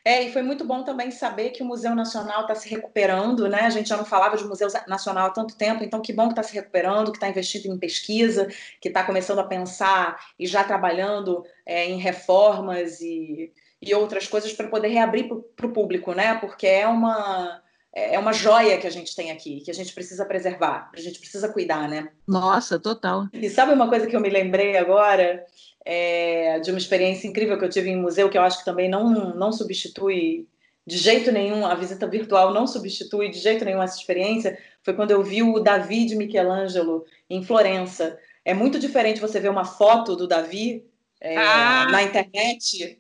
É, 0.05 0.23
e 0.23 0.33
foi 0.33 0.43
muito 0.43 0.65
bom 0.65 0.85
também 0.85 1.11
saber 1.11 1.51
que 1.51 1.65
o 1.65 1.67
Museu 1.67 1.97
Nacional 1.97 2.43
está 2.43 2.55
se 2.55 2.69
recuperando, 2.69 3.49
né? 3.49 3.63
A 3.63 3.71
gente 3.71 3.89
já 3.89 3.97
não 3.97 4.05
falava 4.05 4.37
de 4.37 4.45
Museu 4.45 4.69
Nacional 4.87 5.27
há 5.27 5.31
tanto 5.31 5.57
tempo, 5.57 5.83
então 5.83 6.01
que 6.01 6.13
bom 6.13 6.27
que 6.27 6.33
está 6.33 6.45
se 6.45 6.55
recuperando, 6.55 7.11
que 7.11 7.17
está 7.17 7.29
investindo 7.29 7.75
em 7.75 7.79
pesquisa, 7.79 8.47
que 8.81 8.89
está 8.89 9.03
começando 9.03 9.41
a 9.41 9.47
pensar 9.47 10.17
e 10.39 10.47
já 10.47 10.63
trabalhando 10.63 11.45
é, 11.67 11.87
em 11.87 11.99
reformas 11.99 13.01
e, 13.01 13.53
e 13.81 13.95
outras 13.95 14.27
coisas 14.27 14.53
para 14.53 14.69
poder 14.69 14.89
reabrir 14.89 15.29
para 15.57 15.67
o 15.67 15.73
público, 15.73 16.13
né? 16.13 16.35
Porque 16.35 16.67
é 16.67 16.87
uma 16.87 17.63
é 17.93 18.19
uma 18.19 18.33
joia 18.33 18.79
que 18.79 18.87
a 18.87 18.91
gente 18.91 19.17
tem 19.17 19.33
aqui, 19.33 19.61
que 19.63 19.71
a 19.71 19.75
gente 19.75 19.93
precisa 19.93 20.25
preservar, 20.25 20.91
a 20.95 21.01
gente 21.01 21.19
precisa 21.19 21.49
cuidar, 21.49 21.89
né? 21.89 22.11
Nossa, 22.27 22.79
total. 22.79 23.27
E 23.33 23.51
sabe 23.51 23.73
uma 23.73 23.89
coisa 23.89 24.07
que 24.07 24.15
eu 24.15 24.21
me 24.21 24.31
lembrei 24.31 24.77
agora? 24.77 25.45
É, 25.85 26.61
de 26.61 26.71
uma 26.71 26.79
experiência 26.79 27.27
incrível 27.27 27.59
que 27.59 27.65
eu 27.65 27.71
tive 27.71 27.89
em 27.89 28.01
museu, 28.01 28.29
que 28.29 28.37
eu 28.37 28.43
acho 28.43 28.59
que 28.59 28.65
também 28.65 28.89
não, 28.89 29.35
não 29.35 29.51
substitui 29.51 30.47
de 30.87 30.97
jeito 30.99 31.33
nenhum, 31.33 31.65
a 31.65 31.75
visita 31.75 32.07
virtual 32.07 32.53
não 32.53 32.67
substitui 32.67 33.31
de 33.31 33.39
jeito 33.39 33.65
nenhum 33.65 33.83
essa 33.83 33.97
experiência, 33.97 34.59
foi 34.83 34.95
quando 34.95 35.11
eu 35.11 35.23
vi 35.23 35.43
o 35.43 35.59
Davi 35.59 36.05
de 36.05 36.17
Michelangelo 36.17 37.05
em 37.29 37.43
Florença. 37.43 38.19
É 38.45 38.53
muito 38.53 38.79
diferente 38.79 39.21
você 39.21 39.41
ver 39.41 39.51
uma 39.51 39.65
foto 39.65 40.15
do 40.15 40.29
Davi 40.29 40.85
é, 41.21 41.37
ah. 41.37 41.87
na 41.91 42.03
internet 42.03 43.00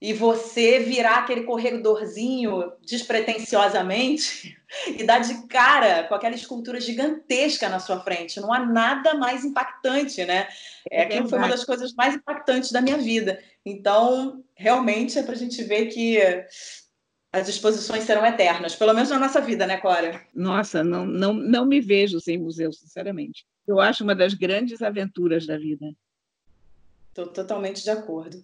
e 0.00 0.12
você 0.12 0.78
virar 0.78 1.18
aquele 1.18 1.42
corredorzinho 1.42 2.72
despretensiosamente 2.86 4.56
e 4.86 5.02
dar 5.02 5.18
de 5.18 5.46
cara 5.48 6.04
com 6.04 6.14
aquela 6.14 6.36
escultura 6.36 6.80
gigantesca 6.80 7.68
na 7.68 7.80
sua 7.80 8.00
frente. 8.00 8.40
Não 8.40 8.52
há 8.52 8.64
nada 8.64 9.14
mais 9.14 9.44
impactante, 9.44 10.24
né? 10.24 10.46
É, 10.90 11.02
aquilo 11.02 11.28
foi 11.28 11.38
uma 11.38 11.48
das 11.48 11.64
coisas 11.64 11.94
mais 11.94 12.14
impactantes 12.14 12.70
da 12.70 12.80
minha 12.80 12.98
vida. 12.98 13.42
Então, 13.66 14.44
realmente 14.54 15.18
é 15.18 15.22
para 15.22 15.32
a 15.32 15.38
gente 15.38 15.62
ver 15.64 15.86
que 15.86 16.18
as 17.32 17.48
exposições 17.48 18.04
serão 18.04 18.24
eternas, 18.24 18.74
pelo 18.74 18.94
menos 18.94 19.10
na 19.10 19.18
nossa 19.18 19.40
vida, 19.40 19.66
né, 19.66 19.76
Cora? 19.76 20.20
Nossa, 20.34 20.82
não, 20.82 21.04
não, 21.04 21.34
não 21.34 21.66
me 21.66 21.80
vejo 21.80 22.20
sem 22.20 22.38
museu, 22.38 22.72
sinceramente. 22.72 23.44
Eu 23.66 23.80
acho 23.80 24.02
uma 24.02 24.14
das 24.14 24.32
grandes 24.32 24.80
aventuras 24.80 25.46
da 25.46 25.58
vida. 25.58 25.92
Estou 27.08 27.26
totalmente 27.26 27.82
de 27.82 27.90
acordo. 27.90 28.42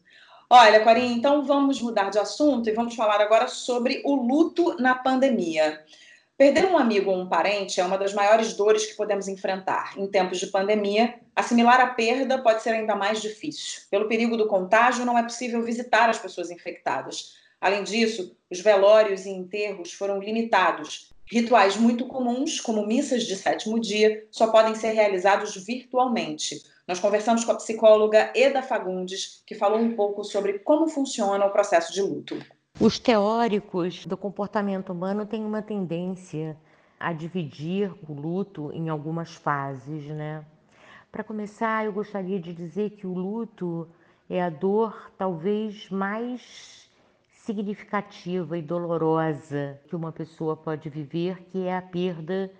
Olha, 0.48 0.80
Corinha, 0.84 1.14
então 1.14 1.44
vamos 1.44 1.80
mudar 1.80 2.10
de 2.10 2.18
assunto 2.18 2.68
e 2.68 2.72
vamos 2.72 2.94
falar 2.94 3.20
agora 3.20 3.48
sobre 3.48 4.02
o 4.04 4.14
luto 4.14 4.76
na 4.80 4.94
pandemia. 4.94 5.82
Perder 6.36 6.66
um 6.66 6.76
amigo 6.76 7.10
ou 7.10 7.16
um 7.16 7.28
parente 7.28 7.80
é 7.80 7.84
uma 7.84 7.96
das 7.96 8.12
maiores 8.12 8.54
dores 8.54 8.84
que 8.84 8.96
podemos 8.96 9.28
enfrentar. 9.28 9.96
Em 9.96 10.06
tempos 10.06 10.38
de 10.38 10.48
pandemia, 10.48 11.14
assimilar 11.34 11.80
a 11.80 11.86
perda 11.86 12.42
pode 12.42 12.62
ser 12.62 12.70
ainda 12.70 12.96
mais 12.96 13.22
difícil. 13.22 13.82
Pelo 13.90 14.08
perigo 14.08 14.36
do 14.36 14.48
contágio, 14.48 15.06
não 15.06 15.16
é 15.16 15.22
possível 15.22 15.62
visitar 15.62 16.10
as 16.10 16.18
pessoas 16.18 16.50
infectadas. 16.50 17.36
Além 17.60 17.84
disso, 17.84 18.36
os 18.50 18.60
velórios 18.60 19.24
e 19.24 19.30
enterros 19.30 19.92
foram 19.92 20.18
limitados. 20.18 21.13
Rituais 21.34 21.76
muito 21.76 22.06
comuns, 22.06 22.60
como 22.60 22.86
missas 22.86 23.24
de 23.24 23.34
sétimo 23.34 23.80
dia, 23.80 24.24
só 24.30 24.52
podem 24.52 24.72
ser 24.76 24.92
realizados 24.92 25.56
virtualmente. 25.56 26.62
Nós 26.86 27.00
conversamos 27.00 27.44
com 27.44 27.50
a 27.50 27.56
psicóloga 27.56 28.30
Eda 28.36 28.62
Fagundes, 28.62 29.42
que 29.44 29.56
falou 29.56 29.80
um 29.80 29.96
pouco 29.96 30.22
sobre 30.22 30.60
como 30.60 30.86
funciona 30.86 31.44
o 31.44 31.50
processo 31.50 31.92
de 31.92 32.00
luto. 32.00 32.38
Os 32.78 33.00
teóricos 33.00 34.06
do 34.06 34.16
comportamento 34.16 34.92
humano 34.92 35.26
têm 35.26 35.44
uma 35.44 35.60
tendência 35.60 36.56
a 37.00 37.12
dividir 37.12 37.92
o 38.08 38.12
luto 38.12 38.70
em 38.72 38.88
algumas 38.88 39.34
fases, 39.34 40.04
né? 40.04 40.44
Para 41.10 41.24
começar, 41.24 41.84
eu 41.84 41.92
gostaria 41.92 42.38
de 42.38 42.52
dizer 42.52 42.90
que 42.90 43.08
o 43.08 43.12
luto 43.12 43.88
é 44.30 44.40
a 44.40 44.50
dor 44.50 45.10
talvez 45.18 45.90
mais 45.90 46.83
significativa 47.44 48.56
e 48.56 48.62
dolorosa 48.62 49.78
que 49.86 49.94
uma 49.94 50.10
pessoa 50.10 50.56
pode 50.56 50.88
viver, 50.88 51.44
que 51.44 51.66
é 51.66 51.76
a 51.76 51.82
perda 51.82 52.50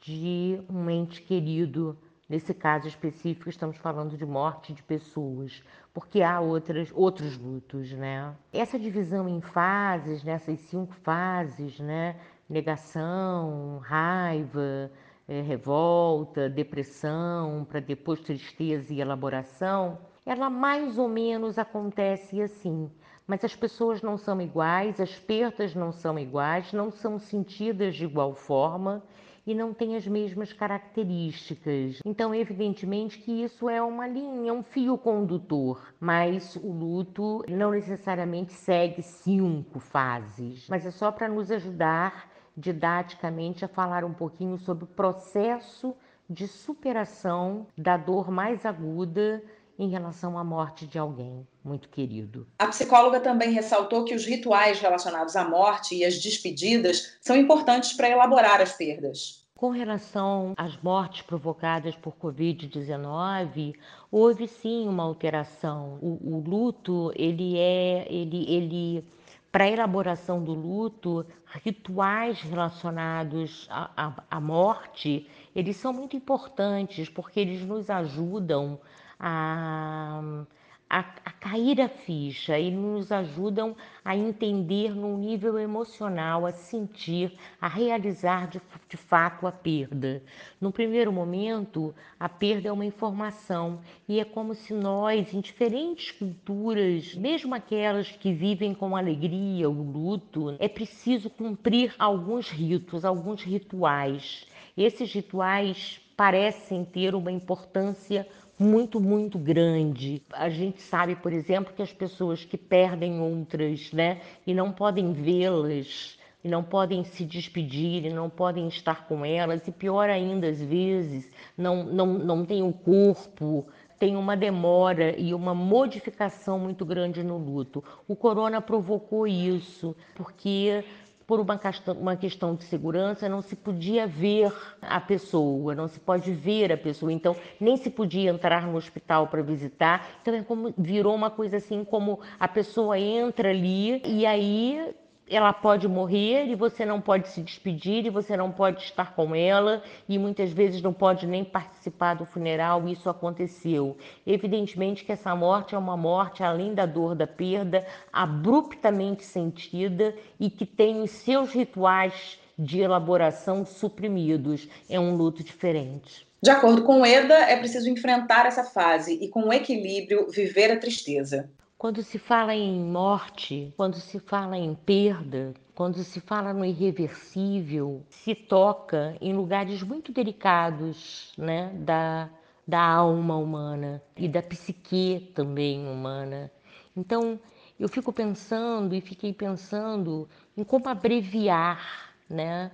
de 0.00 0.60
um 0.68 0.88
ente 0.90 1.22
querido, 1.22 1.98
Nesse 2.28 2.52
caso 2.52 2.88
específico, 2.88 3.48
estamos 3.48 3.76
falando 3.76 4.16
de 4.16 4.26
morte 4.26 4.72
de 4.72 4.82
pessoas, 4.82 5.62
porque 5.94 6.22
há 6.22 6.40
outras, 6.40 6.90
outros 6.92 7.38
lutos, 7.38 7.92
né? 7.92 8.34
Essa 8.52 8.76
divisão 8.76 9.28
em 9.28 9.40
fases, 9.40 10.24
nessas 10.24 10.58
cinco 10.58 10.92
fases, 11.04 11.78
né? 11.78 12.16
Negação, 12.50 13.78
raiva, 13.78 14.90
é, 15.28 15.40
revolta, 15.40 16.50
depressão, 16.50 17.64
para 17.64 17.78
depois 17.78 18.18
tristeza 18.18 18.92
e 18.92 19.00
elaboração, 19.00 19.96
ela 20.24 20.50
mais 20.50 20.98
ou 20.98 21.08
menos 21.08 21.60
acontece 21.60 22.42
assim. 22.42 22.90
Mas 23.26 23.44
as 23.44 23.56
pessoas 23.56 24.00
não 24.02 24.16
são 24.16 24.40
iguais, 24.40 25.00
as 25.00 25.18
perdas 25.18 25.74
não 25.74 25.90
são 25.90 26.16
iguais, 26.16 26.72
não 26.72 26.92
são 26.92 27.18
sentidas 27.18 27.96
de 27.96 28.04
igual 28.04 28.34
forma 28.34 29.02
e 29.44 29.54
não 29.54 29.74
tem 29.74 29.96
as 29.96 30.06
mesmas 30.06 30.52
características. 30.52 32.00
Então, 32.04 32.34
evidentemente 32.34 33.18
que 33.18 33.42
isso 33.42 33.68
é 33.68 33.80
uma 33.82 34.06
linha, 34.06 34.52
um 34.52 34.62
fio 34.62 34.96
condutor, 34.98 35.92
mas 35.98 36.56
o 36.56 36.70
luto 36.70 37.44
não 37.48 37.70
necessariamente 37.70 38.52
segue 38.52 39.02
cinco 39.02 39.80
fases, 39.80 40.68
mas 40.68 40.84
é 40.84 40.90
só 40.90 41.10
para 41.10 41.28
nos 41.28 41.50
ajudar 41.50 42.30
didaticamente 42.56 43.64
a 43.64 43.68
falar 43.68 44.04
um 44.04 44.14
pouquinho 44.14 44.56
sobre 44.58 44.84
o 44.84 44.88
processo 44.88 45.94
de 46.28 46.48
superação 46.48 47.66
da 47.76 47.96
dor 47.96 48.30
mais 48.30 48.64
aguda 48.64 49.42
em 49.78 49.88
relação 49.88 50.38
à 50.38 50.42
morte 50.42 50.86
de 50.86 50.98
alguém 50.98 51.46
muito 51.66 51.88
querido. 51.88 52.46
A 52.58 52.68
psicóloga 52.68 53.18
também 53.18 53.50
ressaltou 53.50 54.04
que 54.04 54.14
os 54.14 54.24
rituais 54.24 54.80
relacionados 54.80 55.34
à 55.34 55.44
morte 55.44 55.96
e 55.96 56.04
as 56.04 56.18
despedidas 56.18 57.16
são 57.20 57.36
importantes 57.36 57.92
para 57.92 58.08
elaborar 58.08 58.60
as 58.60 58.72
perdas. 58.72 59.44
Com 59.56 59.70
relação 59.70 60.52
às 60.56 60.76
mortes 60.82 61.22
provocadas 61.22 61.96
por 61.96 62.14
Covid-19, 62.16 63.74
houve 64.12 64.46
sim 64.46 64.86
uma 64.86 65.02
alteração. 65.02 65.98
O, 66.00 66.36
o, 66.36 66.44
luto, 66.46 67.10
ele 67.16 67.58
é, 67.58 68.06
ele, 68.10 68.44
ele 68.48 69.04
para 69.50 69.64
a 69.64 69.70
elaboração 69.70 70.44
do 70.44 70.52
luto, 70.52 71.24
rituais 71.64 72.38
relacionados 72.42 73.66
à, 73.70 73.90
à, 73.96 74.12
à 74.30 74.40
morte, 74.40 75.26
eles 75.54 75.76
são 75.76 75.90
muito 75.90 76.14
importantes 76.14 77.08
porque 77.08 77.40
eles 77.40 77.62
nos 77.62 77.88
ajudam 77.88 78.78
a, 79.18 80.44
a, 80.88 81.00
a, 81.00 81.32
cair 81.32 81.80
a 81.80 81.88
ficha 81.88 82.58
e 82.58 82.70
nos 82.70 83.10
ajudam 83.10 83.76
a 84.04 84.16
entender 84.16 84.94
no 84.94 85.18
nível 85.18 85.58
emocional, 85.58 86.46
a 86.46 86.52
sentir, 86.52 87.36
a 87.60 87.66
realizar 87.66 88.48
de, 88.48 88.60
de 88.88 88.96
fato 88.96 89.46
a 89.46 89.52
perda. 89.52 90.22
No 90.60 90.70
primeiro 90.70 91.12
momento, 91.12 91.94
a 92.18 92.28
perda 92.28 92.68
é 92.68 92.72
uma 92.72 92.84
informação 92.84 93.80
e 94.08 94.20
é 94.20 94.24
como 94.24 94.54
se 94.54 94.72
nós, 94.72 95.34
em 95.34 95.40
diferentes 95.40 96.12
culturas, 96.12 97.14
mesmo 97.14 97.54
aquelas 97.54 98.10
que 98.12 98.32
vivem 98.32 98.72
com 98.72 98.96
alegria 98.96 99.68
o 99.68 99.82
luto, 99.82 100.56
é 100.58 100.68
preciso 100.68 101.28
cumprir 101.28 101.94
alguns 101.98 102.48
ritos, 102.48 103.04
alguns 103.04 103.42
rituais. 103.42 104.46
Esses 104.76 105.12
rituais 105.12 106.00
parecem 106.16 106.84
ter 106.84 107.14
uma 107.14 107.30
importância 107.30 108.26
muito, 108.58 108.98
muito 109.00 109.38
grande. 109.38 110.22
A 110.32 110.48
gente 110.48 110.80
sabe, 110.80 111.14
por 111.14 111.32
exemplo, 111.32 111.74
que 111.74 111.82
as 111.82 111.92
pessoas 111.92 112.44
que 112.44 112.56
perdem 112.56 113.20
outras, 113.20 113.92
né, 113.92 114.20
e 114.46 114.54
não 114.54 114.72
podem 114.72 115.12
vê-las, 115.12 116.18
e 116.42 116.48
não 116.48 116.62
podem 116.62 117.04
se 117.04 117.24
despedir, 117.24 118.06
e 118.06 118.10
não 118.10 118.30
podem 118.30 118.68
estar 118.68 119.06
com 119.06 119.24
elas, 119.24 119.66
e 119.68 119.72
pior 119.72 120.08
ainda, 120.08 120.48
às 120.48 120.60
vezes, 120.60 121.30
não, 121.56 121.84
não, 121.84 122.06
não 122.06 122.44
tem 122.44 122.62
o 122.62 122.72
corpo, 122.72 123.66
tem 123.98 124.16
uma 124.16 124.36
demora 124.36 125.18
e 125.18 125.34
uma 125.34 125.54
modificação 125.54 126.58
muito 126.58 126.84
grande 126.84 127.22
no 127.22 127.36
luto. 127.36 127.82
O 128.06 128.14
corona 128.14 128.60
provocou 128.60 129.26
isso, 129.26 129.96
porque 130.14 130.84
por 131.26 131.40
uma 131.40 131.58
questão, 131.58 131.94
uma 131.94 132.16
questão 132.16 132.54
de 132.54 132.64
segurança, 132.64 133.28
não 133.28 133.42
se 133.42 133.56
podia 133.56 134.06
ver 134.06 134.52
a 134.80 135.00
pessoa, 135.00 135.74
não 135.74 135.88
se 135.88 135.98
pode 135.98 136.32
ver 136.32 136.72
a 136.72 136.76
pessoa, 136.76 137.12
então 137.12 137.34
nem 137.58 137.76
se 137.76 137.90
podia 137.90 138.30
entrar 138.30 138.66
no 138.66 138.76
hospital 138.76 139.26
para 139.26 139.42
visitar. 139.42 140.06
Então 140.22 140.34
é 140.34 140.42
como 140.42 140.72
virou 140.78 141.14
uma 141.14 141.30
coisa 141.30 141.56
assim 141.56 141.84
como 141.84 142.20
a 142.38 142.46
pessoa 142.46 142.98
entra 142.98 143.50
ali 143.50 144.00
e 144.04 144.24
aí 144.24 144.94
ela 145.28 145.52
pode 145.52 145.88
morrer 145.88 146.46
e 146.46 146.54
você 146.54 146.84
não 146.84 147.00
pode 147.00 147.28
se 147.28 147.42
despedir 147.42 148.06
e 148.06 148.10
você 148.10 148.36
não 148.36 148.52
pode 148.52 148.82
estar 148.82 149.14
com 149.14 149.34
ela 149.34 149.82
e 150.08 150.18
muitas 150.18 150.52
vezes 150.52 150.80
não 150.80 150.92
pode 150.92 151.26
nem 151.26 151.44
participar 151.44 152.14
do 152.14 152.24
funeral. 152.24 152.86
Isso 152.88 153.08
aconteceu. 153.08 153.96
Evidentemente 154.26 155.04
que 155.04 155.12
essa 155.12 155.34
morte 155.34 155.74
é 155.74 155.78
uma 155.78 155.96
morte 155.96 156.44
além 156.44 156.74
da 156.74 156.86
dor 156.86 157.14
da 157.14 157.26
perda, 157.26 157.84
abruptamente 158.12 159.24
sentida 159.24 160.14
e 160.38 160.48
que 160.48 160.64
tem 160.64 161.02
os 161.02 161.10
seus 161.10 161.52
rituais 161.52 162.38
de 162.58 162.80
elaboração 162.80 163.66
suprimidos. 163.66 164.68
É 164.88 164.98
um 164.98 165.16
luto 165.16 165.42
diferente. 165.42 166.26
De 166.42 166.50
acordo 166.50 166.84
com 166.84 167.04
Eda, 167.04 167.34
é 167.34 167.56
preciso 167.56 167.88
enfrentar 167.88 168.46
essa 168.46 168.62
fase 168.62 169.18
e, 169.20 169.28
com 169.28 169.52
equilíbrio, 169.52 170.30
viver 170.30 170.70
a 170.70 170.78
tristeza. 170.78 171.50
Quando 171.78 172.02
se 172.02 172.18
fala 172.18 172.54
em 172.54 172.80
morte, 172.80 173.72
quando 173.76 173.96
se 173.96 174.18
fala 174.18 174.56
em 174.56 174.74
perda, 174.74 175.54
quando 175.74 175.98
se 176.02 176.20
fala 176.20 176.52
no 176.52 176.64
irreversível, 176.64 178.02
se 178.08 178.34
toca 178.34 179.16
em 179.20 179.34
lugares 179.34 179.82
muito 179.82 180.10
delicados 180.10 181.32
né, 181.36 181.70
da, 181.74 182.30
da 182.66 182.80
alma 182.80 183.36
humana 183.36 184.02
e 184.16 184.26
da 184.28 184.42
psique 184.42 185.30
também 185.34 185.86
humana. 185.86 186.50
Então, 186.96 187.38
eu 187.78 187.88
fico 187.88 188.12
pensando 188.12 188.94
e 188.94 189.00
fiquei 189.00 189.32
pensando 189.34 190.28
em 190.56 190.64
como 190.64 190.88
abreviar 190.88 192.06
né? 192.28 192.70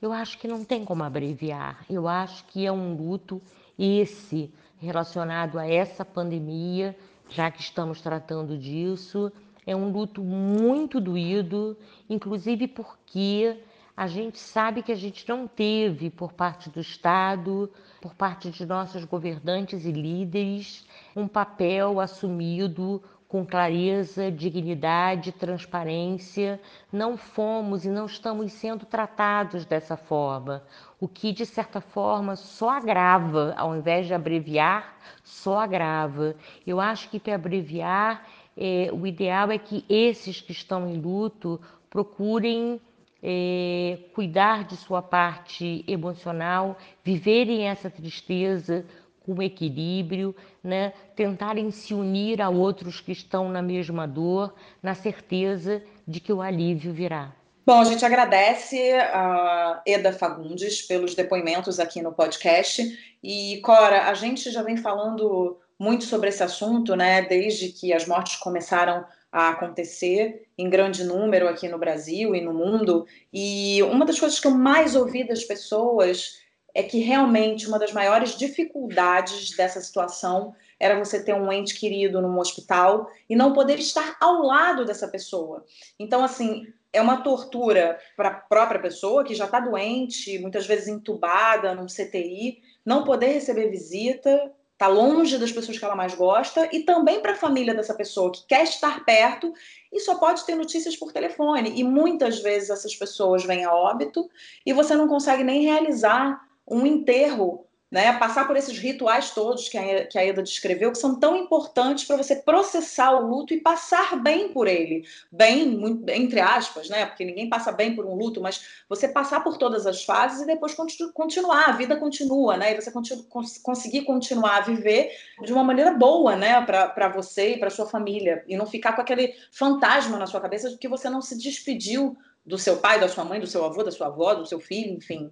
Eu 0.00 0.12
acho 0.12 0.38
que 0.38 0.48
não 0.48 0.64
tem 0.64 0.84
como 0.84 1.02
abreviar. 1.02 1.84
Eu 1.88 2.08
acho 2.08 2.44
que 2.46 2.66
é 2.66 2.72
um 2.72 2.94
luto 2.94 3.40
esse 3.78 4.52
relacionado 4.78 5.58
a 5.58 5.66
essa 5.66 6.04
pandemia, 6.04 6.96
já 7.28 7.50
que 7.50 7.60
estamos 7.60 8.00
tratando 8.00 8.56
disso, 8.56 9.32
é 9.66 9.74
um 9.74 9.90
luto 9.90 10.22
muito 10.22 11.00
doído, 11.00 11.76
inclusive 12.08 12.68
porque 12.68 13.60
a 13.96 14.06
gente 14.06 14.38
sabe 14.38 14.82
que 14.82 14.90
a 14.90 14.96
gente 14.96 15.28
não 15.28 15.46
teve 15.46 16.10
por 16.10 16.32
parte 16.32 16.68
do 16.68 16.80
Estado, 16.80 17.70
por 18.00 18.14
parte 18.14 18.50
de 18.50 18.66
nossos 18.66 19.04
governantes 19.04 19.84
e 19.84 19.92
líderes, 19.92 20.84
um 21.14 21.28
papel 21.28 22.00
assumido 22.00 23.02
com 23.34 23.44
clareza, 23.44 24.30
dignidade, 24.30 25.32
transparência. 25.32 26.60
Não 26.92 27.16
fomos 27.16 27.84
e 27.84 27.88
não 27.88 28.06
estamos 28.06 28.52
sendo 28.52 28.86
tratados 28.86 29.64
dessa 29.64 29.96
forma, 29.96 30.62
o 31.00 31.08
que 31.08 31.32
de 31.32 31.44
certa 31.44 31.80
forma 31.80 32.36
só 32.36 32.70
agrava, 32.70 33.52
ao 33.56 33.74
invés 33.74 34.06
de 34.06 34.14
abreviar, 34.14 34.96
só 35.24 35.58
agrava. 35.58 36.36
Eu 36.64 36.80
acho 36.80 37.10
que 37.10 37.18
para 37.18 37.34
abreviar, 37.34 38.24
é, 38.56 38.88
o 38.92 39.04
ideal 39.04 39.50
é 39.50 39.58
que 39.58 39.84
esses 39.88 40.40
que 40.40 40.52
estão 40.52 40.88
em 40.88 41.00
luto 41.00 41.60
procurem 41.90 42.80
é, 43.20 43.98
cuidar 44.14 44.62
de 44.62 44.76
sua 44.76 45.02
parte 45.02 45.84
emocional, 45.88 46.78
viverem 47.02 47.66
essa 47.66 47.90
tristeza 47.90 48.86
com 49.24 49.42
equilíbrio, 49.42 50.36
né? 50.62 50.92
tentarem 51.16 51.70
se 51.70 51.94
unir 51.94 52.40
a 52.40 52.48
outros 52.48 53.00
que 53.00 53.12
estão 53.12 53.48
na 53.48 53.62
mesma 53.62 54.06
dor, 54.06 54.54
na 54.82 54.94
certeza 54.94 55.82
de 56.06 56.20
que 56.20 56.32
o 56.32 56.42
alívio 56.42 56.92
virá. 56.92 57.32
Bom, 57.66 57.80
a 57.80 57.84
gente 57.84 58.04
agradece 58.04 58.92
a 58.92 59.82
Eda 59.86 60.12
Fagundes 60.12 60.82
pelos 60.82 61.14
depoimentos 61.14 61.80
aqui 61.80 62.02
no 62.02 62.12
podcast. 62.12 63.16
E, 63.22 63.58
Cora, 63.62 64.08
a 64.10 64.14
gente 64.14 64.50
já 64.50 64.62
vem 64.62 64.76
falando 64.76 65.58
muito 65.78 66.04
sobre 66.04 66.28
esse 66.28 66.42
assunto, 66.42 66.94
né, 66.94 67.22
desde 67.22 67.68
que 67.68 67.92
as 67.92 68.06
mortes 68.06 68.36
começaram 68.36 69.06
a 69.32 69.48
acontecer 69.48 70.46
em 70.56 70.70
grande 70.70 71.02
número 71.02 71.48
aqui 71.48 71.66
no 71.66 71.78
Brasil 71.78 72.36
e 72.36 72.40
no 72.40 72.52
mundo. 72.52 73.06
E 73.32 73.82
uma 73.82 74.04
das 74.04 74.20
coisas 74.20 74.38
que 74.38 74.46
eu 74.46 74.52
mais 74.52 74.94
ouvi 74.94 75.26
das 75.26 75.42
pessoas 75.42 76.38
é 76.74 76.82
que 76.82 76.98
realmente 76.98 77.68
uma 77.68 77.78
das 77.78 77.92
maiores 77.92 78.36
dificuldades 78.36 79.56
dessa 79.56 79.80
situação 79.80 80.54
era 80.78 80.98
você 80.98 81.22
ter 81.22 81.32
um 81.32 81.50
ente 81.52 81.78
querido 81.78 82.20
num 82.20 82.38
hospital 82.38 83.08
e 83.30 83.36
não 83.36 83.52
poder 83.52 83.78
estar 83.78 84.16
ao 84.20 84.42
lado 84.42 84.84
dessa 84.84 85.06
pessoa. 85.06 85.64
Então, 85.98 86.24
assim, 86.24 86.66
é 86.92 87.00
uma 87.00 87.22
tortura 87.22 87.98
para 88.16 88.28
a 88.28 88.34
própria 88.34 88.80
pessoa 88.80 89.24
que 89.24 89.34
já 89.34 89.44
está 89.44 89.60
doente, 89.60 90.38
muitas 90.40 90.66
vezes 90.66 90.88
entubada 90.88 91.74
num 91.74 91.86
CTI, 91.86 92.60
não 92.84 93.04
poder 93.04 93.28
receber 93.28 93.70
visita 93.70 94.52
está 94.74 94.88
longe 94.88 95.38
das 95.38 95.52
pessoas 95.52 95.78
que 95.78 95.84
ela 95.84 95.94
mais 95.94 96.14
gosta 96.14 96.68
e 96.72 96.80
também 96.80 97.20
para 97.20 97.32
a 97.32 97.36
família 97.36 97.74
dessa 97.74 97.94
pessoa 97.94 98.32
que 98.32 98.44
quer 98.46 98.64
estar 98.64 99.04
perto 99.04 99.54
e 99.92 100.00
só 100.00 100.16
pode 100.16 100.44
ter 100.44 100.56
notícias 100.56 100.96
por 100.96 101.12
telefone. 101.12 101.72
E 101.76 101.84
muitas 101.84 102.40
vezes 102.40 102.70
essas 102.70 102.94
pessoas 102.94 103.44
vêm 103.44 103.64
a 103.64 103.72
óbito 103.72 104.28
e 104.66 104.72
você 104.72 104.96
não 104.96 105.06
consegue 105.06 105.44
nem 105.44 105.62
realizar 105.62 106.44
um 106.66 106.86
enterro 106.86 107.66
né, 107.94 108.12
passar 108.18 108.44
por 108.44 108.56
esses 108.56 108.76
rituais 108.76 109.30
todos 109.30 109.68
que 109.68 109.78
a, 109.78 110.26
Eda 110.26 110.42
descreveu, 110.42 110.90
que 110.90 110.98
são 110.98 111.14
tão 111.20 111.36
importantes 111.36 112.04
para 112.04 112.16
você 112.16 112.34
processar 112.34 113.12
o 113.12 113.24
luto 113.24 113.54
e 113.54 113.60
passar 113.60 114.20
bem 114.20 114.48
por 114.48 114.66
ele. 114.66 115.06
Bem, 115.30 115.80
entre 116.08 116.40
aspas, 116.40 116.88
né? 116.88 117.06
Porque 117.06 117.24
ninguém 117.24 117.48
passa 117.48 117.70
bem 117.70 117.94
por 117.94 118.04
um 118.04 118.16
luto, 118.16 118.40
mas 118.40 118.82
você 118.88 119.06
passar 119.06 119.44
por 119.44 119.58
todas 119.58 119.86
as 119.86 120.02
fases 120.02 120.42
e 120.42 120.46
depois 120.46 120.74
continu, 120.74 121.12
continuar, 121.12 121.68
a 121.68 121.72
vida 121.72 121.94
continua, 121.94 122.56
né? 122.56 122.72
E 122.72 122.80
você 122.80 122.90
continu, 122.90 123.22
cons, 123.24 123.58
conseguir 123.58 124.02
continuar 124.02 124.56
a 124.56 124.62
viver 124.62 125.12
de 125.44 125.52
uma 125.52 125.62
maneira 125.62 125.92
boa, 125.92 126.34
né? 126.34 126.60
Para 126.62 127.08
você 127.10 127.54
e 127.54 127.58
para 127.60 127.70
sua 127.70 127.86
família. 127.86 128.44
E 128.48 128.56
não 128.56 128.66
ficar 128.66 128.94
com 128.94 129.02
aquele 129.02 129.36
fantasma 129.52 130.18
na 130.18 130.26
sua 130.26 130.40
cabeça 130.40 130.68
de 130.68 130.78
que 130.78 130.88
você 130.88 131.08
não 131.08 131.22
se 131.22 131.38
despediu 131.38 132.16
do 132.44 132.58
seu 132.58 132.78
pai, 132.78 132.98
da 132.98 133.08
sua 133.08 133.24
mãe, 133.24 133.38
do 133.38 133.46
seu 133.46 133.64
avô, 133.64 133.84
da 133.84 133.92
sua 133.92 134.08
avó, 134.08 134.34
do 134.34 134.46
seu 134.46 134.58
filho, 134.58 134.94
enfim. 134.94 135.30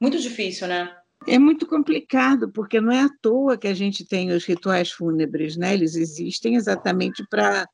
Muito 0.00 0.18
difícil, 0.18 0.68
né? 0.68 0.94
É 1.26 1.38
muito 1.38 1.66
complicado, 1.66 2.50
porque 2.50 2.80
não 2.80 2.92
é 2.92 3.00
à 3.00 3.08
toa 3.20 3.56
que 3.56 3.66
a 3.66 3.74
gente 3.74 4.04
tem 4.04 4.30
os 4.30 4.44
rituais 4.44 4.92
fúnebres, 4.92 5.56
né? 5.56 5.74
Eles 5.74 5.96
existem 5.96 6.54
exatamente 6.54 7.26
para. 7.28 7.66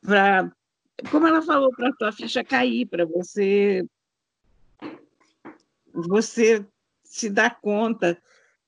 Pra, 0.00 0.50
como 1.10 1.26
ela 1.26 1.42
falou, 1.42 1.70
para 1.70 1.90
a 1.90 1.96
tua 1.96 2.12
ficha 2.12 2.42
cair, 2.42 2.86
para 2.86 3.04
você. 3.04 3.86
Você 5.92 6.64
se 7.04 7.28
dar 7.28 7.60
conta 7.60 8.20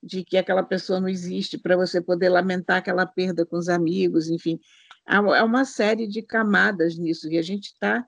de 0.02 0.24
que 0.24 0.36
aquela 0.36 0.64
pessoa 0.64 1.00
não 1.00 1.08
existe, 1.08 1.56
para 1.56 1.76
você 1.76 2.00
poder 2.00 2.28
lamentar 2.28 2.78
aquela 2.78 3.06
perda 3.06 3.46
com 3.46 3.56
os 3.56 3.68
amigos, 3.68 4.28
enfim. 4.28 4.60
Há 5.06 5.44
uma 5.44 5.64
série 5.64 6.06
de 6.06 6.22
camadas 6.22 6.96
nisso, 6.96 7.30
e 7.30 7.38
a 7.38 7.42
gente 7.42 7.66
está 7.66 8.06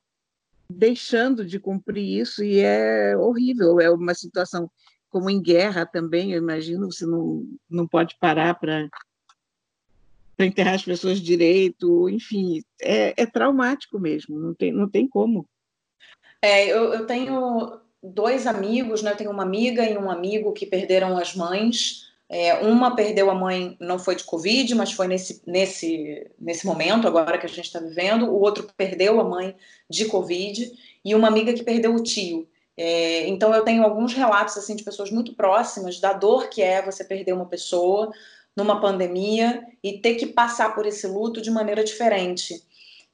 deixando 0.77 1.45
de 1.45 1.59
cumprir 1.59 2.21
isso 2.21 2.43
e 2.43 2.61
é 2.61 3.17
horrível. 3.17 3.81
É 3.81 3.91
uma 3.91 4.15
situação 4.15 4.71
como 5.09 5.31
em 5.31 5.41
guerra 5.41 5.87
também, 5.87 6.33
eu 6.33 6.39
imagino, 6.39 6.91
você 6.91 7.07
não, 7.07 7.47
não 7.71 7.87
pode 7.87 8.17
parar 8.19 8.55
para 8.55 8.89
enterrar 10.41 10.75
as 10.75 10.83
pessoas 10.83 11.21
direito, 11.21 12.09
enfim, 12.09 12.61
é, 12.83 13.23
é, 13.23 13.25
traumático 13.25 14.01
mesmo, 14.01 14.37
não 14.37 14.53
tem, 14.53 14.73
não 14.73 14.89
tem 14.89 15.07
como. 15.07 15.49
É, 16.43 16.67
eu, 16.67 16.93
eu 16.93 17.07
tenho 17.07 17.81
dois 18.03 18.47
amigos, 18.47 19.03
né? 19.03 19.13
Eu 19.13 19.17
tenho 19.17 19.31
uma 19.31 19.45
amiga 19.45 19.89
e 19.89 19.97
um 19.97 20.11
amigo 20.11 20.53
que 20.53 20.67
perderam 20.67 21.17
as 21.17 21.35
mães. 21.35 22.13
É, 22.37 22.53
uma 22.67 22.97
perdeu 22.97 23.31
a 23.31 23.35
mãe, 23.35 23.77
não 23.79 23.97
foi 23.97 24.17
de 24.17 24.25
Covid, 24.25 24.75
mas 24.75 24.91
foi 24.91 25.07
nesse, 25.07 25.41
nesse, 25.47 26.29
nesse 26.37 26.67
momento 26.67 27.07
agora 27.07 27.39
que 27.39 27.47
a 27.47 27.49
gente 27.49 27.67
está 27.67 27.79
vivendo. 27.79 28.25
O 28.25 28.41
outro 28.41 28.69
perdeu 28.77 29.21
a 29.21 29.25
mãe 29.25 29.55
de 29.89 30.07
Covid 30.07 30.73
e 31.05 31.15
uma 31.15 31.29
amiga 31.29 31.53
que 31.53 31.63
perdeu 31.63 31.95
o 31.95 32.03
tio. 32.03 32.49
É, 32.77 33.29
então 33.29 33.55
eu 33.55 33.63
tenho 33.63 33.85
alguns 33.85 34.15
relatos 34.15 34.57
assim 34.57 34.75
de 34.75 34.83
pessoas 34.83 35.13
muito 35.13 35.33
próximas 35.37 36.01
da 36.01 36.13
dor 36.13 36.49
que 36.49 36.61
é 36.61 36.83
você 36.83 37.05
perder 37.05 37.35
uma 37.35 37.47
pessoa 37.47 38.13
numa 38.57 38.81
pandemia 38.81 39.65
e 39.81 40.01
ter 40.01 40.17
que 40.17 40.27
passar 40.27 40.75
por 40.75 40.87
esse 40.87 41.07
luto 41.07 41.41
de 41.41 41.53
maneira 41.53 41.85
diferente. 41.85 42.65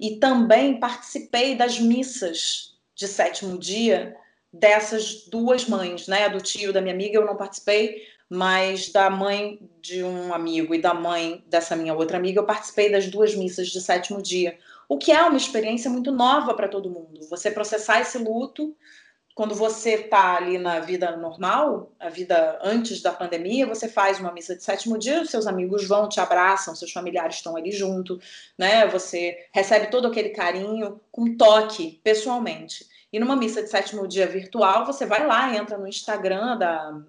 E 0.00 0.16
também 0.16 0.80
participei 0.80 1.54
das 1.54 1.78
missas 1.78 2.74
de 2.94 3.06
sétimo 3.06 3.58
dia 3.58 4.16
dessas 4.50 5.26
duas 5.26 5.68
mães, 5.68 6.08
né? 6.08 6.30
Do 6.30 6.40
tio 6.40 6.72
da 6.72 6.80
minha 6.80 6.94
amiga 6.94 7.18
eu 7.18 7.26
não 7.26 7.36
participei, 7.36 8.02
mas 8.30 8.90
da 8.90 9.10
mãe 9.10 9.58
de 9.82 10.04
um 10.04 10.32
amigo 10.32 10.72
e 10.72 10.80
da 10.80 10.94
mãe 10.94 11.42
dessa 11.48 11.74
minha 11.74 11.92
outra 11.92 12.16
amiga 12.16 12.38
eu 12.38 12.46
participei 12.46 12.90
das 12.90 13.08
duas 13.08 13.34
missas 13.34 13.68
de 13.68 13.80
sétimo 13.80 14.22
dia, 14.22 14.56
o 14.88 14.96
que 14.96 15.10
é 15.10 15.20
uma 15.22 15.36
experiência 15.36 15.90
muito 15.90 16.12
nova 16.12 16.54
para 16.54 16.68
todo 16.68 16.90
mundo. 16.90 17.26
Você 17.28 17.50
processar 17.50 18.00
esse 18.00 18.18
luto 18.18 18.76
quando 19.34 19.54
você 19.54 19.94
está 19.94 20.36
ali 20.36 20.58
na 20.58 20.80
vida 20.80 21.16
normal, 21.16 21.92
a 21.98 22.08
vida 22.08 22.58
antes 22.62 23.00
da 23.00 23.12
pandemia, 23.12 23.66
você 23.66 23.88
faz 23.88 24.20
uma 24.20 24.32
missa 24.32 24.54
de 24.54 24.62
sétimo 24.62 24.98
dia, 24.98 25.24
seus 25.24 25.46
amigos 25.46 25.88
vão, 25.88 26.08
te 26.08 26.20
abraçam, 26.20 26.74
seus 26.74 26.92
familiares 26.92 27.36
estão 27.36 27.56
ali 27.56 27.72
junto, 27.72 28.20
né? 28.58 28.86
Você 28.88 29.48
recebe 29.52 29.86
todo 29.86 30.08
aquele 30.08 30.30
carinho 30.30 31.00
com 31.10 31.36
toque, 31.36 32.00
pessoalmente. 32.04 32.86
E 33.12 33.18
numa 33.18 33.34
missa 33.34 33.62
de 33.62 33.70
sétimo 33.70 34.06
dia 34.06 34.26
virtual, 34.26 34.84
você 34.84 35.06
vai 35.06 35.26
lá, 35.26 35.56
entra 35.56 35.78
no 35.78 35.88
Instagram 35.88 36.58
da, 36.58 37.00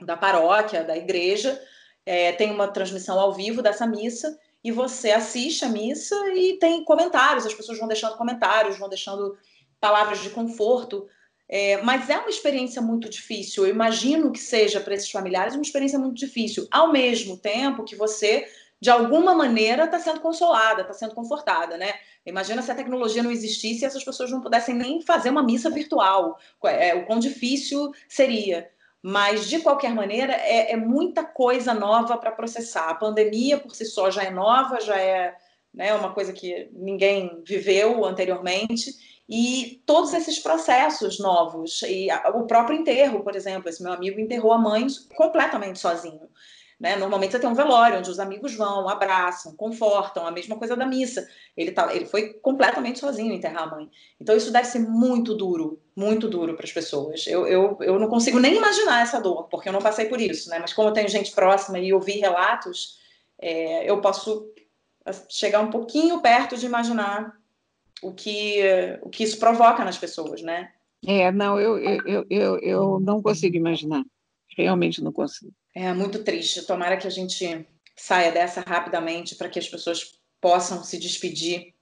da 0.00 0.16
paróquia, 0.16 0.84
da 0.84 0.96
igreja, 0.96 1.60
é, 2.04 2.32
tem 2.32 2.50
uma 2.50 2.68
transmissão 2.68 3.18
ao 3.18 3.32
vivo 3.32 3.62
dessa 3.62 3.86
missa, 3.86 4.38
e 4.62 4.72
você 4.72 5.12
assiste 5.12 5.64
a 5.64 5.68
missa 5.68 6.16
e 6.34 6.58
tem 6.58 6.84
comentários, 6.84 7.46
as 7.46 7.54
pessoas 7.54 7.78
vão 7.78 7.88
deixando 7.88 8.16
comentários, 8.16 8.78
vão 8.78 8.88
deixando 8.88 9.36
palavras 9.80 10.20
de 10.20 10.30
conforto 10.30 11.06
é, 11.48 11.80
mas 11.82 12.10
é 12.10 12.18
uma 12.18 12.28
experiência 12.28 12.82
muito 12.82 13.08
difícil. 13.08 13.64
Eu 13.64 13.70
imagino 13.70 14.32
que 14.32 14.38
seja 14.38 14.80
para 14.80 14.94
esses 14.94 15.10
familiares 15.10 15.54
uma 15.54 15.62
experiência 15.62 15.98
muito 15.98 16.16
difícil, 16.16 16.66
ao 16.70 16.90
mesmo 16.90 17.36
tempo 17.36 17.84
que 17.84 17.94
você, 17.94 18.46
de 18.80 18.90
alguma 18.90 19.34
maneira, 19.34 19.84
está 19.84 19.98
sendo 19.98 20.20
consolada, 20.20 20.82
está 20.82 20.92
sendo 20.92 21.14
confortada, 21.14 21.76
né? 21.76 21.94
Imagina 22.24 22.62
se 22.62 22.70
a 22.70 22.74
tecnologia 22.74 23.22
não 23.22 23.30
existisse 23.30 23.82
e 23.82 23.86
essas 23.86 24.02
pessoas 24.02 24.30
não 24.30 24.40
pudessem 24.40 24.74
nem 24.74 25.00
fazer 25.02 25.30
uma 25.30 25.42
missa 25.42 25.70
virtual, 25.70 26.36
é, 26.64 26.94
o 26.96 27.06
quão 27.06 27.20
difícil 27.20 27.92
seria. 28.08 28.68
Mas, 29.08 29.48
de 29.48 29.60
qualquer 29.60 29.94
maneira, 29.94 30.32
é, 30.32 30.72
é 30.72 30.76
muita 30.76 31.22
coisa 31.22 31.72
nova 31.72 32.18
para 32.18 32.32
processar. 32.32 32.88
A 32.88 32.94
pandemia, 32.94 33.56
por 33.56 33.72
si 33.72 33.84
só, 33.84 34.10
já 34.10 34.24
é 34.24 34.30
nova, 34.32 34.80
já 34.80 34.98
é 34.98 35.32
né, 35.72 35.94
uma 35.94 36.12
coisa 36.12 36.32
que 36.32 36.68
ninguém 36.72 37.40
viveu 37.46 38.04
anteriormente 38.04 38.90
e 39.28 39.80
todos 39.86 40.12
esses 40.12 40.40
processos 40.40 41.20
novos 41.20 41.82
e 41.82 42.08
o 42.34 42.48
próprio 42.48 42.76
enterro, 42.76 43.22
por 43.22 43.36
exemplo, 43.36 43.68
esse 43.68 43.80
meu 43.80 43.92
amigo 43.92 44.18
enterrou 44.18 44.52
a 44.52 44.58
mãe 44.58 44.84
completamente 45.16 45.78
sozinho. 45.78 46.28
Né? 46.78 46.94
Normalmente 46.96 47.32
você 47.32 47.38
tem 47.38 47.48
um 47.48 47.54
velório 47.54 47.98
onde 47.98 48.10
os 48.10 48.18
amigos 48.18 48.54
vão, 48.54 48.86
abraçam, 48.86 49.56
confortam, 49.56 50.26
a 50.26 50.30
mesma 50.30 50.56
coisa 50.56 50.76
da 50.76 50.84
missa. 50.84 51.26
Ele, 51.56 51.72
tá, 51.72 51.94
ele 51.94 52.04
foi 52.04 52.34
completamente 52.34 52.98
sozinho 52.98 53.32
enterrar 53.32 53.62
a 53.62 53.76
mãe. 53.76 53.90
Então 54.20 54.36
isso 54.36 54.52
deve 54.52 54.66
ser 54.66 54.80
muito 54.80 55.34
duro, 55.34 55.80
muito 55.96 56.28
duro 56.28 56.54
para 56.54 56.66
as 56.66 56.72
pessoas. 56.72 57.26
Eu, 57.26 57.46
eu, 57.46 57.78
eu 57.80 57.98
não 57.98 58.08
consigo 58.08 58.38
nem 58.38 58.56
imaginar 58.56 59.00
essa 59.00 59.20
dor, 59.20 59.48
porque 59.48 59.70
eu 59.70 59.72
não 59.72 59.80
passei 59.80 60.04
por 60.04 60.20
isso, 60.20 60.50
né? 60.50 60.58
Mas 60.58 60.74
como 60.74 60.88
eu 60.88 60.92
tenho 60.92 61.08
gente 61.08 61.32
próxima 61.32 61.78
e 61.78 61.94
ouvi 61.94 62.18
relatos, 62.18 62.98
é, 63.40 63.90
eu 63.90 64.00
posso 64.02 64.52
chegar 65.30 65.60
um 65.60 65.70
pouquinho 65.70 66.20
perto 66.20 66.58
de 66.58 66.66
imaginar 66.66 67.38
o 68.02 68.12
que, 68.12 68.60
o 69.00 69.08
que 69.08 69.24
isso 69.24 69.38
provoca 69.38 69.82
nas 69.82 69.96
pessoas, 69.96 70.42
né? 70.42 70.72
É, 71.06 71.30
não, 71.30 71.58
eu, 71.58 71.78
eu, 71.78 72.26
eu, 72.28 72.58
eu 72.58 73.00
não 73.00 73.22
consigo 73.22 73.56
imaginar. 73.56 74.04
Realmente 74.56 75.02
não 75.02 75.12
consigo. 75.12 75.52
É 75.74 75.92
muito 75.92 76.24
triste. 76.24 76.62
Tomara 76.62 76.96
que 76.96 77.06
a 77.06 77.10
gente 77.10 77.66
saia 77.94 78.32
dessa 78.32 78.62
rapidamente 78.62 79.34
para 79.34 79.48
que 79.48 79.58
as 79.58 79.68
pessoas 79.68 80.18
possam 80.40 80.82
se 80.82 80.98
despedir, 80.98 81.74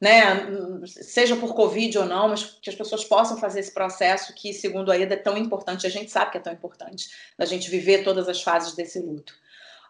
né? 0.00 0.46
Seja 0.86 1.36
por 1.36 1.54
Covid 1.54 1.98
ou 1.98 2.06
não, 2.06 2.28
mas 2.28 2.44
que 2.60 2.70
as 2.70 2.74
pessoas 2.76 3.04
possam 3.04 3.36
fazer 3.36 3.60
esse 3.60 3.72
processo 3.72 4.34
que, 4.34 4.52
segundo 4.52 4.90
a 4.90 4.98
Eda, 4.98 5.14
é 5.14 5.18
tão 5.18 5.36
importante. 5.36 5.86
A 5.86 5.90
gente 5.90 6.10
sabe 6.10 6.32
que 6.32 6.38
é 6.38 6.40
tão 6.40 6.52
importante 6.52 7.10
da 7.38 7.44
gente 7.44 7.70
viver 7.70 8.02
todas 8.02 8.28
as 8.28 8.42
fases 8.42 8.74
desse 8.74 8.98
luto. 8.98 9.34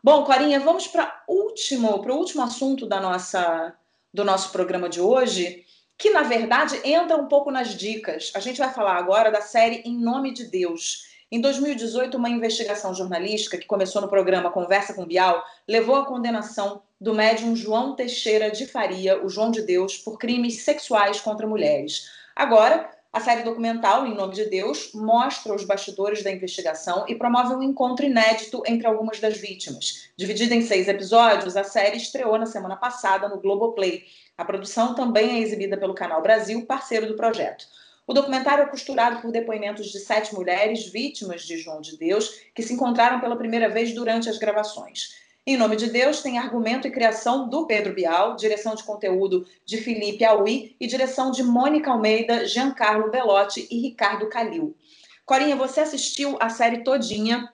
Bom, 0.02 0.24
Corinha, 0.24 0.58
vamos 0.58 0.88
para 0.88 1.22
último, 1.28 2.02
para 2.02 2.12
o 2.12 2.18
último 2.18 2.42
assunto 2.42 2.86
da 2.86 3.00
nossa, 3.00 3.72
do 4.12 4.24
nosso 4.24 4.50
programa 4.50 4.88
de 4.88 5.00
hoje, 5.00 5.64
que 5.96 6.10
na 6.10 6.22
verdade 6.22 6.80
entra 6.84 7.16
um 7.16 7.28
pouco 7.28 7.50
nas 7.50 7.76
dicas. 7.76 8.32
A 8.34 8.40
gente 8.40 8.58
vai 8.58 8.72
falar 8.74 8.96
agora 8.96 9.30
da 9.30 9.40
série 9.40 9.76
Em 9.84 9.96
Nome 9.96 10.34
de 10.34 10.44
Deus. 10.44 11.11
Em 11.32 11.40
2018, 11.40 12.14
uma 12.18 12.28
investigação 12.28 12.94
jornalística 12.94 13.56
que 13.56 13.64
começou 13.64 14.02
no 14.02 14.08
programa 14.08 14.50
Conversa 14.50 14.92
com 14.92 15.06
Bial 15.06 15.42
levou 15.66 15.96
à 15.96 16.04
condenação 16.04 16.82
do 17.00 17.14
médium 17.14 17.56
João 17.56 17.96
Teixeira 17.96 18.50
de 18.50 18.66
Faria, 18.66 19.24
o 19.24 19.30
João 19.30 19.50
de 19.50 19.62
Deus, 19.62 19.96
por 19.96 20.18
crimes 20.18 20.60
sexuais 20.62 21.22
contra 21.22 21.46
mulheres. 21.46 22.10
Agora, 22.36 22.86
a 23.10 23.18
série 23.18 23.44
documental 23.44 24.06
Em 24.06 24.14
Nome 24.14 24.34
de 24.34 24.44
Deus 24.44 24.90
mostra 24.92 25.54
os 25.54 25.64
bastidores 25.64 26.22
da 26.22 26.30
investigação 26.30 27.06
e 27.08 27.14
promove 27.14 27.54
um 27.54 27.62
encontro 27.62 28.04
inédito 28.04 28.62
entre 28.66 28.86
algumas 28.86 29.18
das 29.18 29.38
vítimas. 29.38 30.10
Dividida 30.14 30.54
em 30.54 30.60
seis 30.60 30.86
episódios, 30.86 31.56
a 31.56 31.64
série 31.64 31.96
estreou 31.96 32.36
na 32.36 32.44
semana 32.44 32.76
passada 32.76 33.26
no 33.26 33.40
Globoplay. 33.40 34.04
A 34.36 34.44
produção 34.44 34.94
também 34.94 35.38
é 35.38 35.38
exibida 35.38 35.78
pelo 35.78 35.94
Canal 35.94 36.20
Brasil, 36.20 36.66
parceiro 36.66 37.06
do 37.06 37.16
projeto. 37.16 37.64
O 38.12 38.14
documentário 38.14 38.64
é 38.64 38.66
costurado 38.66 39.22
por 39.22 39.32
depoimentos 39.32 39.90
de 39.90 39.98
sete 39.98 40.34
mulheres 40.34 40.84
vítimas 40.84 41.46
de 41.46 41.56
João 41.56 41.80
de 41.80 41.96
Deus 41.96 42.42
que 42.54 42.62
se 42.62 42.74
encontraram 42.74 43.18
pela 43.20 43.38
primeira 43.38 43.70
vez 43.70 43.94
durante 43.94 44.28
as 44.28 44.36
gravações. 44.36 45.14
Em 45.46 45.56
Nome 45.56 45.76
de 45.76 45.86
Deus 45.86 46.20
tem 46.20 46.36
argumento 46.36 46.86
e 46.86 46.90
criação 46.90 47.48
do 47.48 47.66
Pedro 47.66 47.94
Bial, 47.94 48.36
direção 48.36 48.74
de 48.74 48.84
conteúdo 48.84 49.46
de 49.64 49.78
Felipe 49.78 50.26
Aui 50.26 50.76
e 50.78 50.86
direção 50.86 51.30
de 51.30 51.42
Mônica 51.42 51.90
Almeida, 51.90 52.44
Giancarlo 52.44 53.10
Belotti 53.10 53.66
e 53.70 53.80
Ricardo 53.80 54.28
Calil. 54.28 54.76
Corinha, 55.24 55.56
você 55.56 55.80
assistiu 55.80 56.36
a 56.38 56.50
série 56.50 56.84
todinha 56.84 57.50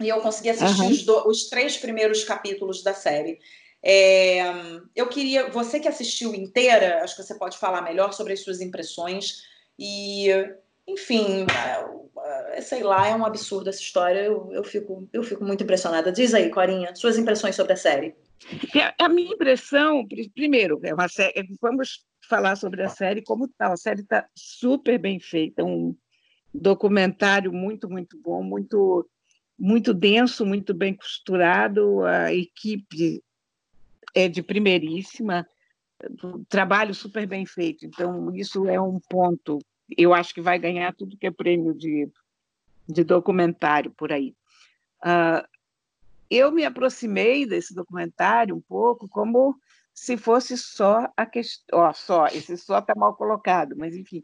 e 0.00 0.08
eu 0.08 0.20
consegui 0.20 0.50
assistir 0.50 0.82
uhum. 0.82 0.88
os, 0.88 1.02
do, 1.02 1.28
os, 1.28 1.48
três 1.48 1.76
primeiros 1.76 2.22
capítulos 2.22 2.80
da 2.80 2.94
série. 2.94 3.40
É, 3.82 4.38
eu 4.94 5.08
queria, 5.08 5.48
você 5.48 5.80
que 5.80 5.88
assistiu 5.88 6.32
inteira, 6.32 7.02
acho 7.02 7.16
que 7.16 7.24
você 7.24 7.34
pode 7.34 7.58
falar 7.58 7.82
melhor 7.82 8.12
sobre 8.12 8.34
as 8.34 8.44
suas 8.44 8.60
impressões. 8.60 9.55
E, 9.78 10.28
enfim, 10.86 11.44
é, 11.44 12.56
é, 12.56 12.60
sei 12.60 12.82
lá, 12.82 13.06
é 13.06 13.14
um 13.14 13.24
absurdo 13.24 13.68
essa 13.68 13.80
história. 13.80 14.20
Eu, 14.20 14.50
eu, 14.52 14.64
fico, 14.64 15.08
eu 15.12 15.22
fico 15.22 15.44
muito 15.44 15.62
impressionada. 15.62 16.12
Diz 16.12 16.34
aí, 16.34 16.50
Corinha, 16.50 16.94
suas 16.94 17.18
impressões 17.18 17.54
sobre 17.54 17.72
a 17.72 17.76
série. 17.76 18.14
A 18.98 19.08
minha 19.08 19.32
impressão, 19.32 20.06
primeiro, 20.34 20.80
é 20.82 20.92
uma 20.92 21.08
série, 21.08 21.46
vamos 21.60 22.04
falar 22.28 22.56
sobre 22.56 22.82
a 22.82 22.88
série 22.88 23.22
como 23.22 23.48
tal. 23.48 23.72
A 23.72 23.76
série 23.76 24.02
está 24.02 24.26
super 24.34 24.98
bem 24.98 25.18
feita, 25.18 25.64
um 25.64 25.96
documentário 26.52 27.52
muito, 27.52 27.88
muito 27.88 28.18
bom, 28.20 28.42
muito, 28.42 29.08
muito 29.58 29.94
denso, 29.94 30.44
muito 30.44 30.74
bem 30.74 30.94
costurado. 30.94 32.02
A 32.04 32.32
equipe 32.32 33.22
é 34.14 34.28
de 34.28 34.42
primeiríssima 34.42 35.46
trabalho 36.48 36.94
super 36.94 37.26
bem 37.26 37.46
feito. 37.46 37.86
Então, 37.86 38.34
isso 38.34 38.68
é 38.68 38.80
um 38.80 39.00
ponto. 39.08 39.58
Eu 39.96 40.12
acho 40.12 40.34
que 40.34 40.40
vai 40.40 40.58
ganhar 40.58 40.94
tudo 40.94 41.16
que 41.16 41.26
é 41.26 41.30
prêmio 41.30 41.74
de, 41.74 42.08
de 42.88 43.04
documentário 43.04 43.90
por 43.90 44.12
aí. 44.12 44.34
Uh, 45.04 45.46
eu 46.30 46.50
me 46.50 46.64
aproximei 46.64 47.46
desse 47.46 47.74
documentário 47.74 48.54
um 48.54 48.60
pouco 48.60 49.08
como 49.08 49.56
se 49.94 50.16
fosse 50.16 50.58
só 50.58 51.10
a 51.16 51.24
questão. 51.24 51.88
Oh, 51.88 51.92
só, 51.92 52.26
esse 52.26 52.56
só 52.56 52.78
está 52.78 52.94
mal 52.94 53.14
colocado, 53.14 53.74
mas 53.76 53.94
enfim. 53.94 54.22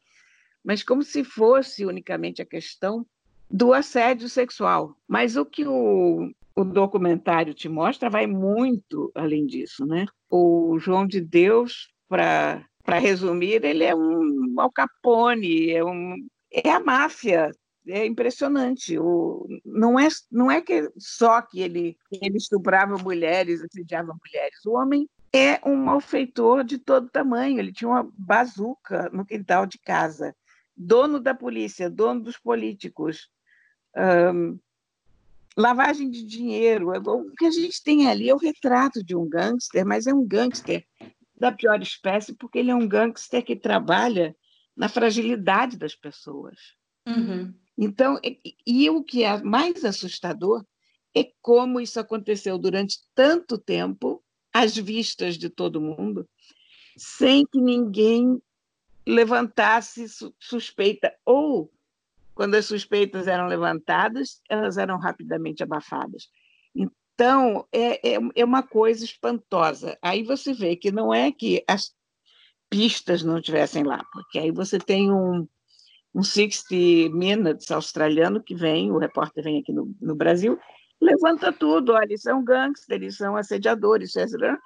Mas 0.64 0.82
como 0.82 1.02
se 1.02 1.24
fosse 1.24 1.84
unicamente 1.86 2.42
a 2.42 2.46
questão 2.46 3.06
do 3.50 3.72
assédio 3.72 4.28
sexual. 4.28 4.96
Mas 5.06 5.36
o 5.36 5.44
que 5.44 5.66
o, 5.66 6.30
o 6.54 6.64
documentário 6.64 7.54
te 7.54 7.68
mostra 7.68 8.10
vai 8.10 8.26
muito 8.26 9.10
além 9.14 9.46
disso, 9.46 9.86
né? 9.86 10.06
O 10.30 10.78
João 10.78 11.06
de 11.06 11.20
Deus, 11.20 11.92
para 12.08 12.64
resumir, 13.00 13.64
ele 13.64 13.84
é 13.84 13.94
um 13.94 14.54
Al 14.58 14.70
Capone, 14.70 15.70
é, 15.70 15.84
um, 15.84 16.16
é 16.52 16.70
a 16.70 16.80
máfia, 16.80 17.50
é 17.86 18.06
impressionante. 18.06 18.98
O, 18.98 19.46
não, 19.64 19.98
é, 19.98 20.08
não 20.30 20.50
é 20.50 20.60
que 20.60 20.90
só 20.98 21.40
que 21.42 21.60
ele, 21.60 21.96
ele 22.10 22.36
estuprava 22.36 22.96
mulheres, 22.98 23.62
assediava 23.62 24.14
mulheres. 24.24 24.64
O 24.66 24.72
homem 24.72 25.08
é 25.32 25.60
um 25.66 25.76
malfeitor 25.76 26.64
de 26.64 26.78
todo 26.78 27.10
tamanho. 27.10 27.58
Ele 27.58 27.72
tinha 27.72 27.88
uma 27.88 28.08
bazuca 28.16 29.08
no 29.12 29.24
quintal 29.24 29.66
de 29.66 29.78
casa. 29.78 30.34
Dono 30.76 31.18
da 31.20 31.34
polícia, 31.34 31.90
dono 31.90 32.20
dos 32.20 32.38
políticos. 32.38 33.28
Um, 33.96 34.58
lavagem 35.56 36.10
de 36.10 36.24
dinheiro. 36.24 36.94
É 36.94 36.98
o 36.98 37.30
que 37.36 37.46
a 37.46 37.50
gente 37.50 37.82
tem 37.82 38.08
ali 38.08 38.28
é 38.28 38.34
o 38.34 38.38
retrato 38.38 39.02
de 39.02 39.16
um 39.16 39.28
gangster, 39.28 39.86
mas 39.86 40.06
é 40.06 40.14
um 40.14 40.26
gangster 40.26 40.86
da 41.34 41.50
pior 41.50 41.80
espécie, 41.82 42.34
porque 42.34 42.58
ele 42.58 42.70
é 42.70 42.74
um 42.74 42.86
gangster 42.86 43.44
que 43.44 43.56
trabalha 43.56 44.36
na 44.76 44.88
fragilidade 44.88 45.76
das 45.76 45.94
pessoas. 45.94 46.58
Uhum. 47.06 47.52
Então, 47.76 48.18
e, 48.22 48.38
e 48.66 48.90
o 48.90 49.02
que 49.02 49.24
é 49.24 49.42
mais 49.42 49.84
assustador 49.84 50.64
é 51.14 51.30
como 51.40 51.80
isso 51.80 52.00
aconteceu 52.00 52.56
durante 52.56 53.00
tanto 53.14 53.58
tempo, 53.58 54.22
às 54.52 54.76
vistas 54.76 55.36
de 55.36 55.48
todo 55.48 55.80
mundo, 55.80 56.28
sem 56.96 57.46
que 57.46 57.60
ninguém 57.60 58.40
levantasse 59.06 60.06
suspeita 60.38 61.12
ou 61.24 61.72
quando 62.34 62.54
as 62.54 62.66
suspeitas 62.66 63.26
eram 63.26 63.46
levantadas, 63.46 64.40
elas 64.48 64.78
eram 64.78 64.98
rapidamente 64.98 65.62
abafadas. 65.62 66.28
Então, 66.74 67.66
é, 67.72 68.14
é, 68.14 68.18
é 68.34 68.44
uma 68.44 68.62
coisa 68.62 69.04
espantosa. 69.04 69.98
Aí 70.02 70.22
você 70.22 70.52
vê 70.52 70.76
que 70.76 70.90
não 70.90 71.12
é 71.12 71.30
que 71.30 71.62
as 71.68 71.94
pistas 72.70 73.22
não 73.22 73.38
estivessem 73.38 73.82
lá, 73.82 74.02
porque 74.12 74.38
aí 74.38 74.50
você 74.50 74.78
tem 74.78 75.12
um, 75.12 75.46
um 76.14 76.22
60 76.22 77.14
Minutes 77.14 77.70
australiano 77.70 78.42
que 78.42 78.54
vem, 78.54 78.90
o 78.90 78.98
repórter 78.98 79.44
vem 79.44 79.60
aqui 79.60 79.72
no, 79.72 79.94
no 80.00 80.14
Brasil, 80.14 80.58
levanta 81.00 81.52
tudo, 81.52 81.92
olha, 81.92 82.04
eles 82.04 82.22
são 82.22 82.42
gangsters, 82.42 82.88
eles 82.88 83.16
são 83.16 83.36
assediadores, 83.36 84.16
etc. 84.16 84.56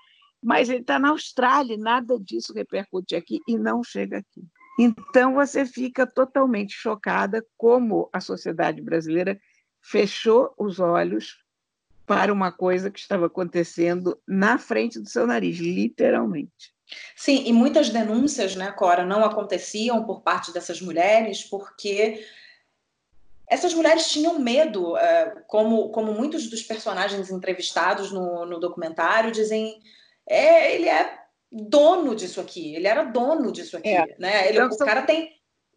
Mas 0.41 0.69
ele 0.69 0.81
está 0.81 0.99
na 0.99 1.11
Austrália, 1.11 1.77
nada 1.77 2.17
disso 2.21 2.53
repercute 2.53 3.17
aqui 3.17 3.41
e 3.49 3.59
não 3.59 3.83
chega 3.83 4.19
aqui. 4.19 4.47
Então 4.79 5.35
você 5.35 5.65
fica 5.65 6.07
totalmente 6.07 6.75
chocada 6.75 7.45
como 7.57 8.09
a 8.13 8.21
sociedade 8.21 8.81
brasileira 8.83 9.41
fechou 9.81 10.53
os 10.59 10.81
olhos 10.81 11.39
para 12.07 12.33
uma 12.33 12.53
coisa 12.53 12.91
que 12.91 12.99
estava 12.99 13.27
acontecendo 13.27 14.21
na 14.27 14.59
frente 14.59 15.01
do 15.01 15.09
seu 15.09 15.27
nariz, 15.27 15.59
literalmente. 15.59 16.75
Sim, 17.17 17.43
e 17.47 17.53
muitas 17.53 17.91
denúncias, 17.91 18.55
né, 18.55 18.71
Cora, 18.71 19.05
não 19.05 19.25
aconteciam 19.25 20.05
por 20.05 20.23
parte 20.23 20.53
dessas 20.53 20.81
mulheres, 20.81 21.43
porque 21.43 22.25
essas 23.49 23.75
mulheres 23.75 24.09
tinham 24.09 24.39
medo, 24.39 24.97
eh, 24.97 25.45
como, 25.49 25.91
como 25.91 26.13
muitos 26.13 26.49
dos 26.49 26.63
personagens 26.63 27.31
entrevistados 27.31 28.13
no, 28.13 28.47
no 28.47 28.61
documentário 28.61 29.33
dizem, 29.33 29.81
é, 30.29 30.75
ele 30.75 30.89
é 30.89 31.26
dono 31.57 32.15
disso 32.15 32.41
aqui. 32.41 32.75
Ele 32.75 32.87
era 32.87 33.03
dono 33.03 33.51
disso 33.51 33.77
aqui, 33.77 33.89
é. 33.89 34.15
né? 34.19 34.49
Ele, 34.49 34.61
o 34.61 34.77
cara 34.77 35.03
tem 35.03 35.37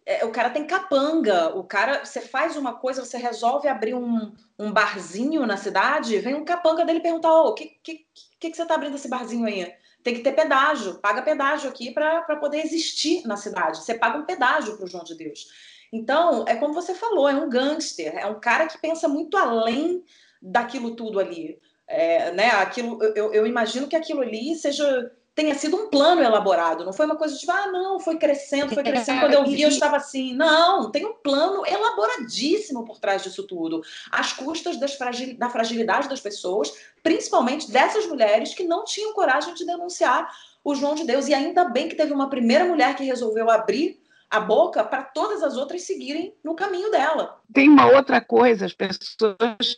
é, 0.10 0.26
o 0.26 0.32
cara 0.32 0.50
tem 0.50 0.66
capanga, 0.66 1.56
o 1.56 1.64
cara, 1.64 2.04
você 2.04 2.20
faz 2.20 2.58
uma 2.58 2.74
coisa, 2.74 3.06
você 3.06 3.16
resolve 3.16 3.68
abrir 3.68 3.94
um, 3.94 4.34
um 4.58 4.72
barzinho 4.72 5.46
na 5.46 5.56
cidade, 5.56 6.18
vem 6.18 6.34
um 6.34 6.44
capanga 6.44 6.84
dele 6.84 7.00
perguntar, 7.00 7.32
o 7.32 7.50
oh, 7.50 7.54
que, 7.54 7.78
que, 7.84 8.08
que, 8.40 8.50
que 8.50 8.58
você 8.58 8.66
tá 8.66 8.74
abrindo 8.74 8.96
esse 8.96 9.08
barzinho 9.08 9.46
aí? 9.46 9.72
Tem 10.04 10.16
que 10.16 10.22
ter 10.22 10.32
pedágio, 10.32 10.96
paga 10.96 11.22
pedágio 11.22 11.70
aqui 11.70 11.92
para 11.92 12.36
poder 12.38 12.66
existir 12.66 13.22
na 13.28 13.38
cidade. 13.38 13.84
Você 13.84 13.94
paga 13.94 14.18
um 14.18 14.26
pedágio 14.26 14.78
para 14.78 14.86
o 14.86 14.88
João 14.88 15.04
de 15.04 15.16
Deus. 15.16 15.46
Então, 15.94 16.44
é 16.48 16.56
como 16.56 16.74
você 16.74 16.96
falou, 16.96 17.30
é 17.30 17.36
um 17.36 17.48
gangster, 17.48 18.18
é 18.18 18.26
um 18.26 18.40
cara 18.40 18.66
que 18.66 18.80
pensa 18.80 19.08
muito 19.08 19.38
além 19.38 20.04
daquilo 20.42 20.96
tudo 20.96 21.20
ali. 21.20 21.60
É, 21.86 22.32
né, 22.32 22.50
aquilo, 22.50 23.04
eu, 23.16 23.32
eu 23.32 23.46
imagino 23.46 23.88
que 23.88 23.96
aquilo 23.96 24.22
ali 24.22 24.56
seja 24.56 25.12
tenha 25.40 25.56
sido 25.56 25.78
um 25.78 25.88
plano 25.88 26.22
elaborado, 26.22 26.84
não 26.84 26.92
foi 26.92 27.06
uma 27.06 27.16
coisa 27.16 27.34
de, 27.34 27.50
ah, 27.50 27.68
não, 27.68 27.98
foi 27.98 28.18
crescendo, 28.18 28.74
foi 28.74 28.84
crescendo, 28.84 29.22
quando 29.22 29.34
eu 29.36 29.46
vi 29.46 29.62
eu 29.62 29.70
estava 29.70 29.96
assim. 29.96 30.34
Não, 30.34 30.92
tem 30.92 31.06
um 31.06 31.14
plano 31.14 31.66
elaboradíssimo 31.66 32.84
por 32.84 33.00
trás 33.00 33.24
disso 33.24 33.44
tudo, 33.48 33.82
às 34.12 34.34
custas 34.34 34.76
das 34.76 34.96
fragil, 34.96 35.38
da 35.38 35.50
fragilidade 35.50 36.10
das 36.10 36.20
pessoas, 36.20 36.74
principalmente 37.02 37.72
dessas 37.72 38.06
mulheres 38.06 38.54
que 38.54 38.66
não 38.66 38.84
tinham 38.84 39.14
coragem 39.14 39.54
de 39.54 39.66
denunciar 39.66 40.30
o 40.62 40.76
João 40.76 40.94
de 40.94 41.06
Deus. 41.06 41.30
E 41.30 41.34
ainda 41.34 41.64
bem 41.64 41.88
que 41.88 41.96
teve 41.96 42.12
uma 42.12 42.30
primeira 42.30 42.66
mulher 42.66 42.94
que 42.98 43.06
resolveu 43.06 43.50
abrir 43.50 43.98
a 44.30 44.42
boca 44.42 44.84
para 44.84 45.04
todas 45.04 45.42
as 45.42 45.56
outras 45.56 45.84
seguirem 45.84 46.36
no 46.44 46.54
caminho 46.54 46.92
dela. 46.92 47.40
Tem 47.54 47.70
uma 47.70 47.90
outra 47.96 48.20
coisa, 48.20 48.66
as 48.66 48.74
pessoas 48.74 49.78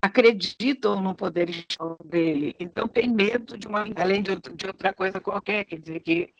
acreditam 0.00 1.00
no 1.00 1.14
poder 1.14 1.50
dele, 2.04 2.54
então 2.58 2.86
tem 2.86 3.08
medo 3.08 3.58
de 3.58 3.66
uma, 3.66 3.84
além 3.96 4.22
de, 4.22 4.36
de 4.36 4.66
outra 4.66 4.92
coisa 4.92 5.20
qualquer, 5.20 5.64
quer 5.64 5.78
dizer 5.78 6.00
que 6.00 6.32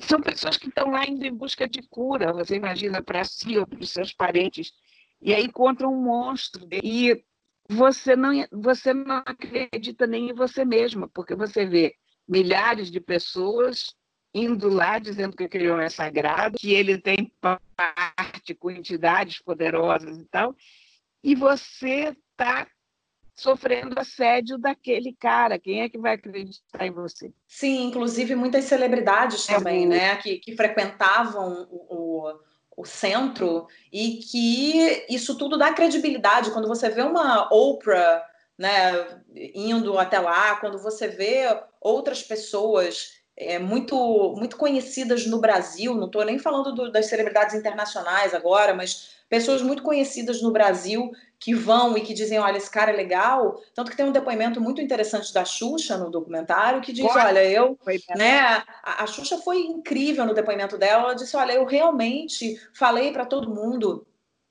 são 0.00 0.20
pessoas 0.20 0.56
que 0.56 0.68
estão 0.68 0.90
lá 0.90 1.06
indo 1.06 1.24
em 1.24 1.34
busca 1.34 1.68
de 1.68 1.82
cura, 1.82 2.32
você 2.32 2.56
imagina, 2.56 3.02
para 3.02 3.24
si 3.24 3.58
ou 3.58 3.66
para 3.66 3.80
os 3.80 3.90
seus 3.90 4.12
parentes, 4.12 4.72
e 5.20 5.34
aí 5.34 5.44
encontram 5.44 5.92
um 5.92 6.02
monstro, 6.02 6.66
e 6.72 7.22
você 7.68 8.16
não, 8.16 8.32
você 8.50 8.94
não 8.94 9.22
acredita 9.26 10.06
nem 10.06 10.30
em 10.30 10.34
você 10.34 10.64
mesma, 10.64 11.08
porque 11.08 11.34
você 11.34 11.66
vê 11.66 11.94
milhares 12.26 12.90
de 12.90 13.00
pessoas 13.00 13.94
indo 14.34 14.68
lá 14.68 14.98
dizendo 14.98 15.36
que 15.36 15.44
aquele 15.44 15.70
homem 15.70 15.86
é 15.86 15.90
sagrado, 15.90 16.58
que 16.58 16.72
ele 16.72 16.98
tem 16.98 17.32
parte 17.42 18.54
com 18.54 18.70
entidades 18.70 19.40
poderosas 19.40 20.18
e 20.18 20.24
tal, 20.26 20.54
e 21.22 21.34
você 21.34 22.16
está 22.32 22.66
sofrendo 23.38 23.98
assédio 23.98 24.58
daquele 24.58 25.14
cara. 25.18 25.58
Quem 25.58 25.82
é 25.82 25.88
que 25.88 25.96
vai 25.96 26.14
acreditar 26.14 26.86
em 26.86 26.90
você? 26.90 27.32
Sim, 27.46 27.84
inclusive 27.86 28.34
muitas 28.34 28.64
celebridades 28.64 29.48
é 29.48 29.54
também, 29.54 29.86
né, 29.86 30.16
que, 30.16 30.38
que 30.38 30.56
frequentavam 30.56 31.68
o, 31.70 31.86
o, 31.88 32.40
o, 32.76 32.84
centro 32.84 33.68
e 33.92 34.16
que 34.16 35.06
isso 35.08 35.36
tudo 35.36 35.56
dá 35.56 35.72
credibilidade. 35.72 36.50
Quando 36.50 36.66
você 36.66 36.90
vê 36.90 37.02
uma 37.02 37.48
Oprah, 37.54 38.24
né, 38.58 39.20
indo 39.54 39.96
até 39.98 40.18
lá, 40.18 40.56
quando 40.56 40.78
você 40.78 41.06
vê 41.06 41.44
outras 41.80 42.22
pessoas 42.22 43.18
é, 43.36 43.56
muito, 43.56 44.34
muito 44.36 44.56
conhecidas 44.56 45.24
no 45.26 45.40
Brasil, 45.40 45.94
não 45.94 46.06
estou 46.06 46.24
nem 46.24 46.40
falando 46.40 46.74
do, 46.74 46.90
das 46.90 47.06
celebridades 47.06 47.54
internacionais 47.54 48.34
agora, 48.34 48.74
mas 48.74 49.17
pessoas 49.28 49.62
muito 49.62 49.82
conhecidas 49.82 50.40
no 50.42 50.50
Brasil 50.50 51.10
que 51.38 51.54
vão 51.54 51.96
e 51.96 52.00
que 52.00 52.14
dizem, 52.14 52.38
olha, 52.38 52.56
esse 52.56 52.70
cara 52.70 52.90
é 52.90 52.96
legal. 52.96 53.60
Tanto 53.74 53.90
que 53.90 53.96
tem 53.96 54.06
um 54.06 54.12
depoimento 54.12 54.60
muito 54.60 54.80
interessante 54.80 55.32
da 55.32 55.44
Xuxa 55.44 55.96
no 55.96 56.10
documentário 56.10 56.80
que 56.80 56.92
diz, 56.92 57.04
olha, 57.04 57.44
eu, 57.44 57.78
né, 58.16 58.40
a, 58.82 59.04
a 59.04 59.06
Xuxa 59.06 59.38
foi 59.38 59.60
incrível 59.60 60.26
no 60.26 60.34
depoimento 60.34 60.76
dela. 60.76 61.04
Ela 61.04 61.14
disse, 61.14 61.36
olha, 61.36 61.52
eu 61.52 61.64
realmente 61.64 62.60
falei 62.72 63.12
para 63.12 63.24
todo 63.24 63.54
mundo 63.54 64.04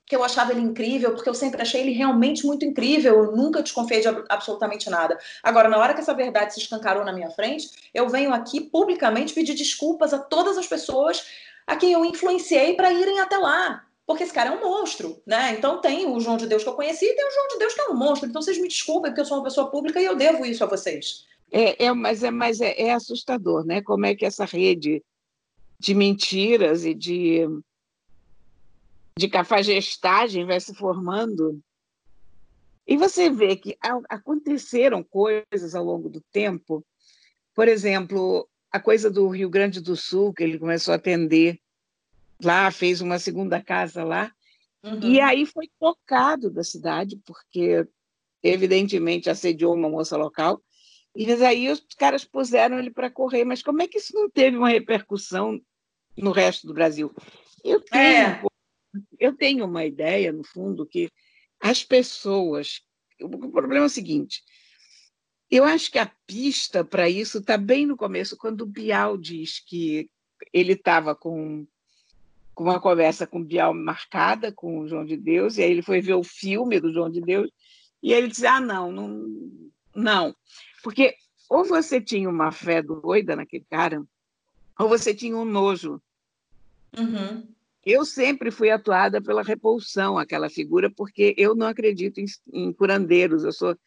que 0.06 0.16
eu 0.16 0.24
achava 0.24 0.52
ele 0.52 0.62
incrível, 0.62 1.12
porque 1.14 1.28
eu 1.28 1.34
sempre 1.34 1.60
achei 1.60 1.82
ele 1.82 1.92
realmente 1.92 2.46
muito 2.46 2.64
incrível, 2.64 3.24
eu 3.24 3.36
nunca 3.36 3.62
desconfiei 3.62 4.00
de 4.00 4.08
absolutamente 4.30 4.88
nada. 4.88 5.18
Agora, 5.42 5.68
na 5.68 5.76
hora 5.76 5.92
que 5.92 6.00
essa 6.00 6.14
verdade 6.14 6.54
se 6.54 6.60
escancarou 6.60 7.04
na 7.04 7.12
minha 7.12 7.28
frente, 7.28 7.68
eu 7.92 8.08
venho 8.08 8.32
aqui 8.32 8.58
publicamente 8.58 9.34
pedir 9.34 9.52
desculpas 9.52 10.14
a 10.14 10.18
todas 10.18 10.56
as 10.56 10.66
pessoas 10.66 11.26
a 11.66 11.76
quem 11.76 11.92
eu 11.92 12.02
influenciei 12.06 12.74
para 12.74 12.90
irem 12.90 13.20
até 13.20 13.36
lá, 13.36 13.84
porque 14.08 14.24
esse 14.24 14.32
cara 14.32 14.48
é 14.48 14.56
um 14.56 14.62
monstro, 14.62 15.20
né? 15.26 15.52
Então 15.52 15.82
tem 15.82 16.06
o 16.06 16.18
João 16.18 16.38
de 16.38 16.46
Deus 16.46 16.62
que 16.62 16.68
eu 16.70 16.74
conheci 16.74 17.04
e 17.04 17.14
tem 17.14 17.28
o 17.28 17.30
João 17.30 17.48
de 17.48 17.58
Deus 17.58 17.74
que 17.74 17.80
é 17.82 17.88
um 17.90 17.94
monstro. 17.94 18.26
Então 18.26 18.40
vocês 18.40 18.58
me 18.58 18.66
desculpem, 18.66 19.10
porque 19.10 19.20
eu 19.20 19.26
sou 19.26 19.36
uma 19.36 19.44
pessoa 19.44 19.70
pública 19.70 20.00
e 20.00 20.06
eu 20.06 20.16
devo 20.16 20.46
isso 20.46 20.64
a 20.64 20.66
vocês. 20.66 21.26
É, 21.52 21.84
é 21.84 21.92
mas 21.92 22.22
é, 22.22 22.30
mas 22.30 22.62
é, 22.62 22.74
é 22.80 22.94
assustador, 22.94 23.66
né? 23.66 23.82
Como 23.82 24.06
é 24.06 24.14
que 24.14 24.24
essa 24.24 24.46
rede 24.46 25.04
de 25.78 25.94
mentiras 25.94 26.86
e 26.86 26.94
de, 26.94 27.46
de 29.18 29.28
cafajestagem 29.28 30.46
vai 30.46 30.58
se 30.58 30.74
formando. 30.74 31.60
E 32.86 32.96
você 32.96 33.28
vê 33.28 33.56
que 33.56 33.76
aconteceram 34.08 35.04
coisas 35.04 35.74
ao 35.74 35.84
longo 35.84 36.08
do 36.08 36.22
tempo, 36.32 36.82
por 37.54 37.68
exemplo, 37.68 38.48
a 38.72 38.80
coisa 38.80 39.10
do 39.10 39.28
Rio 39.28 39.50
Grande 39.50 39.82
do 39.82 39.94
Sul, 39.94 40.32
que 40.32 40.42
ele 40.42 40.58
começou 40.58 40.92
a 40.92 40.96
atender 40.96 41.60
lá, 42.42 42.70
fez 42.70 43.00
uma 43.00 43.18
segunda 43.18 43.62
casa 43.62 44.04
lá. 44.04 44.32
Uhum. 44.82 45.00
E 45.02 45.20
aí 45.20 45.44
foi 45.44 45.68
tocado 45.78 46.50
da 46.50 46.62
cidade, 46.62 47.20
porque 47.24 47.86
evidentemente 48.42 49.28
assediou 49.28 49.74
uma 49.74 49.88
moça 49.88 50.16
local. 50.16 50.62
E 51.14 51.30
aí 51.44 51.70
os 51.70 51.84
caras 51.98 52.24
puseram 52.24 52.78
ele 52.78 52.90
para 52.90 53.10
correr. 53.10 53.44
Mas 53.44 53.62
como 53.62 53.82
é 53.82 53.88
que 53.88 53.98
isso 53.98 54.14
não 54.14 54.30
teve 54.30 54.56
uma 54.56 54.68
repercussão 54.68 55.60
no 56.16 56.30
resto 56.30 56.66
do 56.66 56.74
Brasil? 56.74 57.12
Eu 57.64 57.80
tenho, 57.80 58.02
é. 58.02 58.42
eu 59.18 59.36
tenho 59.36 59.64
uma 59.64 59.84
ideia, 59.84 60.32
no 60.32 60.44
fundo, 60.44 60.86
que 60.86 61.10
as 61.60 61.82
pessoas. 61.82 62.82
O 63.20 63.50
problema 63.50 63.84
é 63.84 63.86
o 63.86 63.90
seguinte: 63.90 64.42
eu 65.50 65.64
acho 65.64 65.90
que 65.90 65.98
a 65.98 66.10
pista 66.26 66.84
para 66.84 67.08
isso 67.08 67.38
está 67.38 67.56
bem 67.56 67.84
no 67.84 67.96
começo, 67.96 68.36
quando 68.36 68.62
o 68.62 68.66
Bial 68.66 69.16
diz 69.16 69.58
que 69.58 70.08
ele 70.52 70.74
estava 70.74 71.16
com 71.16 71.66
com 72.58 72.64
uma 72.64 72.80
conversa 72.80 73.24
com 73.24 73.38
o 73.38 73.44
Bial 73.44 73.72
marcada 73.72 74.50
com 74.50 74.80
o 74.80 74.88
João 74.88 75.04
de 75.04 75.16
Deus, 75.16 75.56
e 75.56 75.62
aí 75.62 75.70
ele 75.70 75.80
foi 75.80 76.00
ver 76.00 76.14
o 76.14 76.24
filme 76.24 76.80
do 76.80 76.92
João 76.92 77.08
de 77.08 77.20
Deus, 77.20 77.48
e 78.02 78.12
ele 78.12 78.26
disse: 78.26 78.48
Ah, 78.48 78.60
não, 78.60 78.90
não, 78.90 79.28
não. 79.94 80.36
Porque 80.82 81.14
ou 81.48 81.64
você 81.64 82.00
tinha 82.00 82.28
uma 82.28 82.50
fé 82.50 82.82
doida 82.82 83.36
naquele 83.36 83.64
cara, 83.70 84.02
ou 84.76 84.88
você 84.88 85.14
tinha 85.14 85.36
um 85.36 85.44
nojo. 85.44 86.02
Uhum. 86.98 87.46
Eu 87.86 88.04
sempre 88.04 88.50
fui 88.50 88.70
atuada 88.72 89.22
pela 89.22 89.44
repulsão 89.44 90.18
àquela 90.18 90.50
figura, 90.50 90.90
porque 90.90 91.36
eu 91.38 91.54
não 91.54 91.68
acredito 91.68 92.18
em, 92.18 92.26
em 92.52 92.72
curandeiros, 92.72 93.44
eu 93.44 93.52
sou 93.52 93.78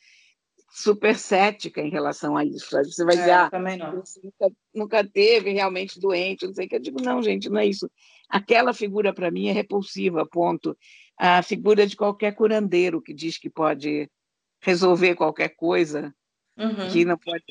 super 0.72 1.18
cética 1.18 1.82
em 1.82 1.90
relação 1.90 2.38
a 2.38 2.46
isso. 2.46 2.70
Você 2.86 3.04
vai 3.04 3.16
é, 3.16 3.18
dizer, 3.18 3.32
ah, 3.32 3.50
nunca, 3.94 4.56
nunca 4.74 5.04
teve 5.04 5.52
realmente 5.52 6.00
doente, 6.00 6.48
não 6.48 6.54
sei 6.54 6.68
o 6.68 6.70
que. 6.70 6.76
Eu 6.78 6.80
digo, 6.80 7.02
não, 7.02 7.22
gente, 7.22 7.50
não 7.50 7.60
é 7.60 7.66
isso. 7.66 7.92
Aquela 8.32 8.74
figura, 8.74 9.14
para 9.14 9.30
mim, 9.30 9.50
é 9.50 9.52
repulsiva, 9.52 10.26
ponto. 10.26 10.78
A 11.18 11.44
figura 11.44 11.86
de 11.86 11.98
qualquer 11.98 12.34
curandeiro 12.34 13.02
que 13.02 13.14
diz 13.14 13.38
que 13.38 13.50
pode 13.50 14.10
resolver 14.62 15.16
qualquer 15.16 15.50
coisa, 15.50 16.16
uhum. 16.58 16.90
que 16.90 17.04
não 17.04 17.18
pode. 17.18 17.44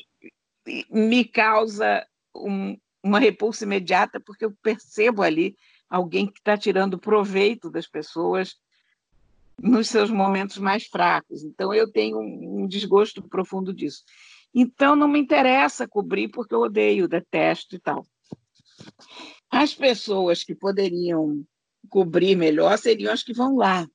Me 0.89 1.23
causa 1.23 2.03
um, 2.35 2.75
uma 3.03 3.19
repulsa 3.19 3.63
imediata, 3.63 4.19
porque 4.19 4.43
eu 4.43 4.53
percebo 4.63 5.21
ali 5.21 5.55
alguém 5.87 6.25
que 6.25 6.39
está 6.39 6.57
tirando 6.57 6.97
proveito 6.97 7.69
das 7.69 7.87
pessoas 7.87 8.55
nos 9.61 9.87
seus 9.87 10.09
momentos 10.09 10.57
mais 10.57 10.87
fracos. 10.87 11.43
Então, 11.43 11.71
eu 11.71 11.91
tenho 11.91 12.17
um, 12.17 12.63
um 12.63 12.67
desgosto 12.67 13.21
profundo 13.21 13.71
disso. 13.71 14.03
Então, 14.51 14.95
não 14.95 15.07
me 15.07 15.19
interessa 15.19 15.87
cobrir, 15.87 16.29
porque 16.29 16.55
eu 16.55 16.61
odeio, 16.61 17.07
detesto 17.07 17.75
e 17.75 17.79
tal. 17.79 18.03
As 19.51 19.73
pessoas 19.73 20.43
que 20.43 20.55
poderiam 20.55 21.45
cobrir 21.89 22.35
melhor 22.35 22.77
seriam 22.77 23.11
as 23.11 23.21
que 23.21 23.33
vão 23.33 23.57
lá. 23.57 23.87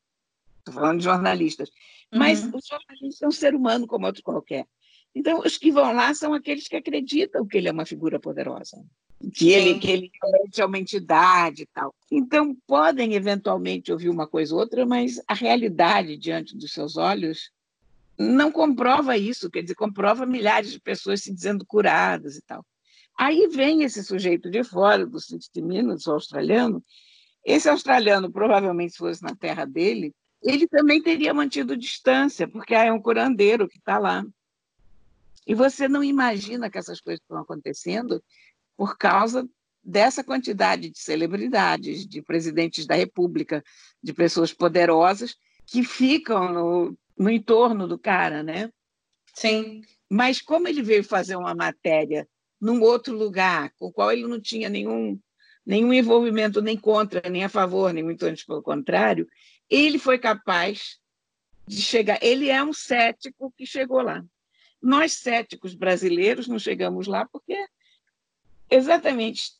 Estou 0.58 0.74
falando 0.74 0.98
de 0.98 1.04
jornalistas. 1.04 1.70
Mas 2.14 2.44
uhum. 2.44 2.50
o 2.54 2.60
jornalista 2.60 3.24
é 3.24 3.28
um 3.28 3.32
ser 3.32 3.54
humano 3.54 3.86
como 3.86 4.06
outro 4.06 4.22
qualquer. 4.22 4.66
Então, 5.14 5.40
os 5.40 5.56
que 5.56 5.72
vão 5.72 5.92
lá 5.94 6.12
são 6.12 6.34
aqueles 6.34 6.68
que 6.68 6.76
acreditam 6.76 7.46
que 7.46 7.56
ele 7.56 7.68
é 7.68 7.72
uma 7.72 7.86
figura 7.86 8.20
poderosa, 8.20 8.84
que 9.32 9.48
ele, 9.48 9.78
que 9.78 9.90
ele 9.90 10.10
realmente 10.22 10.60
é 10.60 10.66
uma 10.66 10.78
entidade 10.78 11.62
e 11.62 11.66
tal. 11.66 11.94
Então, 12.12 12.54
podem 12.66 13.14
eventualmente 13.14 13.90
ouvir 13.90 14.10
uma 14.10 14.26
coisa 14.26 14.54
ou 14.54 14.60
outra, 14.60 14.84
mas 14.84 15.18
a 15.26 15.32
realidade 15.32 16.18
diante 16.18 16.54
dos 16.54 16.70
seus 16.70 16.98
olhos 16.98 17.50
não 18.18 18.52
comprova 18.52 19.16
isso, 19.16 19.50
quer 19.50 19.62
dizer, 19.62 19.74
comprova 19.74 20.26
milhares 20.26 20.70
de 20.70 20.80
pessoas 20.80 21.22
se 21.22 21.32
dizendo 21.32 21.64
curadas 21.64 22.36
e 22.36 22.42
tal. 22.42 22.64
Aí 23.16 23.48
vem 23.48 23.82
esse 23.82 24.04
sujeito 24.04 24.50
de 24.50 24.62
fora, 24.62 25.06
dos 25.06 25.26
60 25.26 25.62
Minutes, 25.62 26.06
o 26.06 26.12
australiano. 26.12 26.82
Esse 27.44 27.68
australiano, 27.68 28.30
provavelmente, 28.30 28.92
se 28.92 28.98
fosse 28.98 29.22
na 29.22 29.34
terra 29.34 29.64
dele, 29.64 30.14
ele 30.42 30.66
também 30.66 31.02
teria 31.02 31.32
mantido 31.32 31.76
distância, 31.76 32.46
porque 32.46 32.74
é 32.74 32.92
um 32.92 33.00
curandeiro 33.00 33.68
que 33.68 33.78
está 33.78 33.98
lá. 33.98 34.24
E 35.46 35.54
você 35.54 35.88
não 35.88 36.04
imagina 36.04 36.68
que 36.68 36.76
essas 36.76 37.00
coisas 37.00 37.20
estão 37.20 37.38
acontecendo 37.38 38.22
por 38.76 38.98
causa 38.98 39.48
dessa 39.82 40.22
quantidade 40.22 40.90
de 40.90 40.98
celebridades, 40.98 42.06
de 42.06 42.20
presidentes 42.20 42.86
da 42.86 42.96
República, 42.96 43.62
de 44.02 44.12
pessoas 44.12 44.52
poderosas 44.52 45.36
que 45.64 45.84
ficam 45.84 46.52
no, 46.52 46.98
no 47.16 47.30
entorno 47.30 47.86
do 47.86 47.98
cara, 47.98 48.42
né? 48.42 48.70
Sim. 49.32 49.82
Mas 50.10 50.42
como 50.42 50.68
ele 50.68 50.82
veio 50.82 51.04
fazer 51.04 51.36
uma 51.36 51.54
matéria 51.54 52.28
num 52.60 52.82
outro 52.82 53.16
lugar, 53.16 53.70
com 53.78 53.86
o 53.86 53.92
qual 53.92 54.12
ele 54.12 54.26
não 54.26 54.40
tinha 54.40 54.68
nenhum, 54.68 55.18
nenhum 55.64 55.92
envolvimento 55.92 56.60
nem 56.60 56.76
contra, 56.76 57.28
nem 57.28 57.44
a 57.44 57.48
favor, 57.48 57.92
nem 57.92 58.02
muito 58.02 58.24
antes 58.24 58.44
pelo 58.44 58.62
contrário, 58.62 59.28
ele 59.68 59.98
foi 59.98 60.18
capaz 60.18 60.98
de 61.66 61.82
chegar. 61.82 62.18
Ele 62.22 62.48
é 62.48 62.62
um 62.62 62.72
cético 62.72 63.52
que 63.56 63.66
chegou 63.66 64.00
lá. 64.00 64.24
Nós, 64.80 65.14
céticos 65.14 65.74
brasileiros, 65.74 66.46
não 66.46 66.58
chegamos 66.58 67.06
lá 67.06 67.26
porque 67.26 67.56
exatamente 68.70 69.52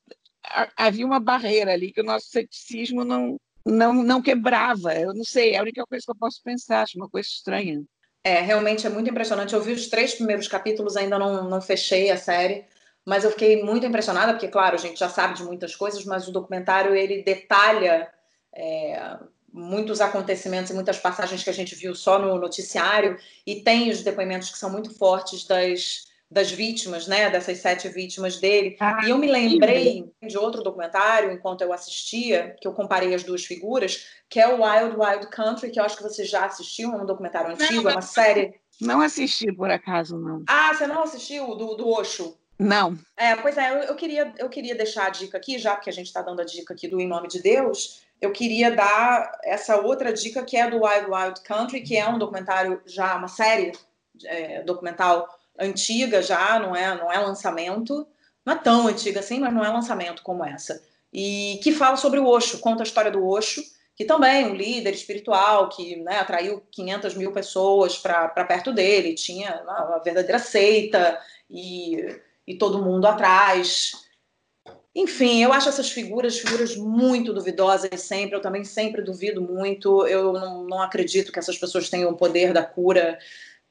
havia 0.77 1.05
uma 1.05 1.19
barreira 1.19 1.73
ali 1.73 1.93
que 1.93 2.01
o 2.01 2.05
nosso 2.05 2.29
ceticismo 2.29 3.05
não, 3.05 3.41
não, 3.65 3.93
não 3.95 4.23
quebrava. 4.23 4.95
Eu 4.95 5.13
não 5.13 5.25
sei, 5.25 5.53
é 5.53 5.59
a 5.59 5.63
única 5.63 5.85
coisa 5.87 6.05
que 6.05 6.11
eu 6.11 6.17
posso 6.17 6.41
pensar, 6.43 6.83
acho 6.83 6.97
uma 6.97 7.09
coisa 7.09 7.29
estranha. 7.29 7.83
É, 8.23 8.41
realmente 8.41 8.87
é 8.87 8.91
muito 8.91 9.11
impressionante. 9.11 9.55
Eu 9.55 9.63
vi 9.63 9.73
os 9.73 9.89
três 9.89 10.15
primeiros 10.15 10.49
capítulos, 10.49 10.97
ainda 10.97 11.19
não, 11.19 11.49
não 11.49 11.61
fechei 11.61 12.11
a 12.11 12.17
série, 12.17 12.65
mas 13.07 13.23
eu 13.23 13.31
fiquei 13.31 13.63
muito 13.63 13.87
impressionada, 13.87 14.33
porque, 14.33 14.49
claro, 14.49 14.75
a 14.75 14.79
gente 14.79 14.99
já 14.99 15.09
sabe 15.09 15.35
de 15.35 15.45
muitas 15.45 15.77
coisas, 15.77 16.05
mas 16.05 16.27
o 16.27 16.33
documentário 16.33 16.93
ele 16.93 17.23
detalha 17.23 18.11
é, 18.53 19.17
muitos 19.53 20.01
acontecimentos 20.01 20.73
e 20.73 20.75
muitas 20.75 20.99
passagens 20.99 21.45
que 21.45 21.49
a 21.49 21.55
gente 21.55 21.77
viu 21.77 21.95
só 21.95 22.19
no 22.19 22.37
noticiário, 22.37 23.17
e 23.47 23.63
tem 23.63 23.91
os 23.91 24.03
depoimentos 24.03 24.51
que 24.51 24.59
são 24.59 24.69
muito 24.69 24.93
fortes 24.99 25.47
das, 25.47 26.07
das 26.29 26.51
vítimas, 26.51 27.07
né, 27.07 27.31
dessas 27.31 27.59
sete 27.59 27.89
vítimas 27.89 28.39
dele. 28.39 28.77
Ah, 28.81 28.99
e 29.05 29.11
eu 29.11 29.19
me 29.19 29.31
lembrei 29.31 30.05
sim. 30.21 30.27
de 30.27 30.37
outro 30.37 30.65
documentário, 30.65 31.31
enquanto 31.31 31.61
eu 31.61 31.73
assistia, 31.73 32.57
que 32.61 32.67
eu 32.67 32.73
comparei 32.73 33.15
as 33.15 33.23
duas 33.23 33.45
figuras, 33.45 34.05
que 34.29 34.41
é 34.41 34.49
o 34.49 34.65
Wild 34.65 34.97
Wild 34.97 35.29
Country, 35.29 35.71
que 35.71 35.79
eu 35.79 35.85
acho 35.85 35.97
que 35.97 36.03
você 36.03 36.25
já 36.25 36.45
assistiu, 36.45 36.93
é 36.93 36.97
um 36.97 37.07
documentário 37.07 37.53
antigo, 37.53 37.85
não, 37.85 37.91
é 37.91 37.95
uma 37.95 38.03
série. 38.03 38.55
Não 38.81 39.01
assisti, 39.01 39.53
por 39.53 39.71
acaso, 39.71 40.19
não. 40.19 40.43
Ah, 40.49 40.75
você 40.75 40.89
não 40.89 41.05
assistiu 41.05 41.55
do, 41.55 41.77
do 41.77 41.89
Osho? 41.89 42.37
Não. 42.59 42.99
É, 43.17 43.37
pois 43.37 43.57
é, 43.59 43.71
eu, 43.71 43.83
eu, 43.83 43.95
queria, 43.95 44.33
eu 44.39 44.49
queria 44.49 44.75
deixar 44.75 45.07
a 45.07 45.11
dica 45.11 45.37
aqui, 45.37 45.59
já 45.59 45.77
que 45.77 45.91
a 45.91 45.93
gente 45.93 46.07
está 46.07 46.23
dando 46.23 46.41
a 46.41 46.45
dica 46.45 46.73
aqui 46.73 46.89
do 46.89 47.01
Em 47.01 47.07
Nome 47.07 47.29
de 47.29 47.43
Deus, 47.43 48.03
eu 48.21 48.33
queria 48.33 48.71
dar 48.71 49.31
essa 49.45 49.77
outra 49.77 50.13
dica 50.13 50.43
que 50.43 50.57
é 50.57 50.69
do 50.71 50.83
Wild 50.83 51.11
Wild 51.11 51.41
Country, 51.43 51.83
que 51.83 51.97
é 51.97 52.09
um 52.09 52.19
documentário 52.19 52.81
já, 52.87 53.17
uma 53.17 53.29
série 53.29 53.73
é, 54.25 54.63
documental 54.63 55.29
antiga 55.59 56.23
já, 56.23 56.59
não 56.59 56.75
é, 56.75 56.97
não 56.97 57.13
é 57.13 57.19
lançamento, 57.19 58.07
não 58.45 58.55
é 58.55 58.59
tão 58.59 58.87
antiga 58.87 59.21
assim, 59.21 59.39
mas 59.39 59.53
não 59.53 59.65
é 59.65 59.69
lançamento 59.69 60.23
como 60.23 60.45
essa. 60.45 60.83
E 61.13 61.61
que 61.63 61.73
fala 61.73 61.97
sobre 61.97 62.19
o 62.19 62.27
Osho, 62.27 62.59
conta 62.59 62.83
a 62.83 62.87
história 62.87 63.11
do 63.11 63.27
Osho, 63.27 63.63
que 63.95 64.05
também 64.05 64.45
é 64.45 64.47
um 64.47 64.55
líder 64.55 64.93
espiritual 64.93 65.69
que 65.69 65.97
né, 65.97 66.19
atraiu 66.19 66.63
500 66.71 67.15
mil 67.15 67.33
pessoas 67.33 67.99
para 67.99 68.29
perto 68.45 68.73
dele, 68.73 69.15
tinha 69.15 69.63
uma 69.63 69.99
verdadeira 69.99 70.39
seita 70.39 71.19
e, 71.51 72.05
e 72.47 72.57
todo 72.57 72.83
mundo 72.83 73.07
atrás. 73.07 73.93
Enfim, 74.95 75.43
eu 75.43 75.53
acho 75.53 75.69
essas 75.69 75.91
figuras 75.91 76.39
figuras 76.39 76.77
muito 76.77 77.33
duvidosas 77.33 78.01
sempre. 78.01 78.35
Eu 78.35 78.41
também 78.41 78.65
sempre 78.65 79.03
duvido 79.03 79.43
muito. 79.43 80.07
Eu 80.07 80.33
não, 80.33 80.65
não 80.65 80.81
acredito 80.81 81.31
que 81.33 81.39
essas 81.39 81.59
pessoas 81.59 81.91
tenham 81.91 82.11
o 82.11 82.17
poder 82.17 82.53
da 82.53 82.65
cura 82.65 83.19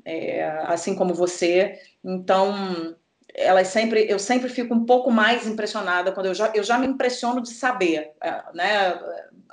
é, 0.05 0.43
assim 0.67 0.93
como 0.95 1.13
você. 1.13 1.79
Então, 2.03 2.95
elas 3.33 3.67
sempre, 3.67 4.05
eu 4.09 4.19
sempre 4.19 4.49
fico 4.49 4.73
um 4.73 4.85
pouco 4.85 5.11
mais 5.11 5.45
impressionada 5.45 6.11
quando 6.11 6.27
eu 6.27 6.33
já, 6.33 6.51
eu 6.55 6.63
já 6.63 6.77
me 6.77 6.87
impressiono 6.87 7.41
de 7.41 7.49
saber, 7.49 8.11
é, 8.21 8.43
né, 8.53 8.99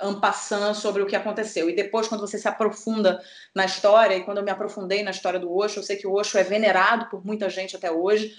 ampassando 0.01 0.75
sobre 0.77 1.03
o 1.03 1.07
que 1.07 1.17
aconteceu. 1.17 1.69
E 1.69 1.75
depois, 1.75 2.07
quando 2.07 2.21
você 2.21 2.39
se 2.39 2.47
aprofunda 2.47 3.21
na 3.55 3.65
história, 3.65 4.15
e 4.17 4.25
quando 4.25 4.39
eu 4.39 4.45
me 4.45 4.51
aprofundei 4.51 5.03
na 5.03 5.11
história 5.11 5.41
do 5.41 5.53
Osho, 5.53 5.81
eu 5.81 5.83
sei 5.83 5.97
que 5.97 6.07
o 6.07 6.13
Osho 6.13 6.39
é 6.39 6.45
venerado 6.45 7.07
por 7.07 7.25
muita 7.25 7.49
gente 7.51 7.75
até 7.75 7.91
hoje, 7.91 8.33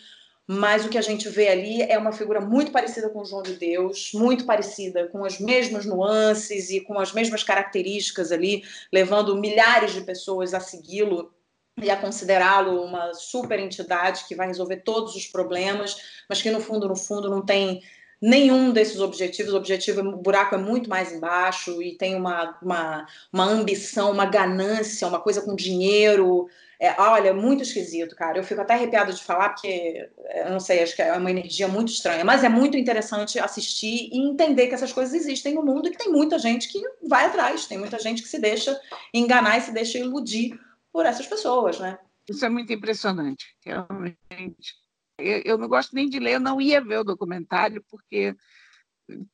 mas 0.47 0.85
o 0.85 0.89
que 0.89 0.97
a 0.97 1.01
gente 1.01 1.29
vê 1.29 1.47
ali 1.47 1.81
é 1.81 1.97
uma 1.97 2.11
figura 2.11 2.41
muito 2.41 2.71
parecida 2.71 3.09
com 3.09 3.21
o 3.21 3.25
João 3.25 3.41
de 3.41 3.53
Deus, 3.53 4.11
muito 4.13 4.45
parecida, 4.45 5.07
com 5.07 5.23
as 5.23 5.39
mesmas 5.39 5.85
nuances 5.85 6.69
e 6.69 6.81
com 6.81 6.99
as 6.99 7.13
mesmas 7.13 7.43
características 7.43 8.31
ali, 8.31 8.63
levando 8.91 9.37
milhares 9.37 9.93
de 9.93 10.01
pessoas 10.01 10.53
a 10.53 10.59
segui-lo 10.59 11.33
e 11.81 11.89
a 11.89 11.97
considerá-lo 11.97 12.83
uma 12.83 13.13
super 13.13 13.59
entidade 13.59 14.25
que 14.27 14.35
vai 14.35 14.47
resolver 14.47 14.77
todos 14.77 15.15
os 15.15 15.25
problemas, 15.25 15.95
mas 16.29 16.41
que 16.41 16.51
no 16.51 16.59
fundo, 16.59 16.87
no 16.87 16.95
fundo, 16.95 17.29
não 17.29 17.43
tem 17.43 17.81
nenhum 18.21 18.71
desses 18.71 19.01
objetivos. 19.01 19.53
O 19.53 19.57
objetivo, 19.57 20.01
o 20.01 20.17
buraco 20.17 20.55
é 20.55 20.57
muito 20.57 20.89
mais 20.89 21.11
embaixo 21.11 21.81
e 21.81 21.97
tem 21.97 22.15
uma, 22.15 22.57
uma, 22.61 23.05
uma 23.31 23.45
ambição, 23.45 24.11
uma 24.11 24.25
ganância, 24.25 25.07
uma 25.07 25.19
coisa 25.19 25.41
com 25.41 25.55
dinheiro. 25.55 26.47
É, 26.83 26.99
olha, 26.99 27.33
muito 27.33 27.63
esquisito, 27.63 28.13
cara. 28.13 28.37
Eu 28.37 28.43
fico 28.43 28.59
até 28.59 28.73
arrepiado 28.73 29.13
de 29.13 29.23
falar, 29.23 29.51
porque 29.51 30.09
eu 30.35 30.49
não 30.49 30.59
sei, 30.59 30.83
acho 30.83 30.93
que 30.93 31.01
é 31.01 31.13
uma 31.13 31.31
energia 31.31 31.65
muito 31.65 31.93
estranha, 31.93 32.25
mas 32.25 32.43
é 32.43 32.49
muito 32.49 32.75
interessante 32.75 33.39
assistir 33.39 34.09
e 34.11 34.19
entender 34.19 34.67
que 34.67 34.73
essas 34.73 34.91
coisas 34.91 35.13
existem 35.13 35.53
no 35.53 35.63
mundo 35.63 35.87
e 35.87 35.91
que 35.91 35.97
tem 35.97 36.11
muita 36.11 36.37
gente 36.37 36.67
que 36.67 36.83
vai 37.07 37.23
atrás, 37.23 37.67
tem 37.67 37.77
muita 37.77 37.97
gente 37.99 38.21
que 38.21 38.27
se 38.27 38.37
deixa 38.37 38.77
enganar 39.13 39.57
e 39.57 39.61
se 39.61 39.71
deixa 39.71 39.97
iludir 39.97 40.59
por 40.91 41.05
essas 41.05 41.25
pessoas, 41.25 41.79
né? 41.79 41.97
Isso 42.29 42.45
é 42.45 42.49
muito 42.49 42.73
impressionante, 42.73 43.55
realmente. 43.65 44.75
Eu, 45.17 45.41
eu 45.45 45.57
não 45.57 45.69
gosto 45.69 45.95
nem 45.95 46.09
de 46.09 46.19
ler, 46.19 46.33
eu 46.33 46.41
não 46.41 46.59
ia 46.59 46.81
ver 46.81 46.97
o 46.97 47.05
documentário, 47.05 47.81
porque, 47.89 48.35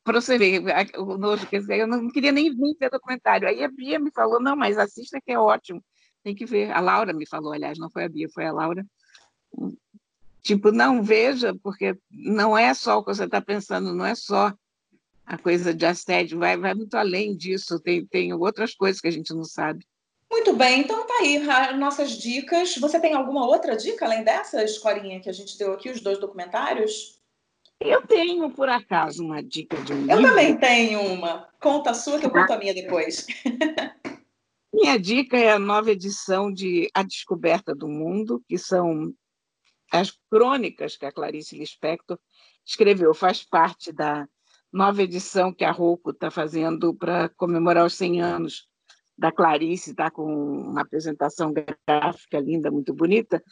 para 0.04 0.20
você 0.20 0.38
ver, 0.38 0.62
o 0.96 1.18
nojo, 1.18 1.48
dizer, 1.50 1.80
eu 1.80 1.88
não 1.88 2.08
queria 2.10 2.30
nem 2.30 2.54
vir 2.54 2.76
ver 2.78 2.86
o 2.86 2.90
documentário. 2.90 3.48
Aí 3.48 3.64
a 3.64 3.68
Bia 3.68 3.98
me 3.98 4.12
falou, 4.12 4.40
não, 4.40 4.54
mas 4.54 4.78
assista 4.78 5.20
que 5.20 5.32
é 5.32 5.38
ótimo, 5.38 5.82
tem 6.22 6.34
que 6.34 6.46
ver. 6.46 6.70
A 6.70 6.80
Laura 6.80 7.12
me 7.12 7.26
falou, 7.26 7.52
aliás, 7.52 7.78
não 7.78 7.90
foi 7.90 8.04
a 8.04 8.08
Bia, 8.08 8.28
foi 8.28 8.46
a 8.46 8.52
Laura. 8.52 8.84
Tipo, 10.42 10.72
não 10.72 11.02
veja, 11.02 11.54
porque 11.62 11.96
não 12.10 12.56
é 12.56 12.72
só 12.74 12.98
o 12.98 13.04
que 13.04 13.14
você 13.14 13.24
está 13.24 13.40
pensando, 13.40 13.94
não 13.94 14.06
é 14.06 14.14
só 14.14 14.52
a 15.26 15.38
coisa 15.38 15.72
de 15.72 15.86
assédio, 15.86 16.38
vai, 16.38 16.56
vai 16.56 16.74
muito 16.74 16.96
além 16.96 17.36
disso, 17.36 17.78
tem, 17.78 18.04
tem 18.06 18.32
outras 18.32 18.74
coisas 18.74 19.00
que 19.00 19.08
a 19.08 19.12
gente 19.12 19.32
não 19.32 19.44
sabe. 19.44 19.86
Muito 20.30 20.52
bem, 20.54 20.80
então 20.80 21.06
tá 21.06 21.14
aí 21.20 21.36
as 21.48 21.78
nossas 21.78 22.12
dicas. 22.12 22.76
Você 22.78 23.00
tem 23.00 23.14
alguma 23.14 23.46
outra 23.46 23.76
dica 23.76 24.04
além 24.04 24.22
dessa 24.22 24.62
escolinha 24.62 25.20
que 25.20 25.28
a 25.28 25.32
gente 25.32 25.58
deu 25.58 25.72
aqui, 25.72 25.90
os 25.90 26.00
dois 26.00 26.18
documentários? 26.18 27.20
Eu 27.80 28.06
tenho, 28.06 28.50
por 28.50 28.68
acaso, 28.68 29.24
uma 29.24 29.42
dica 29.42 29.76
de 29.78 29.92
um 29.92 30.00
Eu 30.02 30.18
livro. 30.18 30.22
também 30.22 30.56
tenho 30.56 31.00
uma. 31.00 31.48
Conta 31.58 31.90
a 31.90 31.94
sua 31.94 32.18
que 32.20 32.26
eu 32.26 32.30
conto 32.30 32.52
a 32.52 32.58
minha 32.58 32.74
depois. 32.74 33.26
Minha 34.72 34.98
dica 34.98 35.36
é 35.36 35.50
a 35.50 35.58
nova 35.58 35.90
edição 35.90 36.52
de 36.52 36.88
A 36.94 37.02
Descoberta 37.02 37.74
do 37.74 37.88
Mundo, 37.88 38.42
que 38.48 38.56
são 38.56 39.12
as 39.90 40.12
crônicas 40.30 40.96
que 40.96 41.04
a 41.04 41.12
Clarice 41.12 41.58
Lispector 41.58 42.18
escreveu. 42.64 43.12
Faz 43.12 43.42
parte 43.42 43.92
da 43.92 44.28
nova 44.72 45.02
edição 45.02 45.52
que 45.52 45.64
a 45.64 45.72
Rouco 45.72 46.10
está 46.10 46.30
fazendo 46.30 46.94
para 46.94 47.28
comemorar 47.30 47.84
os 47.84 47.94
100 47.94 48.22
anos 48.22 48.68
da 49.18 49.32
Clarice, 49.32 49.90
está 49.90 50.10
com 50.10 50.24
uma 50.24 50.82
apresentação 50.82 51.52
gráfica 51.52 52.38
linda, 52.38 52.70
muito 52.70 52.94
bonita. 52.94 53.42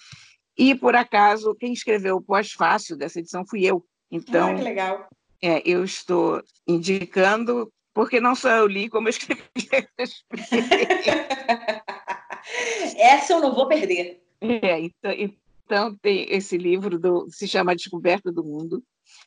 E, 0.57 0.75
por 0.75 0.95
acaso, 0.95 1.55
quem 1.55 1.73
escreveu 1.73 2.17
o 2.17 2.23
pós-fácil 2.23 2.97
dessa 2.97 3.19
edição 3.19 3.45
fui 3.47 3.65
eu. 3.65 3.85
Então, 4.11 4.53
ah, 4.53 4.55
que 4.55 4.63
legal. 4.63 5.09
É, 5.43 5.63
eu 5.69 5.85
estou 5.85 6.43
indicando, 6.67 7.73
porque 7.99 8.21
não 8.21 8.37
só 8.37 8.51
eu 8.51 8.69
li, 8.69 8.89
como 8.89 9.09
eu 9.09 9.11
escrevi. 9.11 9.43
Essa 12.97 13.33
eu 13.33 13.41
não 13.41 13.53
vou 13.53 13.67
perder. 13.67 14.23
É, 14.41 14.79
então, 14.79 15.13
então 15.13 15.97
tem 15.97 16.33
esse 16.33 16.57
livro, 16.57 16.97
do, 16.97 17.27
se 17.29 17.49
chama 17.49 17.75
Descoberta 17.75 18.31
do 18.31 18.45
Mundo, 18.45 18.85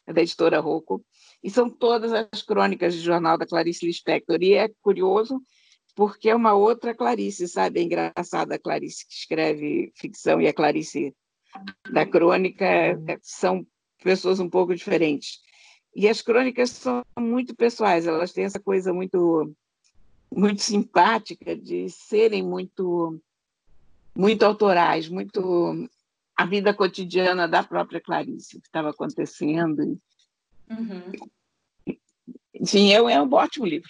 é 0.08 0.14
da 0.14 0.22
editora 0.22 0.62
Rocco, 0.62 1.04
e 1.44 1.50
são 1.50 1.70
todas 1.70 2.14
as 2.14 2.42
crônicas 2.44 2.96
do 2.96 3.02
jornal 3.02 3.38
da 3.38 3.46
Clarice 3.46 3.86
Lispector. 3.86 4.42
E 4.42 4.54
é 4.54 4.70
curioso 4.82 5.42
porque 5.94 6.30
é 6.30 6.36
uma 6.36 6.54
outra 6.54 6.96
Clarice, 6.96 7.50
sabe? 7.50 7.82
É 7.82 7.84
engraçada 7.84 8.56
a 8.56 8.60
Clarice 8.60 9.06
que 9.06 9.14
escreve 9.14 9.92
ficção 9.98 10.40
e 10.40 10.48
a 10.48 10.54
Clarice 10.54 11.14
da 11.92 12.06
crônica 12.06 12.66
são 13.22 13.68
pessoas 14.02 14.40
um 14.40 14.50
pouco 14.50 14.74
diferentes. 14.74 15.42
E 15.96 16.08
as 16.08 16.22
crônicas 16.22 16.70
são 16.70 17.04
muito 17.20 17.56
pessoais, 17.56 18.08
elas 18.08 18.32
têm 18.32 18.46
essa 18.46 18.60
coisa 18.60 18.94
muito 18.94 19.54
muito 20.34 20.62
simpática 20.62 21.56
de 21.56 21.90
serem 21.90 22.42
muito 22.42 23.20
muito 24.16 24.44
autorais, 24.44 25.10
muito 25.10 25.90
a 26.36 26.46
vida 26.46 26.74
cotidiana 26.74 27.48
da 27.48 27.64
própria 27.64 28.02
Clarice, 28.02 28.58
o 28.58 28.62
que 28.62 28.68
estava 28.68 28.90
acontecendo. 28.90 30.00
Uhum. 30.70 31.12
Enfim, 32.54 32.92
é, 32.92 32.96
é 32.96 33.22
um 33.22 33.34
ótimo 33.34 33.66
livro. 33.66 33.90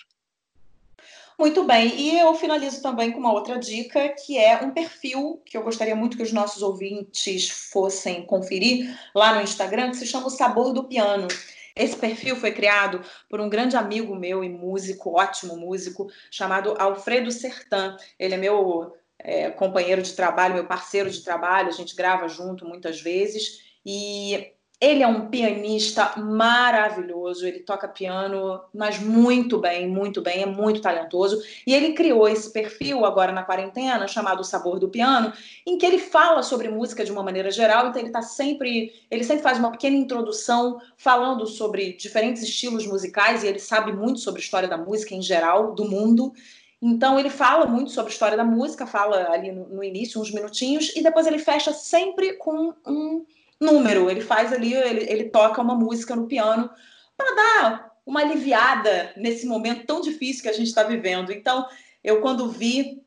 Muito 1.39 1.64
bem, 1.64 1.99
e 1.99 2.20
eu 2.20 2.36
finalizo 2.36 2.84
também 2.84 3.12
com 3.12 3.20
uma 3.20 3.34
outra 3.34 3.58
dica, 3.58 4.10
que 4.10 4.38
é 4.38 4.64
um 4.64 4.70
perfil 4.70 5.41
que 5.43 5.58
eu 5.58 5.64
gostaria 5.64 5.95
muito 5.95 6.16
que 6.16 6.22
os 6.22 6.32
nossos 6.32 6.62
ouvintes 6.62 7.49
fossem 7.49 8.24
conferir 8.26 8.95
lá 9.16 9.34
no 9.34 9.41
Instagram, 9.41 9.89
que 9.89 9.97
se 9.97 10.06
chama 10.06 10.28
O 10.28 10.30
Sabor 10.30 10.72
do 10.72 10.84
Piano. 10.84 11.28
Esse 11.76 11.95
perfil 11.95 12.36
foi 12.36 12.51
criado 12.51 13.01
por 13.30 13.39
um 13.39 13.49
grande 13.49 13.76
amigo 13.76 14.15
meu 14.15 14.43
e 14.43 14.49
músico, 14.49 15.17
ótimo 15.17 15.55
músico, 15.55 16.07
chamado 16.30 16.76
Alfredo 16.78 17.32
Sertan. 17.32 17.95
Ele 18.19 18.36
é 18.36 18.38
meu 18.38 18.93
é, 19.19 19.49
companheiro 19.51 20.01
de 20.01 20.13
trabalho, 20.13 20.55
meu 20.55 20.67
parceiro 20.67 21.09
de 21.09 21.24
trabalho, 21.24 21.69
a 21.69 21.74
gente 21.74 21.95
grava 21.95 22.28
junto 22.28 22.65
muitas 22.65 23.01
vezes. 23.01 23.59
E 23.86 24.53
Ele 24.82 25.03
é 25.03 25.07
um 25.07 25.29
pianista 25.29 26.13
maravilhoso, 26.17 27.45
ele 27.45 27.59
toca 27.59 27.88
piano, 27.88 28.59
mas 28.73 28.99
muito 28.99 29.59
bem, 29.59 29.88
muito 29.88 30.23
bem, 30.23 30.41
é 30.41 30.45
muito 30.47 30.82
talentoso. 30.82 31.39
E 31.67 31.71
ele 31.71 31.93
criou 31.93 32.27
esse 32.27 32.51
perfil 32.51 33.05
agora 33.05 33.32
na 33.32 33.43
quarentena, 33.43 34.07
chamado 34.07 34.43
Sabor 34.43 34.79
do 34.79 34.89
Piano, 34.89 35.32
em 35.67 35.77
que 35.77 35.86
ele 35.86 35.99
fala 35.99 36.41
sobre 36.41 36.67
música 36.67 37.05
de 37.05 37.11
uma 37.11 37.21
maneira 37.21 37.51
geral, 37.51 37.89
então 37.89 38.01
ele 38.01 38.09
tá 38.09 38.23
sempre, 38.23 38.91
ele 39.11 39.23
sempre 39.23 39.43
faz 39.43 39.59
uma 39.59 39.69
pequena 39.69 39.95
introdução 39.95 40.82
falando 40.97 41.45
sobre 41.45 41.93
diferentes 41.93 42.41
estilos 42.41 42.88
musicais 42.88 43.43
e 43.43 43.47
ele 43.47 43.59
sabe 43.59 43.93
muito 43.93 44.19
sobre 44.19 44.41
a 44.41 44.43
história 44.43 44.67
da 44.67 44.79
música 44.79 45.13
em 45.13 45.21
geral 45.21 45.75
do 45.75 45.86
mundo. 45.88 46.34
Então 46.82 47.19
ele 47.19 47.29
fala 47.29 47.67
muito 47.67 47.91
sobre 47.91 48.09
a 48.09 48.13
história 48.13 48.36
da 48.36 48.43
música, 48.43 48.88
fala 48.88 49.32
ali 49.32 49.51
no, 49.51 49.67
no 49.69 49.84
início 49.84 50.19
uns 50.19 50.32
minutinhos 50.32 50.91
e 50.95 51.03
depois 51.03 51.27
ele 51.27 51.38
fecha 51.38 51.71
sempre 51.71 52.34
com 52.38 52.73
um 52.84 53.23
número. 53.62 54.09
Ele 54.09 54.22
faz 54.22 54.51
ali, 54.51 54.74
ele, 54.74 55.05
ele 55.09 55.30
toca 55.30 55.62
uma 55.62 55.76
música 55.76 56.16
no 56.16 56.28
piano 56.28 56.70
para 57.16 57.36
dar 57.36 57.91
uma 58.05 58.22
aliviada 58.22 59.14
nesse 59.16 59.45
momento 59.45 59.86
tão 59.86 60.01
difícil 60.01 60.41
que 60.41 60.49
a 60.49 60.53
gente 60.53 60.68
está 60.68 60.84
vivendo. 60.84 61.32
Então, 61.32 61.66
eu 62.03 62.20
quando 62.20 62.49
vi, 62.49 63.03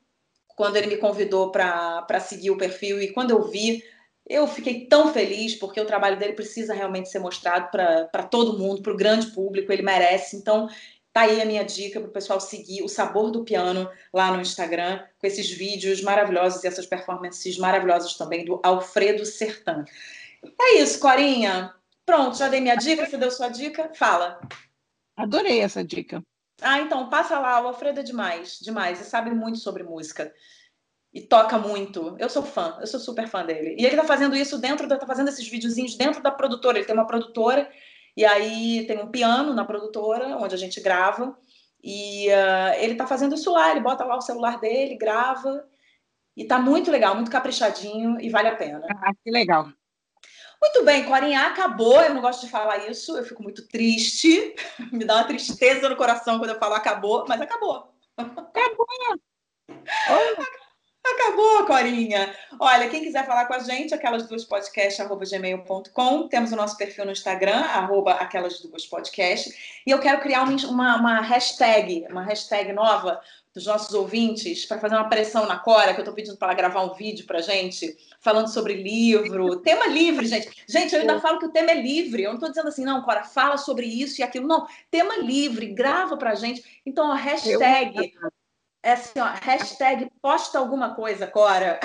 quando 0.57 0.77
ele 0.77 0.87
me 0.87 0.97
convidou 0.97 1.51
para 1.51 2.21
seguir 2.21 2.53
o 2.53 2.57
perfil 2.57 3.03
e 3.03 3.13
quando 3.13 3.33
eu 3.33 3.43
vi, 3.51 3.83
eu 4.27 4.47
fiquei 4.47 4.87
tão 4.87 5.13
feliz 5.13 5.55
porque 5.55 5.81
o 5.81 5.85
trabalho 5.85 6.19
dele 6.19 6.33
precisa 6.33 6.73
realmente 6.73 7.11
ser 7.11 7.19
mostrado 7.19 7.71
para 7.71 8.23
todo 8.23 8.59
mundo, 8.59 8.81
para 8.81 8.93
o 8.93 8.97
grande 8.97 9.27
público, 9.27 9.71
ele 9.71 9.83
merece. 9.83 10.37
Então, 10.37 10.69
tá 11.13 11.23
aí 11.23 11.43
a 11.43 11.45
minha 11.45 11.65
dica 11.65 12.01
para 12.01 12.09
o 12.09 12.13
pessoal 12.13 12.41
seguir 12.41 12.83
o 12.83 12.89
Sabor 12.89 13.31
do 13.31 13.45
Piano 13.45 13.89
lá 14.13 14.33
no 14.33 14.41
Instagram, 14.41 15.01
com 15.19 15.27
esses 15.27 15.51
vídeos 15.51 16.01
maravilhosos 16.01 16.65
e 16.65 16.67
essas 16.67 16.87
performances 16.87 17.59
maravilhosas 17.59 18.15
também 18.15 18.45
do 18.45 18.61
Alfredo 18.63 19.27
Sertan. 19.27 19.85
É 20.61 20.79
isso, 20.81 20.99
Corinha. 21.01 21.75
Pronto, 22.05 22.37
já 22.37 22.49
dei 22.49 22.61
minha 22.61 22.77
dica, 22.77 23.07
você 23.07 23.17
deu 23.17 23.31
sua 23.31 23.49
dica? 23.49 23.91
Fala. 23.95 24.41
Adorei 25.17 25.61
essa 25.61 25.85
dica. 25.85 26.23
Ah, 26.61 26.81
então, 26.81 27.09
passa 27.09 27.39
lá, 27.39 27.61
o 27.61 27.69
Alfredo 27.69 28.01
é 28.01 28.03
demais, 28.03 28.59
demais, 28.61 29.01
e 29.01 29.05
sabe 29.05 29.31
muito 29.31 29.59
sobre 29.59 29.83
música. 29.83 30.33
E 31.13 31.21
toca 31.21 31.59
muito. 31.59 32.17
Eu 32.19 32.29
sou 32.29 32.43
fã, 32.43 32.77
eu 32.81 32.87
sou 32.87 32.99
super 32.99 33.29
fã 33.29 33.45
dele. 33.45 33.77
E 33.79 33.87
ele 33.87 33.97
tá 33.97 34.05
fazendo 34.05 34.35
isso 34.35 34.59
dentro, 34.59 34.89
da, 34.89 34.99
tá 34.99 35.07
fazendo 35.07 35.29
esses 35.29 35.49
videozinhos 35.49 35.97
dentro 35.97 36.23
da 36.23 36.31
produtora. 36.31 36.79
Ele 36.79 36.87
tem 36.87 36.95
uma 36.95 37.07
produtora, 37.07 37.71
e 38.17 38.25
aí 38.25 38.85
tem 38.87 38.99
um 39.01 39.11
piano 39.11 39.55
na 39.55 39.65
produtora, 39.65 40.37
onde 40.39 40.55
a 40.55 40.59
gente 40.59 40.81
grava. 40.81 41.37
E 41.83 42.29
uh, 42.29 42.75
ele 42.79 42.95
tá 42.95 43.07
fazendo 43.07 43.35
isso 43.35 43.53
lá, 43.53 43.71
ele 43.71 43.81
bota 43.81 44.05
lá 44.05 44.17
o 44.17 44.23
celular 44.23 44.59
dele, 44.59 44.97
grava. 44.97 45.65
E 46.37 46.45
tá 46.45 46.59
muito 46.59 46.91
legal, 46.91 47.15
muito 47.15 47.31
caprichadinho 47.31 48.21
e 48.21 48.29
vale 48.29 48.49
a 48.49 48.57
pena. 48.57 48.85
Ah, 48.91 49.13
que 49.23 49.31
legal. 49.31 49.69
Muito 50.65 50.83
bem, 50.83 51.05
Corinha, 51.05 51.43
acabou. 51.43 52.01
Eu 52.01 52.15
não 52.15 52.23
gosto 52.23 52.47
de 52.47 52.51
falar 52.51 52.89
isso, 52.89 53.15
eu 53.19 53.25
fico 53.25 53.43
muito 53.43 53.69
triste. 53.69 54.55
Me 54.91 55.05
dá 55.05 55.17
uma 55.17 55.25
tristeza 55.25 55.91
no 55.91 55.97
coração 55.97 56.39
quando 56.39 56.53
eu 56.53 56.59
falo 56.59 56.73
acabou, 56.73 57.27
mas 57.29 57.39
acabou. 57.39 57.93
Acabou. 58.17 58.87
Acabou, 61.07 61.67
Corinha. 61.67 62.35
Olha, 62.59 62.89
quem 62.89 63.03
quiser 63.03 63.27
falar 63.27 63.45
com 63.45 63.53
a 63.53 63.59
gente, 63.59 63.93
aquelas 63.93 64.27
duas 64.27 64.43
podcast, 64.43 65.03
arroba 65.03 65.27
gmail.com. 65.27 66.29
Temos 66.29 66.51
o 66.51 66.57
nosso 66.57 66.79
perfil 66.79 67.05
no 67.05 67.13
Instagram, 67.13 67.61
arroba 67.61 68.13
aquelas 68.13 68.59
duas 68.61 68.87
podcast. 68.87 69.83
E 69.87 69.91
eu 69.91 70.01
quero 70.01 70.23
criar 70.23 70.45
uma, 70.45 70.97
uma 70.97 71.21
hashtag, 71.21 72.07
uma 72.09 72.23
hashtag 72.23 72.73
nova 72.73 73.21
dos 73.55 73.67
nossos 73.67 73.95
ouvintes 73.95 74.67
para 74.67 74.81
fazer 74.81 74.97
uma 74.97 75.09
pressão 75.09 75.47
na 75.47 75.57
Cora, 75.57 75.95
que 75.95 76.01
eu 76.01 76.03
estou 76.03 76.15
pedindo 76.15 76.37
para 76.37 76.49
ela 76.49 76.57
gravar 76.57 76.83
um 76.83 76.95
vídeo 76.95 77.25
para 77.25 77.41
gente, 77.41 77.97
falando 78.21 78.49
sobre 78.49 78.75
livro. 78.75 79.61
Tema 79.61 79.87
livre, 79.87 80.27
gente. 80.27 80.51
Gente, 80.69 80.93
eu 80.93 81.01
ainda 81.01 81.21
falo 81.21 81.39
que 81.39 81.47
o 81.47 81.53
tema 81.53 81.71
é 81.71 81.81
livre. 81.81 82.25
Eu 82.25 82.31
não 82.31 82.35
estou 82.35 82.49
dizendo 82.49 82.67
assim, 82.67 82.85
não, 82.85 83.03
Cora, 83.03 83.23
fala 83.23 83.57
sobre 83.57 83.87
isso 83.87 84.21
e 84.21 84.25
aquilo. 84.25 84.49
Não, 84.49 84.67
tema 84.91 85.19
livre, 85.19 85.73
grava 85.73 86.17
para 86.17 86.35
gente. 86.35 86.83
Então, 86.85 87.13
a 87.13 87.15
hashtag. 87.15 88.13
É 88.83 88.93
assim, 88.93 89.19
ó, 89.19 89.27
hashtag 89.41 90.11
posta 90.21 90.59
alguma 90.59 90.95
coisa, 90.95 91.27
Cora. 91.27 91.79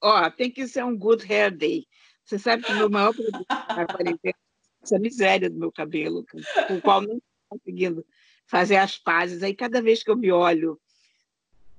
ó, 0.00 0.30
tem 0.30 0.50
que 0.50 0.68
ser 0.68 0.84
um 0.84 0.96
good 0.96 1.30
hair 1.30 1.54
day. 1.54 1.84
Você 2.24 2.38
sabe 2.38 2.62
que 2.62 2.72
o 2.72 2.76
meu 2.76 2.88
maior 2.88 3.12
problema 3.12 3.44
na 3.76 3.86
quarentena 3.86 4.18
é 4.24 4.32
essa 4.82 4.98
miséria 4.98 5.50
do 5.50 5.58
meu 5.58 5.72
cabelo, 5.72 6.24
com 6.68 6.74
o 6.74 6.80
qual 6.80 7.02
não 7.02 7.16
estou 7.16 7.22
conseguindo 7.50 8.06
fazer 8.50 8.76
as 8.76 8.98
pazes. 8.98 9.44
Aí, 9.44 9.54
cada 9.54 9.80
vez 9.80 10.02
que 10.02 10.10
eu 10.10 10.16
me 10.16 10.32
olho 10.32 10.78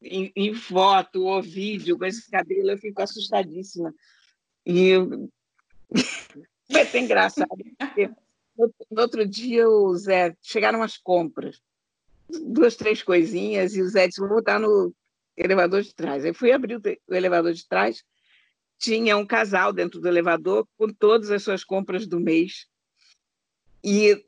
em, 0.01 0.31
em 0.33 0.53
foto 0.53 1.25
ou 1.25 1.41
vídeo 1.41 1.97
com 1.97 2.05
esse 2.05 2.31
cabelo, 2.31 2.71
eu 2.71 2.77
fico 2.77 3.01
assustadíssima. 3.01 3.93
E 4.65 4.93
vai 6.71 6.85
ser 6.87 6.99
engraçado. 6.99 7.49
No, 8.57 8.71
outro 9.01 9.27
dia, 9.27 9.67
o 9.67 9.93
Zé, 9.97 10.35
chegaram 10.41 10.81
as 10.81 10.97
compras, 10.97 11.61
duas, 12.29 12.77
três 12.77 13.03
coisinhas, 13.03 13.75
e 13.75 13.81
o 13.81 13.89
Zé 13.89 14.07
disse: 14.07 14.21
vou 14.21 14.29
botar 14.29 14.57
no 14.57 14.93
elevador 15.35 15.81
de 15.81 15.93
trás. 15.93 16.23
Aí 16.23 16.33
fui 16.33 16.53
abrir 16.53 16.77
o 16.77 17.13
elevador 17.13 17.53
de 17.53 17.67
trás, 17.67 18.01
tinha 18.77 19.17
um 19.17 19.25
casal 19.25 19.73
dentro 19.73 19.99
do 19.99 20.07
elevador 20.07 20.65
com 20.77 20.87
todas 20.87 21.31
as 21.31 21.43
suas 21.43 21.65
compras 21.65 22.07
do 22.07 22.19
mês. 22.19 22.65
E 23.83 24.23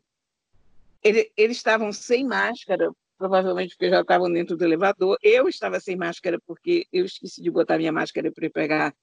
ele, 1.03 1.31
eles 1.35 1.57
estavam 1.57 1.91
sem 1.91 2.25
máscara, 2.25 2.91
provavelmente 3.17 3.75
porque 3.75 3.89
já 3.89 4.01
estavam 4.01 4.31
dentro 4.31 4.55
do 4.55 4.63
elevador. 4.63 5.17
Eu 5.21 5.47
estava 5.47 5.79
sem 5.79 5.95
máscara 5.95 6.39
porque 6.45 6.87
eu 6.91 7.05
esqueci 7.05 7.41
de 7.41 7.51
botar 7.51 7.77
minha 7.77 7.91
máscara 7.91 8.31
para 8.31 8.49
pegar 8.49 8.95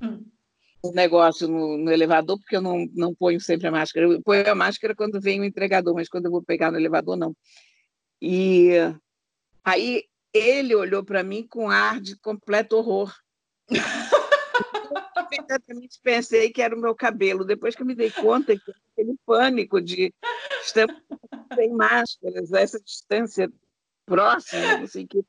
hum. 0.00 0.24
o 0.82 0.92
negócio 0.92 1.46
no, 1.46 1.76
no, 1.76 1.90
elevador, 1.90 2.38
porque 2.38 2.56
eu 2.56 2.62
não, 2.62 2.88
não 2.94 3.14
ponho 3.14 3.40
sempre 3.40 3.66
a 3.66 3.70
máscara. 3.70 4.06
Eu 4.06 4.22
ponho 4.22 4.50
a 4.50 4.54
máscara 4.54 4.94
quando 4.94 5.20
vem 5.20 5.40
o 5.40 5.44
entregador, 5.44 5.94
mas 5.94 6.08
quando 6.08 6.26
eu 6.26 6.30
vou 6.30 6.42
pegar 6.42 6.70
no 6.70 6.78
elevador, 6.78 7.16
não. 7.16 7.36
E 8.20 8.70
aí 9.64 10.04
ele 10.32 10.74
olhou 10.74 11.04
para 11.04 11.22
mim 11.22 11.46
com 11.46 11.68
ar 11.70 12.00
de 12.00 12.16
completo 12.16 12.76
horror. 12.76 13.14
imediatamente 15.30 16.00
pensei 16.02 16.50
que 16.50 16.62
era 16.62 16.74
o 16.74 16.80
meu 16.80 16.94
cabelo. 16.94 17.44
Depois 17.44 17.74
que 17.74 17.82
eu 17.82 17.86
me 17.86 17.94
dei 17.94 18.10
conta 18.10 18.56
que 18.56 18.72
aquele 18.92 19.16
pânico 19.24 19.80
de 19.80 20.12
estamos 20.62 20.96
sem 21.54 21.72
máscaras, 21.72 22.52
essa 22.52 22.80
distância 22.80 23.50
próxima, 24.04 24.78
não 24.78 24.86
sei 24.86 25.04
o 25.04 25.08
que. 25.08 25.24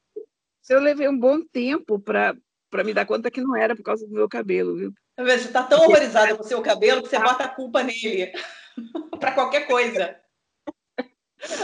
Eu 0.70 0.82
levei 0.82 1.08
um 1.08 1.18
bom 1.18 1.42
tempo 1.46 2.00
para 2.00 2.36
para 2.70 2.84
me 2.84 2.94
dar 2.94 3.06
conta 3.06 3.32
que 3.32 3.40
não 3.40 3.56
era 3.56 3.76
por 3.76 3.84
causa 3.84 4.06
do 4.06 4.14
meu 4.14 4.28
cabelo, 4.28 4.76
viu? 4.76 4.94
Você 5.18 5.48
está 5.48 5.64
tão 5.64 5.80
horrorizada 5.80 6.36
com 6.36 6.44
o 6.44 6.46
seu 6.46 6.62
cabelo 6.62 7.02
que 7.02 7.10
você 7.10 7.18
bota 7.18 7.46
a 7.46 7.50
culpa 7.50 7.82
nele 7.82 8.34
para 9.20 9.32
qualquer 9.32 9.66
coisa. 9.66 10.20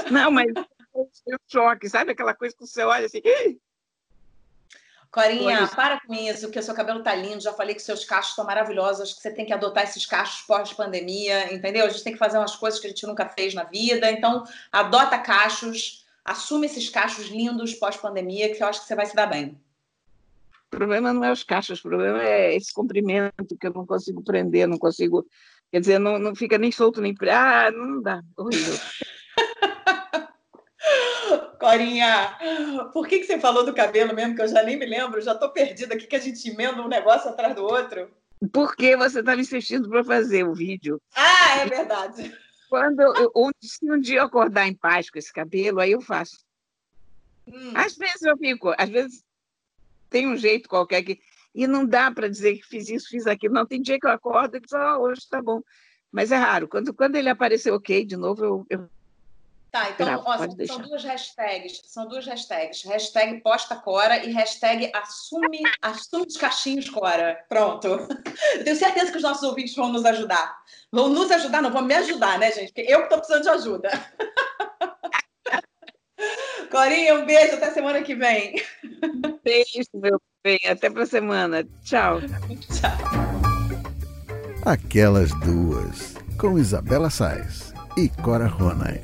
Não, 0.09 0.31
mas 0.31 0.51
foi 0.91 1.36
um 1.36 1.38
choque, 1.47 1.89
sabe 1.89 2.11
aquela 2.11 2.34
coisa 2.34 2.55
que 2.55 2.65
você 2.65 2.84
olha 2.84 3.05
assim, 3.05 3.21
Corinha, 5.14 5.68
para 5.68 5.99
com 5.99 6.11
isso, 6.11 6.49
que 6.49 6.57
o 6.57 6.64
seu 6.64 6.74
cabelo 6.74 7.03
tá 7.03 7.14
lindo. 7.14 7.39
Já 7.39 7.53
falei 7.53 7.76
que 7.76 7.82
seus 7.84 8.03
cachos 8.03 8.32
estão 8.32 8.43
maravilhosos. 8.43 9.14
Que 9.14 9.22
você 9.22 9.30
tem 9.30 9.45
que 9.45 9.53
adotar 9.53 9.84
esses 9.84 10.07
cachos 10.07 10.41
pós-pandemia, 10.41 11.53
entendeu? 11.53 11.86
A 11.86 11.89
gente 11.89 12.03
tem 12.03 12.14
que 12.14 12.18
fazer 12.20 12.39
umas 12.39 12.55
coisas 12.55 12.80
que 12.80 12.88
a 12.88 12.89
gente 12.89 13.05
nunca 13.05 13.30
fez 13.30 13.53
na 13.53 13.64
vida. 13.64 14.09
Então, 14.09 14.43
adota 14.72 15.20
cachos, 15.20 16.03
assume 16.26 16.66
esses 16.66 16.89
cachos 16.89 17.28
lindos 17.28 17.76
pós-pandemia, 17.76 18.55
que 18.55 18.64
eu 18.64 18.66
acho 18.66 18.82
que 18.82 18.88
você 18.88 18.95
vai 18.95 19.05
se 19.05 19.16
dar 19.16 19.28
bem. 19.28 19.55
O 20.74 20.76
problema 20.76 21.14
não 21.14 21.24
é 21.24 21.32
os 21.32 21.43
cachos, 21.43 21.78
o 21.78 21.84
problema 21.84 22.20
é 22.24 22.55
esse 22.55 22.74
comprimento 22.74 23.55
que 23.55 23.68
eu 23.68 23.72
não 23.72 23.86
consigo 23.86 24.24
prender, 24.24 24.68
não 24.68 24.80
consigo. 24.80 25.28
Quer 25.72 25.80
dizer, 25.80 25.99
não, 25.99 26.18
não 26.18 26.34
fica 26.34 26.57
nem 26.57 26.72
solto 26.72 26.99
nem. 26.99 27.16
Ah, 27.30 27.70
não 27.70 28.01
dá, 28.01 28.20
horrível. 28.36 28.80
Corinha, 31.64 32.38
por 32.91 33.07
que, 33.07 33.20
que 33.20 33.26
você 33.26 33.39
falou 33.39 33.64
do 33.64 33.74
cabelo 33.74 34.14
mesmo, 34.14 34.36
que 34.36 34.41
eu 34.41 34.47
já 34.49 34.61
nem 34.64 34.78
me 34.78 34.86
lembro? 34.86 35.22
Já 35.22 35.32
estou 35.32 35.49
perdida 35.49 35.95
aqui, 35.95 36.05
que 36.05 36.16
a 36.18 36.20
gente 36.20 36.49
emenda 36.49 36.82
um 36.82 36.89
negócio 36.89 37.30
atrás 37.30 37.55
do 37.55 37.64
outro. 37.64 38.11
Porque 38.51 38.97
você 38.97 39.22
estava 39.22 39.39
insistindo 39.39 39.88
para 39.88 40.03
fazer 40.03 40.43
o 40.43 40.53
vídeo. 40.53 41.01
Ah, 41.16 41.59
é 41.59 41.66
verdade. 41.66 42.38
Quando 42.70 42.99
eu, 42.99 43.32
se 43.61 43.89
um 43.89 43.97
dia 43.97 44.20
eu 44.20 44.26
acordar 44.26 44.68
em 44.68 44.76
paz 44.76 45.09
com 45.09 45.18
esse 45.18 45.32
cabelo, 45.32 45.80
aí 45.80 45.93
eu 45.93 46.01
faço. 46.01 46.43
Hum. 47.47 47.72
Às 47.74 47.95
vezes 47.95 48.24
eu 48.24 48.36
fico, 48.36 48.74
às 48.78 48.89
vezes 48.89 49.24
tem 50.09 50.28
um 50.28 50.36
jeito 50.36 50.68
qualquer 50.68 51.01
que. 51.01 51.22
E 51.55 51.66
não 51.66 51.86
dá 51.86 52.11
para 52.11 52.28
dizer 52.28 52.57
que 52.57 52.68
fiz 52.68 52.89
isso, 52.89 53.07
fiz 53.07 53.26
aquilo. 53.26 53.53
Não, 53.53 53.66
tem 53.66 53.82
dia 53.82 53.97
que 53.97 54.05
eu 54.05 54.11
acordo 54.11 54.57
e 54.57 54.59
digo, 54.59 54.76
oh, 54.76 55.03
hoje 55.03 55.22
está 55.22 55.41
bom. 55.41 55.61
Mas 56.11 56.30
é 56.30 56.36
raro. 56.36 56.68
Quando, 56.68 56.93
quando 56.93 57.16
ele 57.16 57.30
aparecer 57.30 57.72
ok 57.72 58.03
de 58.03 58.18
novo, 58.18 58.43
eu, 58.43 58.66
eu 58.70 58.89
Tá, 59.74 59.89
então, 59.89 60.24
ó, 60.24 60.38
são, 60.38 60.55
são, 60.67 60.80
duas 60.82 61.03
hashtags. 61.03 61.82
São 61.88 62.07
duas 62.07 62.28
hashtags. 62.28 62.84
Hashtag 62.84 63.41
posta 63.41 63.76
Cora 63.76 64.24
e 64.24 64.32
hashtag 64.32 64.91
assume, 64.93 65.63
assume 65.82 66.28
os 66.28 66.38
cachinhos 66.38 66.88
Cora. 66.91 67.43
Pronto. 67.49 67.88
Eu 67.88 68.07
tenho 68.63 68.76
certeza 68.76 69.09
que 69.09 69.17
os 69.17 69.24
nossos 69.24 69.41
ouvintes 69.41 69.76
vão 69.76 69.91
nos 69.91 70.05
ajudar. 70.05 70.55
Vão 70.91 71.09
nos 71.09 71.32
ajudar, 71.32 71.63
não 71.63 71.71
vão 71.71 71.82
me 71.82 71.95
ajudar, 71.95 72.38
né, 72.38 72.51
gente? 72.51 72.71
Porque 72.71 72.82
eu 72.82 72.99
que 72.99 73.05
estou 73.05 73.17
precisando 73.17 73.41
de 73.41 73.49
ajuda. 73.49 73.89
Corinha, 76.69 77.15
um 77.15 77.26
beijo. 77.26 77.55
Até 77.55 77.71
semana 77.71 78.03
que 78.03 78.13
vem. 78.13 78.61
Beijo, 79.43 79.89
meu 79.95 80.21
bem. 80.43 80.59
Até 80.67 80.88
para 80.88 81.07
semana. 81.07 81.63
Tchau. 81.84 82.21
Tchau. 82.21 82.91
Aquelas 84.67 85.32
Duas, 85.39 86.13
com 86.39 86.59
Isabela 86.59 87.09
Sais 87.09 87.74
e 87.97 88.07
Cora 88.21 88.45
Ronay. 88.45 89.01